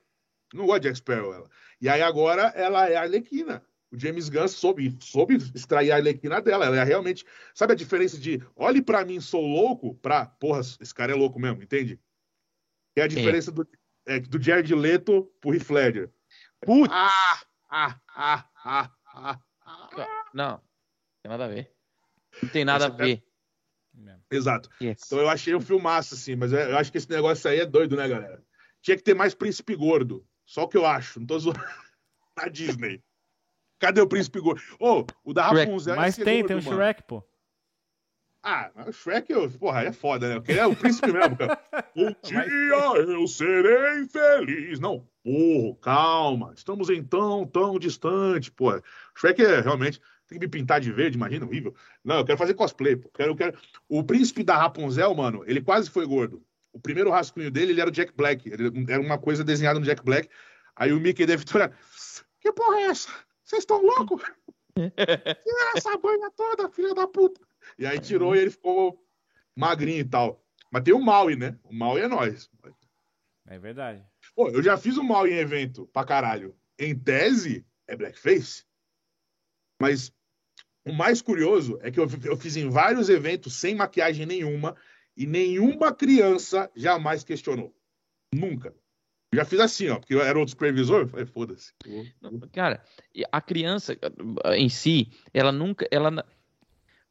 [0.54, 1.50] Não gosto de Jack Sparrow, ela.
[1.80, 3.62] E aí agora ela é a Arlequina.
[3.90, 6.64] O James Gunn soube, soube extrair a Arlequina dela.
[6.64, 7.24] Ela é realmente.
[7.54, 10.26] Sabe a diferença de olhe para mim, sou louco, pra.
[10.26, 12.00] Porra, esse cara é louco mesmo, entende?
[12.96, 13.54] É a diferença é.
[13.54, 13.68] do,
[14.06, 16.10] é, do Jared Leto pro Heath Ledger.
[16.60, 16.92] Putz!
[16.92, 20.24] Ah, ah, ah, ah, ah, ah.
[20.32, 20.60] Não,
[21.22, 21.70] tem nada a ver.
[22.42, 23.22] Não tem nada esse a ver.
[24.08, 24.18] É...
[24.30, 24.70] Exato.
[24.80, 25.02] Yes.
[25.06, 27.96] Então eu achei um filmaço, assim, mas eu acho que esse negócio aí é doido,
[27.96, 28.42] né, galera?
[28.80, 30.26] Tinha que ter mais príncipe gordo.
[30.52, 31.18] Só o que eu acho.
[31.18, 31.58] Não tô zoando.
[32.36, 33.02] Na Disney.
[33.78, 34.60] Cadê o príncipe gordo?
[34.78, 35.96] Ô, oh, o da Rapunzel.
[35.96, 37.26] Mas tem, tem o Shrek, pô.
[38.42, 40.34] Ah, o Shrek, eu, porra, é foda, né?
[40.40, 41.58] Porque é o príncipe mesmo, cara.
[41.96, 42.44] Um dia
[42.96, 44.78] eu serei feliz.
[44.78, 46.52] Não, porra, calma.
[46.54, 48.72] Estamos então tão distante, pô.
[49.16, 50.02] Shrek é realmente.
[50.26, 51.74] Tem que me pintar de verde, imagina, horrível.
[52.04, 53.08] Não, eu quero fazer cosplay, pô.
[53.08, 53.58] Eu quero, eu quero...
[53.88, 56.44] O príncipe da Rapunzel, mano, ele quase foi gordo.
[56.72, 58.48] O primeiro rascunho dele, ele era o Jack Black.
[58.48, 60.28] Ele era uma coisa desenhada no Jack Black.
[60.74, 61.74] Aí o Mickey deve olhado.
[62.40, 63.10] Que porra é essa?
[63.44, 64.22] Vocês estão loucos?
[64.74, 64.92] Tira
[65.76, 67.40] essa banha toda, filha da puta.
[67.78, 68.98] E aí tirou e ele ficou
[69.54, 70.42] magrinho e tal.
[70.70, 71.58] Mas tem o Maui, né?
[71.64, 72.50] O Maui é nós.
[73.46, 74.02] É verdade.
[74.34, 76.56] Pô, eu já fiz o mal em evento pra caralho.
[76.78, 78.64] Em tese, é blackface.
[79.80, 80.10] Mas
[80.84, 84.74] o mais curioso é que eu, eu fiz em vários eventos sem maquiagem nenhuma
[85.16, 87.74] e nenhuma criança jamais questionou.
[88.34, 88.74] Nunca.
[89.34, 91.72] já fiz assim, ó, porque eu era outro supervisor, falei, foda-se.
[92.52, 92.82] Cara,
[93.30, 93.96] a criança
[94.56, 96.10] em si, ela nunca, ela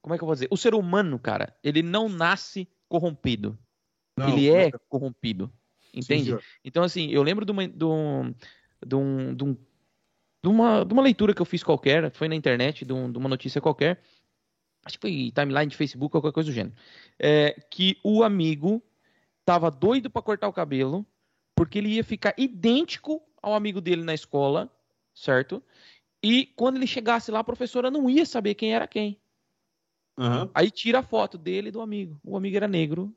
[0.02, 0.48] como é que eu vou dizer?
[0.50, 3.58] O ser humano, cara, ele não nasce corrompido.
[4.18, 4.80] Não, ele é não.
[4.90, 5.52] corrompido.
[5.94, 6.32] Entende?
[6.32, 8.34] Sim, então, assim, eu lembro de uma, um,
[8.86, 9.54] de, um, de, um,
[10.44, 13.18] de, uma, de uma leitura que eu fiz qualquer, foi na internet, de, um, de
[13.18, 14.02] uma notícia qualquer,
[14.86, 16.76] acho que foi timeline de Facebook, qualquer coisa do gênero,
[17.20, 18.82] é, que o amigo
[19.46, 21.06] tava doido para cortar o cabelo,
[21.56, 24.72] porque ele ia ficar idêntico ao amigo dele na escola,
[25.14, 25.64] certo?
[26.24, 29.20] E quando ele chegasse lá, a professora não ia saber quem era quem.
[30.18, 30.50] Uhum.
[30.54, 32.20] Aí tira a foto dele e do amigo.
[32.24, 33.14] O amigo era negro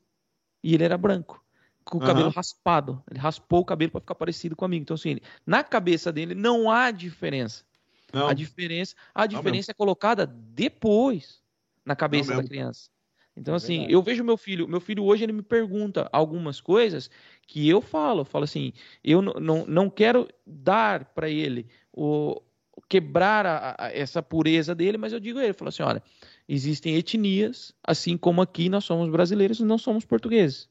[0.63, 1.43] e ele era branco.
[1.83, 2.07] Com o uhum.
[2.07, 3.03] cabelo raspado.
[3.09, 4.81] Ele raspou o cabelo para ficar parecido com o amigo.
[4.81, 7.63] Então, assim, ele, na cabeça dele não há diferença.
[8.11, 8.27] Não.
[8.27, 11.44] A diferença, a diferença é colocada depois
[11.85, 12.89] na cabeça da criança.
[13.37, 17.09] Então, é assim, eu vejo meu filho, meu filho hoje ele me pergunta algumas coisas
[17.45, 18.71] que eu falo, eu falo assim,
[19.03, 22.41] eu não, não quero dar para ele o
[22.87, 26.01] quebrar a, a, essa pureza dele, mas eu digo a ele, eu falo assim, olha,
[26.47, 30.69] Existem etnias, assim como aqui nós somos brasileiros e não somos portugueses.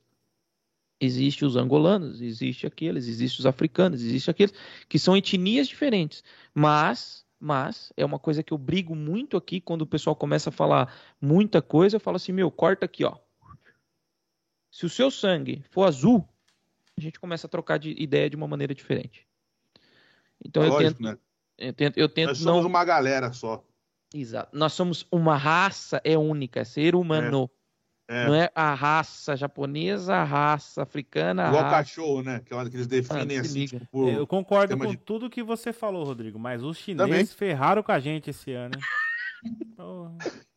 [1.00, 4.54] Existem os angolanos, existe aqueles, existem os africanos, existe aqueles
[4.88, 6.22] que são etnias diferentes.
[6.54, 10.52] Mas, mas é uma coisa que eu brigo muito aqui quando o pessoal começa a
[10.52, 10.90] falar
[11.20, 13.18] muita coisa, eu falo assim, meu, corta aqui, ó.
[14.70, 16.26] Se o seu sangue for azul,
[16.96, 19.28] a gente começa a trocar de ideia de uma maneira diferente.
[20.42, 21.18] Então é eu, lógico, tento, né?
[21.58, 22.70] eu tento, eu tento, Nós somos não...
[22.70, 23.62] uma galera só.
[24.14, 24.56] Exato.
[24.56, 27.50] Nós somos uma raça, é única, é ser humano.
[27.52, 27.63] É.
[28.06, 28.26] É.
[28.26, 31.46] Não é a raça japonesa, a raça africana.
[31.46, 31.76] A Igual raça...
[31.76, 32.40] cachorro, né?
[32.44, 33.64] Que eles definem ah, assim.
[33.66, 34.96] Tipo, eu concordo com de...
[34.96, 37.26] tudo que você falou, Rodrigo, mas os chineses Também.
[37.26, 38.78] ferraram com a gente esse ano.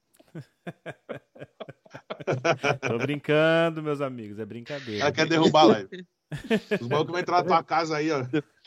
[2.87, 5.03] Tô brincando, meus amigos, é brincadeira.
[5.03, 6.05] Ela quer derrubar a live.
[6.81, 8.25] Os malucos vão entrar na tua casa aí, ó.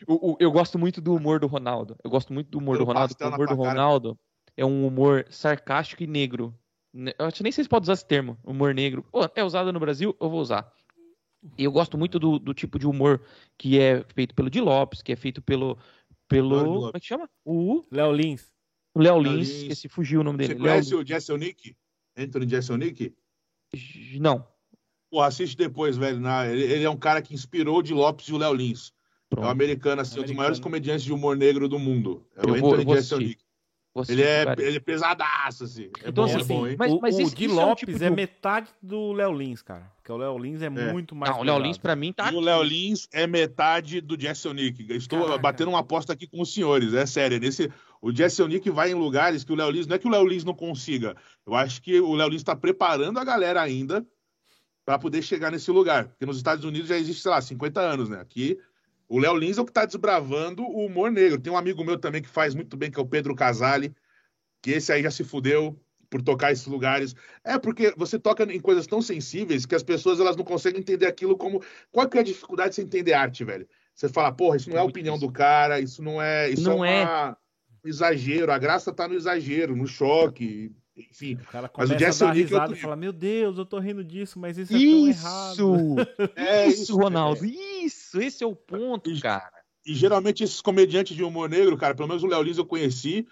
[0.09, 1.97] Eu, eu, gosto muito do humor do Ronaldo.
[2.03, 3.15] Eu gosto muito do humor do Ronaldo.
[3.21, 4.17] O humor do Ronaldo.
[4.17, 6.55] Cara é um humor sarcástico e negro.
[6.93, 9.05] Eu acho nem sei se pode usar esse termo, humor negro.
[9.11, 10.73] Pô, é usado no Brasil, eu vou usar.
[11.57, 13.23] E eu gosto muito do, do tipo de humor
[13.57, 15.79] que é feito pelo Di Lopes, que é feito pelo.
[16.29, 17.31] pelo como é que chama?
[17.45, 18.53] O Léo Lins.
[18.95, 20.55] O Léo Lins, Lins, que se fugiu o nome dele.
[20.55, 21.03] Você conhece Léo...
[21.03, 21.77] o Jessonic?
[22.17, 23.15] Anthony Jessonic?
[24.19, 24.47] Não.
[25.09, 26.21] Pô, assiste depois, velho.
[26.51, 28.93] Ele, ele, é um cara que inspirou o Di Lopes e o Léo Lins.
[29.29, 29.45] Pronto.
[29.45, 30.25] É um americano, assim, americano.
[30.25, 32.27] um dos maiores comediantes de humor negro do mundo.
[32.37, 33.39] É o Anthony Jessonic.
[34.09, 35.91] Ele é, ele é pesadaço, assim.
[36.05, 36.77] É então, bom, assim, é bom, hein?
[36.79, 39.91] Mas, mas o, o Di Lopes é, um tipo é, metade do Léo Lins, cara.
[39.97, 41.33] Porque o Léo Lins é, é, muito mais.
[41.33, 42.31] Não, o Léo Lins, pra mim, tá.
[42.31, 44.87] E o Léo Lins é metade do Jesse Nick.
[44.93, 45.39] Estou Caraca.
[45.39, 47.41] batendo uma aposta aqui com os senhores, é sério.
[47.41, 47.69] Nesse,
[48.01, 49.89] o Jesse Nick vai em lugares que o Léo Lins.
[49.89, 51.17] Não é que o Léo Lins não consiga.
[51.45, 54.07] Eu acho que o Léo Lins está preparando a galera ainda
[54.85, 56.09] para poder chegar nesse lugar.
[56.09, 58.21] Porque nos Estados Unidos já existe, sei lá, 50 anos, né?
[58.21, 58.57] Aqui.
[59.11, 61.39] O Léo Lins é o que está desbravando o humor negro.
[61.39, 63.95] Tem um amigo meu também que faz muito bem, que é o Pedro Casale
[64.63, 65.79] que esse aí já se fudeu
[66.09, 67.15] por tocar esses lugares.
[67.45, 71.07] É porque você toca em coisas tão sensíveis que as pessoas elas não conseguem entender
[71.07, 71.63] aquilo como.
[71.91, 73.69] Qual que é a dificuldade de você entender arte, velho?
[73.95, 76.51] Você fala, porra, isso não é a opinião do cara, isso não é.
[76.51, 77.39] Isso não é, uma...
[77.85, 78.53] é exagero.
[78.53, 80.75] A graça tá no exagero, no choque.
[81.11, 83.65] Enfim, o cara começa mas o Jesse a dar risada e fala, meu Deus, eu
[83.65, 85.97] tô rindo disso, mas isso é tão errado.
[86.37, 89.51] É isso, Ronaldo, isso, esse é o ponto, e, cara.
[89.87, 93.27] E geralmente esses comediantes de humor negro, cara, pelo menos o Léo Lins eu conheci,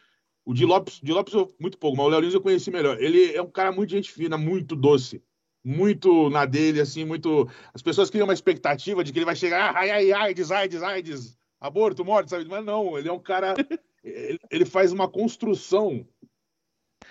[0.45, 3.01] o Di Lopes, Di Lopes eu, muito pouco, mas o Léo Lins eu conheci melhor.
[3.01, 5.23] Ele é um cara muito gente fina, muito doce.
[5.63, 7.47] Muito na dele, assim, muito.
[7.75, 10.83] As pessoas criam uma expectativa de que ele vai chegar, ai, ai, ai, AIDS, AIDS,
[10.83, 12.47] AIDS, aborto, morte, sabe?
[12.49, 13.55] Mas não, ele é um cara.
[14.03, 16.07] ele, ele faz uma construção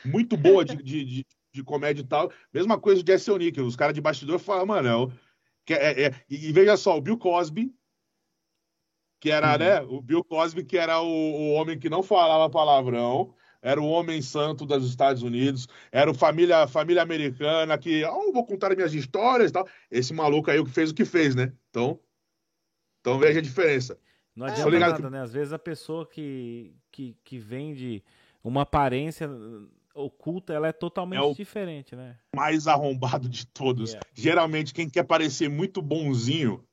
[0.06, 2.32] muito boa de, de, de, de comédia e tal.
[2.54, 3.60] Mesma coisa de Jesse Nick.
[3.62, 5.18] Os caras de bastidor falam, mano, é,
[5.66, 7.74] que é, é, e, veja só, o Bill Cosby,
[9.20, 9.58] que era, uhum.
[9.58, 9.82] né?
[9.82, 14.22] O Bill Cosby, que era o, o homem que não falava palavrão, era o homem
[14.22, 19.50] santo dos Estados Unidos, era o família, família americana que, oh, vou contar minhas histórias
[19.50, 19.68] e tal.
[19.90, 21.52] Esse maluco aí o que fez o que fez, né?
[21.70, 22.00] Então,
[23.02, 24.00] então veja a diferença.
[24.36, 25.10] Não adianta nada, que...
[25.10, 25.22] né?
[25.22, 28.04] Às vezes a pessoa que, que, que vende
[28.44, 29.28] uma aparência
[29.98, 32.18] oculta, ela é totalmente é diferente, né?
[32.36, 33.92] Mais arrombado de todos.
[33.92, 34.10] Yeah.
[34.14, 36.64] Geralmente, quem quer parecer muito bonzinho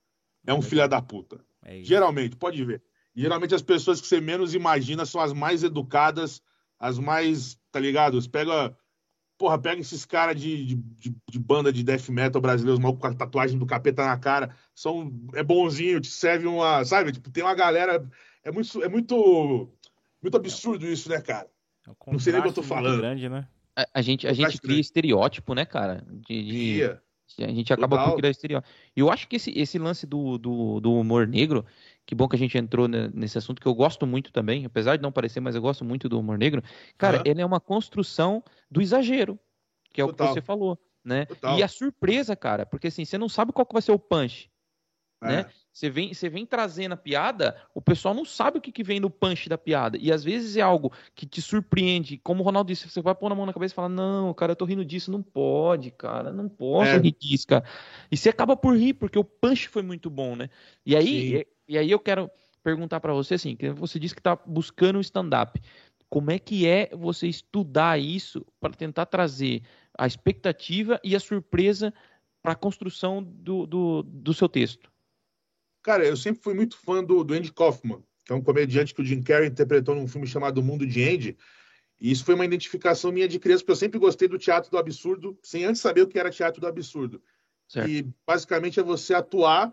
[0.46, 1.40] é um é filho da puta.
[1.62, 2.82] É Geralmente, pode ver.
[3.16, 6.42] Geralmente as pessoas que você menos imagina são as mais educadas,
[6.78, 8.18] as mais, tá ligado?
[8.28, 8.76] Pega,
[9.38, 13.14] porra, pega esses caras de, de, de, banda de death metal brasileiros, mal com a
[13.14, 17.12] tatuagem do capeta na cara, são, é bonzinho, te serve uma, sabe?
[17.12, 18.06] Tipo, tem uma galera,
[18.42, 19.72] é muito, é muito,
[20.20, 21.48] muito absurdo isso, né, cara?
[21.86, 22.98] É Não sei nem o que eu tô falando.
[22.98, 23.46] Grande, né?
[23.76, 26.04] A, a gente, a gente cria estereótipo, né, cara?
[26.08, 26.82] De, de...
[27.42, 28.10] A gente acaba Total.
[28.10, 28.72] por criar estereótipo.
[28.96, 31.64] E eu acho que esse, esse lance do, do, do, humor negro,
[32.06, 35.02] que bom que a gente entrou nesse assunto, que eu gosto muito também, apesar de
[35.02, 36.62] não parecer, mas eu gosto muito do humor negro.
[36.96, 37.22] Cara, uhum.
[37.26, 39.38] ele é uma construção do exagero,
[39.92, 40.26] que é Total.
[40.26, 41.26] o que você falou, né?
[41.26, 41.58] Total.
[41.58, 44.50] E a surpresa, cara, porque assim, você não sabe qual que vai ser o punch,
[45.22, 45.28] é.
[45.28, 45.46] né?
[45.74, 49.00] Você vem, você vem trazendo a piada, o pessoal não sabe o que, que vem
[49.00, 49.98] no punch da piada.
[50.00, 52.16] E às vezes é algo que te surpreende.
[52.18, 54.52] Como o Ronaldo disse, você vai pôr na mão na cabeça e fala: Não, cara,
[54.52, 55.10] eu tô rindo disso.
[55.10, 56.98] Não pode, cara, não posso é.
[56.98, 57.64] rir disso, cara.
[58.08, 60.48] E você acaba por rir, porque o punch foi muito bom, né?
[60.86, 62.30] E aí, e, e, aí eu quero
[62.62, 65.60] perguntar para você assim: que você disse que tá buscando um stand-up.
[66.08, 69.62] Como é que é você estudar isso para tentar trazer
[69.98, 71.92] a expectativa e a surpresa
[72.40, 74.93] para a construção do, do, do seu texto?
[75.84, 79.02] Cara, eu sempre fui muito fã do, do Andy Kaufman, que é um comediante que
[79.02, 81.36] o Jim Carrey interpretou num filme chamado Mundo de Andy.
[82.00, 84.78] E isso foi uma identificação minha de criança, porque eu sempre gostei do teatro do
[84.78, 87.22] absurdo, sem antes saber o que era teatro do absurdo.
[87.68, 87.88] Certo.
[87.88, 89.72] E basicamente é você atuar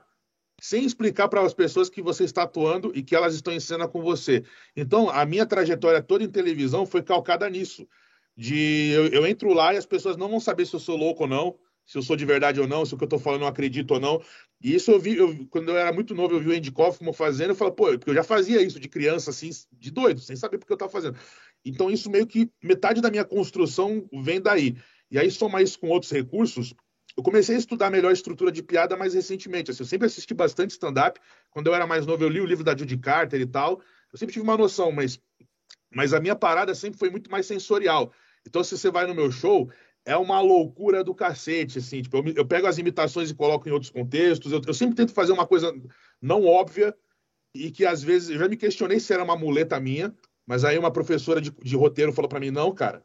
[0.62, 3.88] sem explicar para as pessoas que você está atuando e que elas estão em cena
[3.88, 4.44] com você.
[4.76, 7.88] Então, a minha trajetória toda em televisão foi calcada nisso.
[8.36, 11.24] De eu, eu entro lá e as pessoas não vão saber se eu sou louco
[11.24, 13.42] ou não, se eu sou de verdade ou não, se o que eu estou falando
[13.42, 14.22] eu acredito ou não.
[14.62, 17.14] E isso eu vi, eu, quando eu era muito novo, eu vi o Andy Kaufman
[17.14, 20.36] fazendo, eu falei, pô, porque eu já fazia isso de criança, assim, de doido, sem
[20.36, 21.18] saber porque eu estava fazendo.
[21.66, 24.76] Então, isso meio que metade da minha construção vem daí.
[25.10, 26.74] E aí, somar isso com outros recursos,
[27.18, 29.72] eu comecei a estudar melhor estrutura de piada mais recentemente.
[29.72, 31.20] Assim, eu sempre assisti bastante stand-up.
[31.50, 33.82] Quando eu era mais novo, eu li o livro da Judy Carter e tal.
[34.12, 35.20] Eu sempre tive uma noção, mas,
[35.94, 38.14] mas a minha parada sempre foi muito mais sensorial.
[38.48, 39.70] Então, se você vai no meu show,
[40.06, 42.02] é uma loucura do cacete, assim.
[42.02, 44.52] Tipo, eu, eu, pego as imitações e coloco em outros contextos.
[44.52, 45.74] Eu, eu, sempre tento fazer uma coisa
[46.22, 46.96] não óbvia
[47.54, 50.16] e que às vezes eu já me questionei se era uma muleta minha,
[50.48, 53.04] mas aí uma professora de, de roteiro falou para mim: não, cara,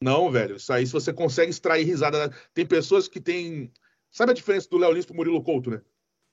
[0.00, 0.56] não, velho.
[0.56, 2.30] Isso aí, se você consegue extrair risada.
[2.52, 3.72] Tem pessoas que têm.
[4.10, 5.80] Sabe a diferença do Léo Lins pro Murilo Couto, né?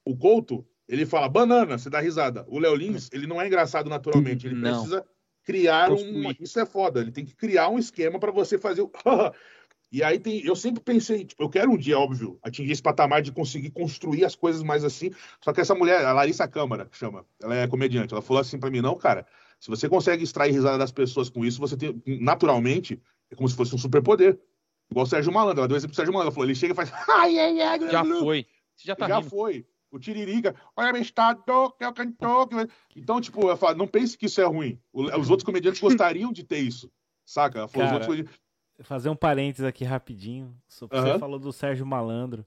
[0.06, 2.46] O Couto, ele fala banana, você dá risada.
[2.48, 4.46] O Léo Lins, ele não é engraçado naturalmente.
[4.46, 4.72] Ele não.
[4.72, 5.06] precisa
[5.44, 6.32] criar um.
[6.40, 7.00] Isso é foda.
[7.00, 8.92] Ele tem que criar um esquema para você fazer o.
[9.92, 13.22] E aí tem, eu sempre pensei, tipo, eu quero um dia, óbvio, atingir esse patamar
[13.22, 15.12] de conseguir construir as coisas mais assim.
[15.44, 18.70] Só que essa mulher, a Larissa Câmara, chama, ela é comediante, ela falou assim para
[18.72, 19.28] mim, não, cara,
[19.60, 23.56] se você consegue extrair risada das pessoas com isso, você tem, naturalmente, é como se
[23.56, 24.40] fosse um superpoder.
[24.90, 26.76] Igual o Sérgio Malandro, ela deu exemplo pro Sérgio Malandro, ela falou, ele chega e
[26.76, 28.46] faz, ai, ai, ai, já foi.
[28.76, 29.30] Você já tá Já rindo.
[29.30, 29.66] foi.
[29.92, 31.44] O Tiririca, olha, meu estado,
[31.78, 32.48] que é o cantor.
[32.96, 34.80] Então, tipo, eu falo, não pense que isso é ruim.
[34.94, 36.90] Os outros comediantes gostariam de ter isso.
[37.26, 37.60] Saca?
[37.60, 38.30] Ela falou, Cara, os outros
[38.84, 40.56] fazer um parênteses aqui rapidinho.
[40.68, 42.46] Você falou do Sérgio Malandro.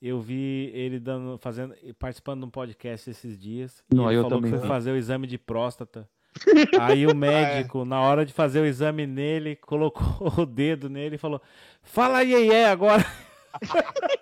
[0.00, 3.84] Eu vi ele dando, fazendo, participando de um podcast esses dias.
[3.92, 4.52] Não, ele eu falou também.
[4.52, 6.08] que foi fazer o exame de próstata.
[6.80, 7.84] Aí o médico, ah, é.
[7.84, 10.06] na hora de fazer o exame nele, colocou
[10.38, 11.42] o dedo nele e falou:
[11.82, 13.04] Fala iê, iê agora.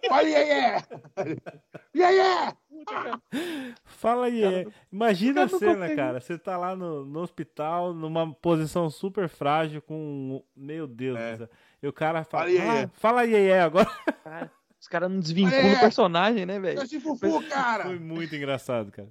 [0.08, 0.82] Fala iê, iê.
[3.84, 4.66] Fala iê.
[4.90, 6.20] Imagina a cena, cara.
[6.20, 10.42] Você tá lá no, no hospital, numa posição super frágil, com.
[10.56, 11.18] Meu Deus.
[11.18, 11.48] É.
[11.82, 13.88] E o cara fala: Fala iê, ah, fala iê agora.
[14.80, 16.78] os caras não desvinculam o personagem, né, velho?
[17.42, 17.84] cara.
[17.84, 19.08] Foi muito engraçado, cara.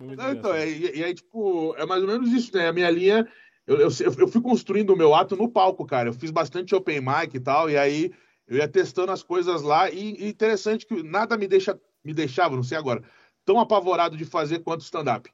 [0.00, 2.68] Muito não, então, é, e, e, aí, tipo, é mais ou menos isso, né?
[2.68, 3.26] A minha linha.
[3.66, 3.88] Eu, eu,
[4.18, 6.10] eu fui construindo o meu ato no palco, cara.
[6.10, 8.12] Eu fiz bastante open mic e tal, e aí
[8.46, 9.90] eu ia testando as coisas lá.
[9.90, 13.02] E, e interessante que nada me deixa me deixava, não sei agora,
[13.44, 15.30] tão apavorado de fazer quanto stand-up.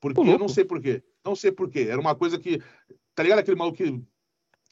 [0.00, 1.02] Porque eu não sei porquê.
[1.24, 1.86] Não sei porquê.
[1.90, 2.62] Era uma coisa que.
[3.14, 4.02] Tá ligado aquele maluco que,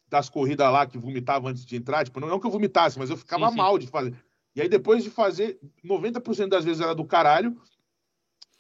[0.07, 2.05] das corridas lá que vomitava antes de entrar?
[2.05, 3.57] Tipo, não, é que eu vomitasse, mas eu ficava sim, sim.
[3.57, 4.15] mal de fazer.
[4.55, 7.59] E aí, depois de fazer, 90% das vezes era do caralho.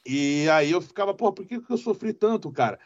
[0.06, 2.78] E aí eu ficava, pô, por que, que eu sofri tanto, cara?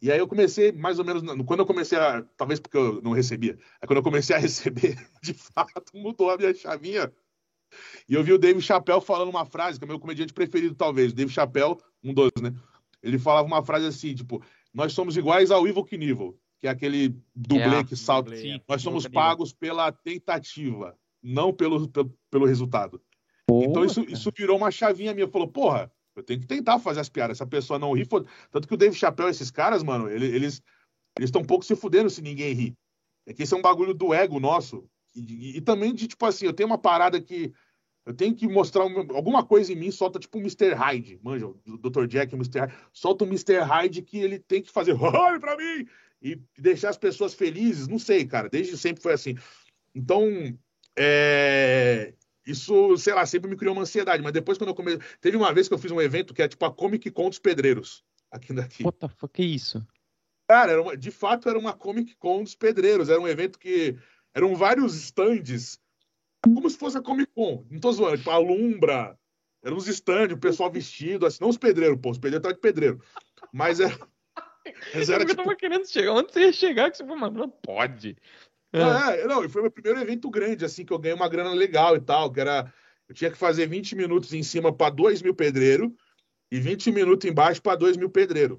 [0.00, 2.22] E aí eu comecei, mais ou menos, quando eu comecei a.
[2.36, 3.58] Talvez porque eu não recebia.
[3.80, 7.12] Aí quando eu comecei a receber, de fato, mudou a minha chavinha.
[8.08, 10.74] E eu vi o Dave Chappelle falando uma frase, que é o meu comediante preferido,
[10.74, 11.12] talvez.
[11.12, 12.54] Dave Chappelle, um dos, né?
[13.02, 14.42] Ele falava uma frase assim, tipo,
[14.72, 18.30] nós somos iguais ao Evil Knievel, que é aquele dublê é, que salta.
[18.30, 23.00] Dublê, nós somos pagos pela tentativa, não pelo, pelo, pelo resultado.
[23.46, 25.28] Porra, então isso, isso virou uma chavinha minha.
[25.28, 27.36] Falou, porra, eu tenho que tentar fazer as piadas.
[27.36, 28.04] Essa pessoa não ri.
[28.04, 28.26] For...
[28.50, 30.62] Tanto que o Dave Chappelle, esses caras, mano, eles
[31.18, 32.74] eles estão um pouco se fudendo se ninguém ri.
[33.26, 34.88] É que esse é um bagulho do ego nosso.
[35.14, 37.52] E, e, e, também de, tipo assim, eu tenho uma parada que
[38.04, 40.74] eu tenho que mostrar uma, alguma coisa em mim, solta tipo o Mr.
[40.74, 42.06] Hyde, manja, o Dr.
[42.06, 42.60] Jack o Mr.
[42.60, 43.60] Hyde, solta o Mr.
[43.60, 45.86] Hyde que ele tem que fazer olha pra mim!
[46.22, 49.36] E deixar as pessoas felizes, não sei, cara, desde sempre foi assim.
[49.94, 50.22] Então,
[50.96, 52.14] é,
[52.46, 54.22] isso, sei lá, sempre me criou uma ansiedade.
[54.22, 55.00] Mas depois, quando eu comecei.
[55.20, 57.38] Teve uma vez que eu fiz um evento que é tipo a Comic Con dos
[57.38, 58.04] Pedreiros.
[58.30, 58.84] Aqui daqui.
[58.84, 59.84] What the fuck, que isso?
[60.48, 60.96] Cara, uma...
[60.96, 63.08] de fato era uma Comic Con dos Pedreiros.
[63.08, 63.96] Era um evento que.
[64.32, 65.80] Eram vários stands.
[66.42, 67.66] Como se fosse a Comic Con.
[67.68, 69.18] Não tô zoando, tipo, a Lumbra.
[69.64, 72.60] Eram uns stands, o pessoal vestido, assim, não os pedreiros, pô, os pedreiros estavam de
[72.60, 73.02] pedreiro.
[73.52, 73.98] Mas era.
[74.94, 75.42] Mas era, eu tipo...
[75.42, 76.12] tava querendo chegar.
[76.12, 76.90] Onde você ia chegar?
[76.90, 78.16] Que você falou, mano, não pode.
[78.76, 79.22] É.
[79.22, 82.00] é, não, foi meu primeiro evento grande, assim, que eu ganhei uma grana legal e
[82.00, 82.72] tal, que era.
[83.08, 85.90] Eu tinha que fazer 20 minutos em cima para 2 mil pedreiros
[86.50, 88.58] e 20 minutos embaixo para 2 mil pedreiros.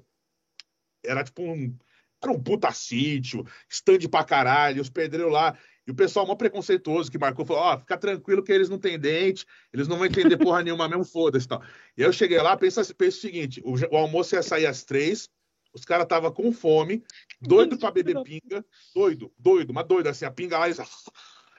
[1.04, 1.76] Era tipo um.
[2.20, 5.56] Era um puta sítio, stand pra caralho, os pedreiros lá.
[5.86, 8.78] E o pessoal mó preconceituoso que marcou, falou: Ó, oh, fica tranquilo que eles não
[8.78, 11.62] têm dente, eles não vão entender porra nenhuma mesmo, foda-se tal.
[11.96, 14.84] E aí eu cheguei lá, pensa, pensa o seguinte: o, o almoço ia sair às
[14.84, 15.30] três,
[15.72, 17.02] os caras estavam com fome,
[17.40, 18.64] doido para beber pinga,
[18.94, 20.66] doido, doido, mas doido, assim, a pinga lá,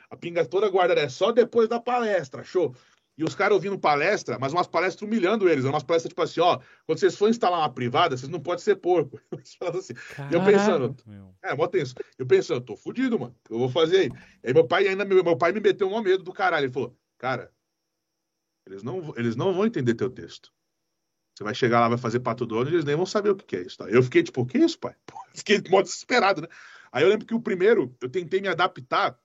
[0.10, 2.76] a pinga toda guardada, é só depois da palestra, show.
[3.18, 6.58] E os caras ouvindo palestra, mas umas palestras humilhando eles, umas palestras tipo assim, ó,
[6.86, 9.20] quando vocês forem instalar uma privada, vocês não podem ser porco.
[9.78, 9.94] assim.
[10.32, 11.36] eu pensando, meu.
[11.44, 11.96] é, mó tenso.
[12.18, 14.12] Eu pensando, tô fudido, mano, eu vou fazer aí.
[14.42, 16.98] Aí meu pai ainda, meu, meu pai me meteu um medo do caralho, ele falou,
[17.18, 17.52] cara,
[18.66, 20.54] eles não, eles não vão entender teu texto.
[21.40, 23.56] Você vai chegar lá, vai fazer pato dono, e eles nem vão saber o que
[23.56, 23.78] é isso.
[23.78, 23.86] Tá?
[23.86, 24.94] Eu fiquei tipo, o que é isso, pai?
[25.08, 26.50] Pô, fiquei modo desesperado, né?
[26.92, 29.18] Aí eu lembro que o primeiro, eu tentei me adaptar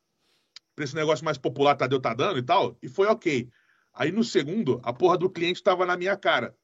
[0.76, 3.50] para esse negócio mais popular, Tadeu tá dando e tal, e foi ok.
[3.92, 6.56] Aí no segundo, a porra do cliente estava na minha cara.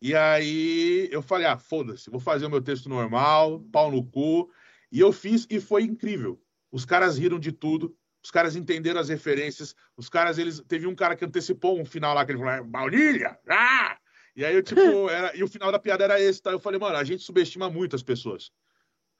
[0.00, 4.50] E aí eu falei, ah, foda-se, vou fazer o meu texto normal, pau no cu.
[4.90, 6.42] E eu fiz e foi incrível.
[6.70, 7.94] Os caras riram de tudo,
[8.24, 10.62] os caras entenderam as referências, os caras, eles.
[10.66, 13.38] Teve um cara que antecipou um final lá que ele falou, baunilha!
[13.46, 13.98] Ah!
[14.34, 14.80] E aí eu, tipo,
[15.10, 16.50] era, e o final da piada era esse, tá?
[16.50, 18.50] Eu falei, mano, a gente subestima muito as pessoas.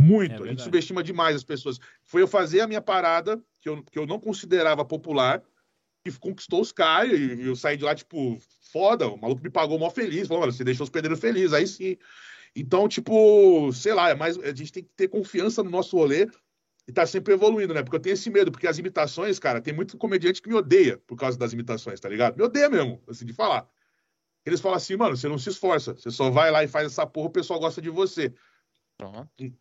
[0.00, 0.44] Muito.
[0.44, 1.78] É a gente subestima demais as pessoas.
[2.02, 5.42] Foi eu fazer a minha parada, que eu, que eu não considerava popular,
[6.04, 8.36] que conquistou os caras, e eu saí de lá, tipo,
[8.72, 10.26] foda, o maluco me pagou mó feliz.
[10.26, 11.96] Falou, mano, você deixou os pedreiros felizes, aí sim.
[12.54, 16.28] Então, tipo, sei lá, é mais, a gente tem que ter confiança no nosso rolê
[16.86, 17.82] e tá sempre evoluindo, né?
[17.82, 20.98] Porque eu tenho esse medo, porque as imitações, cara, tem muito comediante que me odeia
[21.06, 22.36] por causa das imitações, tá ligado?
[22.36, 23.68] Me odeia mesmo, assim, de falar.
[24.44, 27.06] Eles falam assim, mano, você não se esforça, você só vai lá e faz essa
[27.06, 28.34] porra, o pessoal gosta de você.
[28.96, 29.30] Pronto.
[29.38, 29.54] E,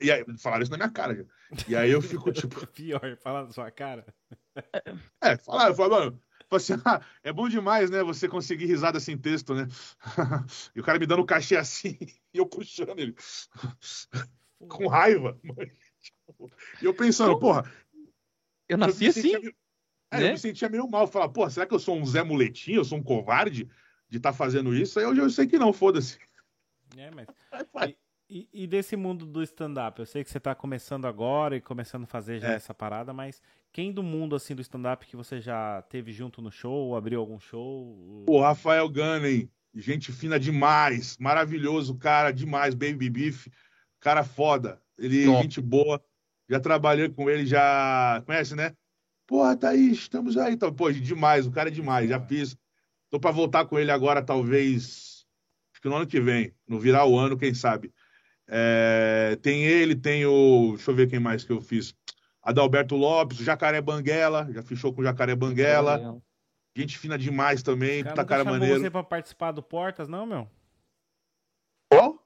[0.00, 1.26] e aí, falaram isso na minha cara.
[1.68, 2.66] E aí eu fico tipo.
[2.68, 4.06] Pior, fala na sua cara.
[5.22, 6.22] É, falaram, falaram, mano.
[6.48, 8.02] Assim, ah, é bom demais, né?
[8.04, 9.66] Você conseguir risada sem texto, né?
[10.74, 11.98] e o cara me dando um cachê assim
[12.32, 13.16] e eu puxando ele.
[14.68, 15.38] Com raiva.
[16.80, 17.70] E eu pensando, porra.
[18.68, 19.32] Eu nasci eu assim.
[19.32, 19.54] Meio...
[20.12, 20.28] É, né?
[20.28, 21.06] eu me sentia meio mal.
[21.08, 22.78] Falar, porra, será que eu sou um Zé Muletinho?
[22.78, 23.68] Eu sou um covarde?
[24.08, 26.18] De estar tá fazendo isso, aí eu já sei que não, foda-se.
[26.96, 27.26] É, mas.
[28.28, 30.00] E, e, desse mundo do stand-up?
[30.00, 32.54] Eu sei que você está começando agora e começando a fazer já é.
[32.56, 33.40] essa parada, mas
[33.72, 37.38] quem do mundo assim do stand-up que você já teve junto no show, abriu algum
[37.38, 38.24] show?
[38.26, 43.46] O Rafael Gunning, gente fina demais, maravilhoso, cara, demais, Baby Beef,
[44.00, 44.82] cara foda.
[44.98, 46.02] Ele é gente boa.
[46.48, 48.74] Já trabalhei com ele, já conhece, né?
[49.26, 50.54] Porra, Thaís, estamos aí.
[50.54, 52.08] Então, pô, demais, o cara é demais.
[52.08, 52.56] Já fiz
[53.16, 55.24] Tô para voltar com ele agora, talvez,
[55.72, 57.90] acho que no ano que vem, no virar o ano, quem sabe.
[58.46, 60.74] É, tem ele, tem o.
[60.74, 61.94] Deixa eu ver quem mais que eu fiz.
[62.42, 66.20] Adalberto Lopes, o Jacaré Banguela, já fechou com o Jacaré Banguela.
[66.76, 68.80] Gente fina demais também, cara, puta cara maneiro.
[68.80, 70.46] você pra participar do Portas, não, meu?
[71.90, 72.22] Qual?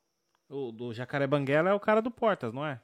[0.48, 2.80] O do Jacaré Banguela é o cara do Portas, não é?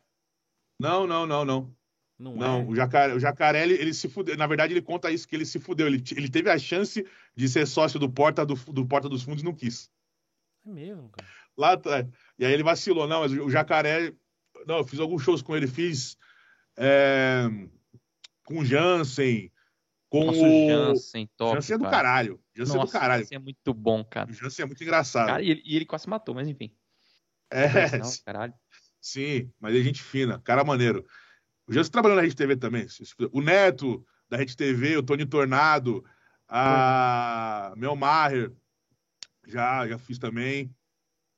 [0.78, 1.76] Não, não, não, não.
[2.18, 2.64] Não, não é.
[2.64, 4.36] o, jacaré, o jacaré, ele, ele, se fudeu.
[4.36, 5.86] Na verdade, ele conta isso, que ele se fudeu.
[5.86, 9.42] Ele, ele teve a chance de ser sócio do Porta, do, do Porta dos Fundos
[9.42, 9.90] e não quis.
[10.66, 11.28] É mesmo, cara.
[11.56, 12.06] Lá atrás.
[12.38, 13.06] E aí ele vacilou.
[13.06, 14.12] Não, mas o jacaré.
[14.66, 15.66] Não, eu fiz alguns shows com ele.
[15.66, 16.16] Fiz
[16.76, 17.44] é,
[18.44, 19.52] com o Jansen.
[20.08, 21.54] Com Nossa, o Jansen, top.
[21.56, 21.96] Jansen é do cara.
[21.96, 22.40] caralho.
[22.54, 23.22] Jansen Nossa, é do caralho.
[23.24, 24.30] Jansen é muito bom, cara.
[24.30, 25.26] O Jansen é muito engraçado.
[25.26, 26.72] Cara, e, ele, e ele quase matou, mas enfim.
[27.50, 28.54] É, não, caralho.
[29.00, 31.04] Sim, mas é gente fina, cara maneiro.
[31.68, 32.86] O Jansen trabalhou na Rede TV também.
[33.32, 36.04] O Neto, da Rede TV, o Tony Tornado,
[36.48, 38.52] a Mel Maher,
[39.46, 40.70] já, já fiz também.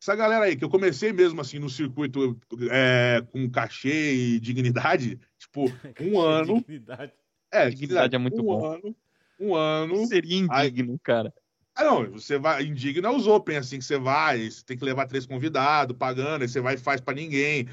[0.00, 2.38] Essa galera aí, que eu comecei mesmo assim no circuito
[2.70, 5.64] é, com cachê e dignidade, tipo,
[6.00, 6.59] um ano.
[6.59, 7.12] Dignidade.
[7.50, 8.64] É, dignidade é muito um bom.
[8.64, 8.96] Ano,
[9.40, 10.06] um ano.
[10.06, 10.98] Seria indigno, aí...
[11.02, 11.32] cara.
[11.74, 14.84] Ah, não, você vai, indigno é os Open, assim, que você vai, você tem que
[14.84, 17.68] levar três convidados, pagando, aí você vai e faz para ninguém.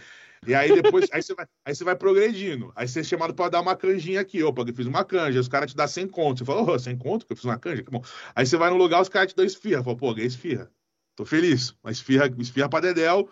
[0.47, 2.71] E aí depois, aí, você vai, aí você vai progredindo.
[2.75, 4.43] Aí você é chamado para dar uma canjinha aqui.
[4.43, 5.39] Opa, eu fiz uma canja.
[5.39, 6.39] Os caras te dão 100 conto.
[6.39, 7.25] Você fala, oh, 100 conto?
[7.25, 7.83] Que eu fiz uma canja?
[7.83, 8.03] Que bom.
[8.35, 9.83] Aí você vai no lugar, os caras te dão esfirra.
[9.83, 10.71] Fala, pô, ganhei esfirra.
[11.15, 11.75] Tô feliz.
[11.83, 13.29] Uma esfirra, esfirra pra Dedéu.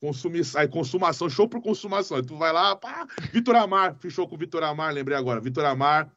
[0.00, 2.16] Consumi, aí consumação, show por consumação.
[2.16, 3.96] Aí tu vai lá, pá, Vitor Amar.
[4.08, 5.40] Show com o Vitor Amar, lembrei agora.
[5.40, 6.12] Vitor Amar,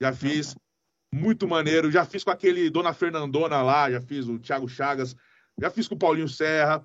[0.00, 0.54] já fiz.
[1.12, 1.90] Muito maneiro.
[1.90, 5.16] Já fiz com aquele Dona Fernandona lá, já fiz o Thiago Chagas.
[5.58, 6.84] Já fiz com o Paulinho Serra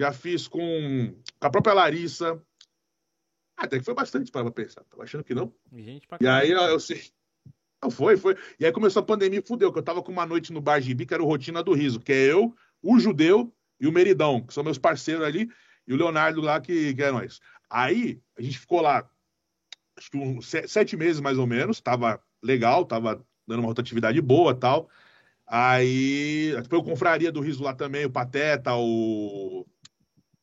[0.00, 2.42] já fiz com, a própria Larissa.
[3.54, 4.82] Ah, até que foi bastante para pensar.
[4.84, 5.52] Tava achando que não.
[5.70, 7.02] Gente e aí eu, eu sei.
[7.82, 8.34] Não, foi, foi.
[8.58, 10.80] E aí começou a pandemia e fudeu, que eu tava com uma noite no Bar
[10.80, 14.40] Gibi, que era o Rotina do Riso, que é eu, o Judeu e o Meridão,
[14.40, 15.50] que são meus parceiros ali,
[15.86, 17.38] e o Leonardo lá, que, que é nós.
[17.68, 19.06] Aí a gente ficou lá,
[19.98, 24.54] acho que uns sete meses mais ou menos, tava legal, tava dando uma rotatividade boa
[24.54, 24.88] tal.
[25.46, 29.66] Aí foi o Confraria do Riso lá também, o Pateta, o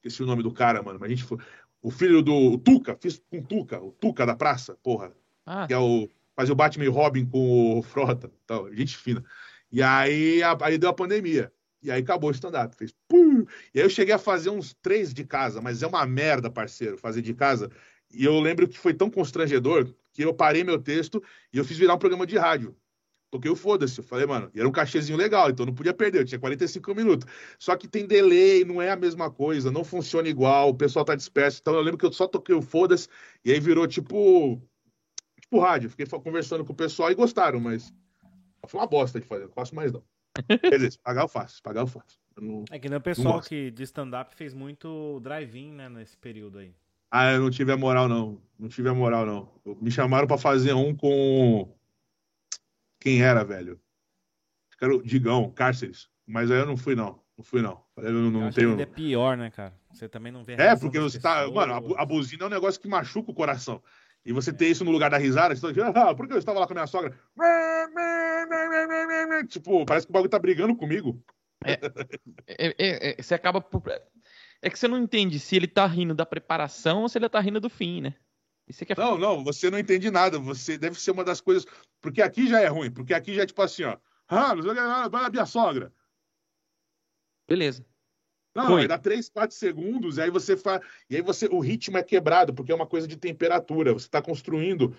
[0.08, 1.00] Esqueci o nome do cara, mano.
[1.00, 1.38] Mas a gente foi.
[1.82, 5.12] O filho do o Tuca, fiz com o Tuca, o Tuca da praça, porra.
[5.46, 5.68] Ah.
[5.68, 6.10] Que é o.
[6.36, 8.32] Fazer o Batman e Robin com o Frota.
[8.44, 9.24] Então, gente fina.
[9.72, 11.52] E aí, a, aí deu a pandemia.
[11.82, 12.76] E aí acabou o stand-up.
[12.76, 12.94] Fez.
[13.08, 13.44] Pum!
[13.74, 16.98] E aí eu cheguei a fazer uns três de casa, mas é uma merda, parceiro,
[16.98, 17.72] fazer de casa.
[18.12, 21.22] E eu lembro que foi tão constrangedor que eu parei meu texto
[21.52, 22.76] e eu fiz virar um programa de rádio
[23.30, 24.00] toquei o foda-se.
[24.00, 26.96] Eu falei, mano, e era um cachezinho legal, então não podia perder, eu tinha 45
[26.96, 27.28] minutos.
[27.60, 31.16] Só que tem delay, não é a mesma coisa, não funciona igual, o pessoal tá
[31.16, 31.60] disperso.
[31.62, 33.08] Então eu lembro que eu só toquei o foda-se
[33.44, 34.62] e aí virou tipo.
[35.42, 35.90] Tipo rádio.
[35.90, 37.94] Fiquei conversando com o pessoal e gostaram, mas.
[38.68, 40.04] Foi uma bosta de fazer, não faço mais não.
[40.62, 42.20] Quer dizer, pagar eu faço, pagar eu faço.
[42.36, 46.18] Eu não, é que nem o pessoal que de stand-up fez muito drive-in, né, nesse
[46.18, 46.74] período aí.
[47.10, 48.42] Ah, eu não tive a moral, não.
[48.60, 49.50] Não tive a moral, não.
[49.82, 51.77] Me chamaram para fazer um com
[53.08, 53.80] quem era, velho.
[54.82, 56.10] Era o Digão, Cárceres.
[56.26, 57.22] Mas aí eu não fui, não.
[57.38, 57.82] Não fui, não.
[57.96, 58.76] Eu não, não eu tenho.
[58.76, 59.74] Que é pior, né, cara?
[59.94, 60.56] Você também não vê.
[60.56, 61.50] É, porque você tá.
[61.50, 63.82] Mano, a, a buzina é um negócio que machuca o coração.
[64.26, 64.54] E você é.
[64.54, 66.74] ter isso no lugar da risada, você tá ah, por que eu estava lá com
[66.74, 67.18] a minha sogra?
[69.48, 71.24] Tipo, parece que o bagulho tá brigando comigo.
[71.64, 71.74] É,
[72.46, 73.84] é, é, é, você acaba por...
[74.62, 77.40] É que você não entende se ele tá rindo da preparação ou se ele tá
[77.40, 78.16] rindo do fim, né?
[78.98, 80.40] Não, não, você não entende nada.
[80.40, 81.66] Você deve ser uma das coisas.
[82.02, 83.98] Porque aqui já é ruim, porque aqui já é tipo assim, ó.
[84.28, 84.74] Ah, sei
[85.10, 85.94] vai na minha sogra.
[87.48, 87.86] Beleza.
[88.54, 90.82] Não, aí dá 3, 4 segundos, e aí você faz.
[91.10, 91.46] E aí você.
[91.46, 93.94] O ritmo é quebrado, porque é uma coisa de temperatura.
[93.94, 94.96] Você está construindo.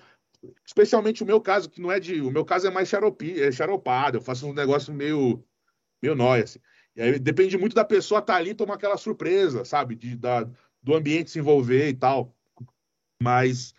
[0.65, 2.21] Especialmente o meu caso, que não é de.
[2.21, 4.19] O meu caso é mais xaropi, é xaropado.
[4.19, 5.45] Eu faço um negócio meio.
[6.01, 6.61] meio nóia, assim.
[6.95, 9.97] E aí depende muito da pessoa estar tá ali e tomar aquela surpresa, sabe?
[9.97, 10.49] De, da,
[10.81, 12.35] do ambiente se envolver e tal.
[13.23, 13.75] Mas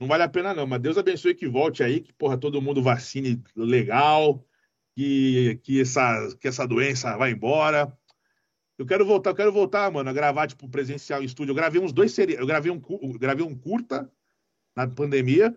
[0.00, 0.66] não vale a pena, não.
[0.66, 4.44] Mas Deus abençoe que volte aí, que porra, todo mundo vacine legal,
[4.94, 7.92] que, que, essa, que essa doença vá embora.
[8.78, 11.50] Eu quero voltar, eu quero voltar, mano, a gravar, tipo, presencial estúdio.
[11.50, 12.40] Eu gravei uns dois seriados.
[12.40, 12.80] Eu gravei um,
[13.18, 14.10] gravei um curta
[14.74, 15.56] na pandemia,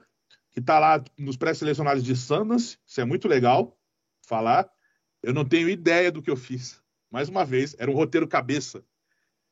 [0.50, 2.80] que tá lá nos pré-selecionados de Sundance.
[2.86, 3.78] Isso é muito legal
[4.24, 4.68] falar.
[5.22, 6.82] Eu não tenho ideia do que eu fiz.
[7.12, 8.84] Mais uma vez, era um roteiro cabeça.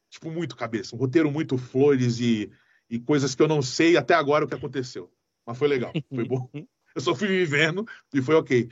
[0.09, 0.95] Tipo, muito cabeça.
[0.95, 2.51] Um roteiro muito flores e
[2.89, 5.11] e coisas que eu não sei até agora o que aconteceu.
[5.45, 6.49] Mas foi legal, foi bom.
[6.95, 8.67] Eu só fui vivendo e foi ok.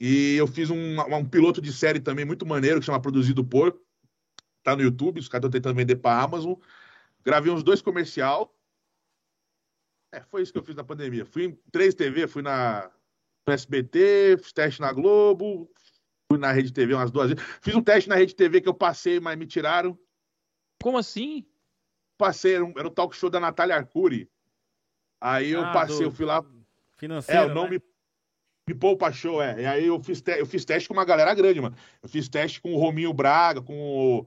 [0.00, 3.78] E eu fiz um, um piloto de série também muito maneiro, que chama Produzido Por.
[4.62, 6.54] Tá no YouTube, os caras estão tentando vender para Amazon.
[7.22, 8.56] Gravei uns dois comercial.
[10.12, 11.26] É, foi isso que eu fiz na pandemia.
[11.26, 12.90] Fui em três TV, fui na
[13.46, 15.70] SBT, fiz teste na Globo,
[16.30, 17.44] fui na Rede TV umas duas vezes.
[17.60, 19.98] Fiz um teste na Rede TV que eu passei, mas me tiraram.
[20.82, 21.44] Como assim?
[22.18, 24.28] Passei, era, um, era o talk show da Natália Arcuri.
[25.20, 26.04] Aí eu ah, passei, do...
[26.04, 26.44] eu fui lá.
[26.96, 27.40] Financeiro.
[27.40, 27.76] É, o nome.
[27.76, 27.82] Né?
[28.68, 29.62] Me Poupa Show, é.
[29.62, 30.38] E aí eu fiz, te...
[30.38, 31.74] eu fiz teste com uma galera grande, mano.
[32.02, 34.26] Eu fiz teste com o Rominho Braga, com o,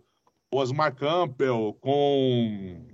[0.51, 2.87] Osmar Campbell, com.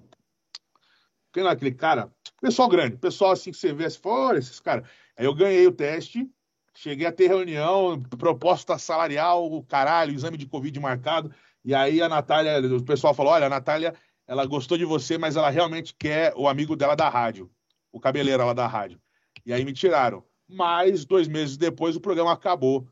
[1.33, 2.11] Quem lá, aquele cara?
[2.41, 4.87] Pessoal grande, pessoal assim que você vê, assim, olha esses caras.
[5.15, 6.29] Aí eu ganhei o teste,
[6.75, 11.33] cheguei a ter reunião, proposta salarial, o caralho, exame de Covid marcado.
[11.65, 13.93] E aí a Natália, o pessoal falou: olha, a Natália
[14.27, 17.49] ela gostou de você, mas ela realmente quer o amigo dela da rádio,
[17.91, 18.99] o cabeleiro lá da rádio.
[19.45, 20.23] E aí me tiraram.
[20.49, 22.87] Mas dois meses depois o programa acabou,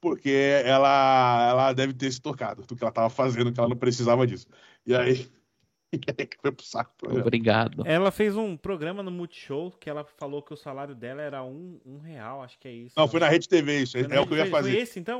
[0.00, 3.76] porque ela, ela deve ter se tocado do que ela estava fazendo, que ela não
[3.76, 4.46] precisava disso.
[4.86, 5.30] E aí,
[6.40, 6.92] Foi pro saco.
[6.96, 7.22] programa.
[7.22, 7.82] Obrigado.
[7.84, 11.80] Ela fez um programa no Multishow que ela falou que o salário dela era um,
[11.84, 12.94] um real, acho que é isso.
[12.96, 13.98] Não, foi na Rede TV isso.
[14.08, 14.70] Na É o que eu ia fazer.
[14.70, 15.18] Foi esse então?